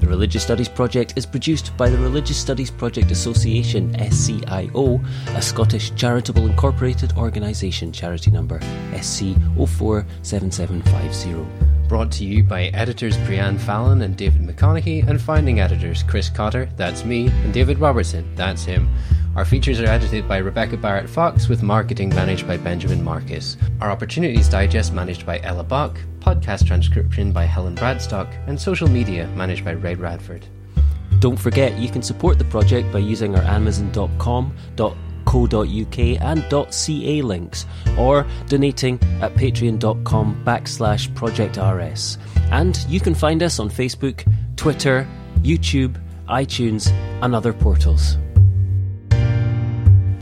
The 0.00 0.06
Religious 0.06 0.42
Studies 0.44 0.68
Project 0.68 1.14
is 1.16 1.26
produced 1.26 1.76
by 1.76 1.90
the 1.90 1.98
Religious 1.98 2.36
Studies 2.36 2.70
Project 2.70 3.10
Association 3.10 3.92
SCIO, 3.94 5.04
a 5.34 5.42
Scottish 5.42 5.92
charitable 5.96 6.46
incorporated 6.46 7.12
organisation 7.16 7.90
charity 7.92 8.30
number 8.30 8.60
SC047750. 8.92 11.88
Brought 11.88 12.12
to 12.12 12.24
you 12.24 12.44
by 12.44 12.66
editors 12.66 13.16
Breann 13.18 13.58
Fallon 13.58 14.02
and 14.02 14.16
David 14.16 14.42
McConeghy, 14.42 15.04
and 15.08 15.20
founding 15.20 15.58
editors 15.58 16.04
Chris 16.04 16.28
Cotter, 16.28 16.68
that's 16.76 17.04
me, 17.04 17.26
and 17.28 17.52
David 17.52 17.80
Robertson, 17.80 18.32
that's 18.36 18.64
him. 18.64 18.88
Our 19.36 19.44
features 19.44 19.80
are 19.80 19.86
edited 19.86 20.26
by 20.26 20.38
Rebecca 20.38 20.76
Barrett 20.76 21.08
Fox, 21.08 21.48
with 21.48 21.62
marketing 21.62 22.08
managed 22.10 22.46
by 22.46 22.56
Benjamin 22.56 23.02
Marcus. 23.02 23.56
Our 23.80 23.90
Opportunities 23.90 24.48
Digest 24.48 24.92
managed 24.92 25.24
by 25.24 25.40
Ella 25.40 25.62
Bach, 25.62 25.96
podcast 26.18 26.66
transcription 26.66 27.30
by 27.32 27.44
Helen 27.44 27.76
Bradstock, 27.76 28.32
and 28.48 28.60
social 28.60 28.88
media 28.88 29.28
managed 29.36 29.64
by 29.64 29.72
Ray 29.72 29.94
Radford. 29.94 30.46
Don't 31.20 31.38
forget, 31.38 31.78
you 31.78 31.88
can 31.88 32.02
support 32.02 32.38
the 32.38 32.44
project 32.44 32.92
by 32.92 32.98
using 32.98 33.34
our 33.36 33.42
Amazon.com, 33.42 34.54
co.uk 35.24 35.98
and 35.98 36.72
.ca 36.72 37.22
links, 37.22 37.66
or 37.96 38.26
donating 38.48 38.98
at 39.20 39.34
patreon.com 39.34 40.42
backslash 40.44 41.08
projectrs. 41.14 42.18
And 42.50 42.78
you 42.88 42.98
can 42.98 43.14
find 43.14 43.42
us 43.42 43.58
on 43.58 43.68
Facebook, 43.68 44.24
Twitter, 44.56 45.06
YouTube, 45.42 46.00
iTunes, 46.28 46.90
and 47.22 47.34
other 47.34 47.52
portals. 47.52 48.16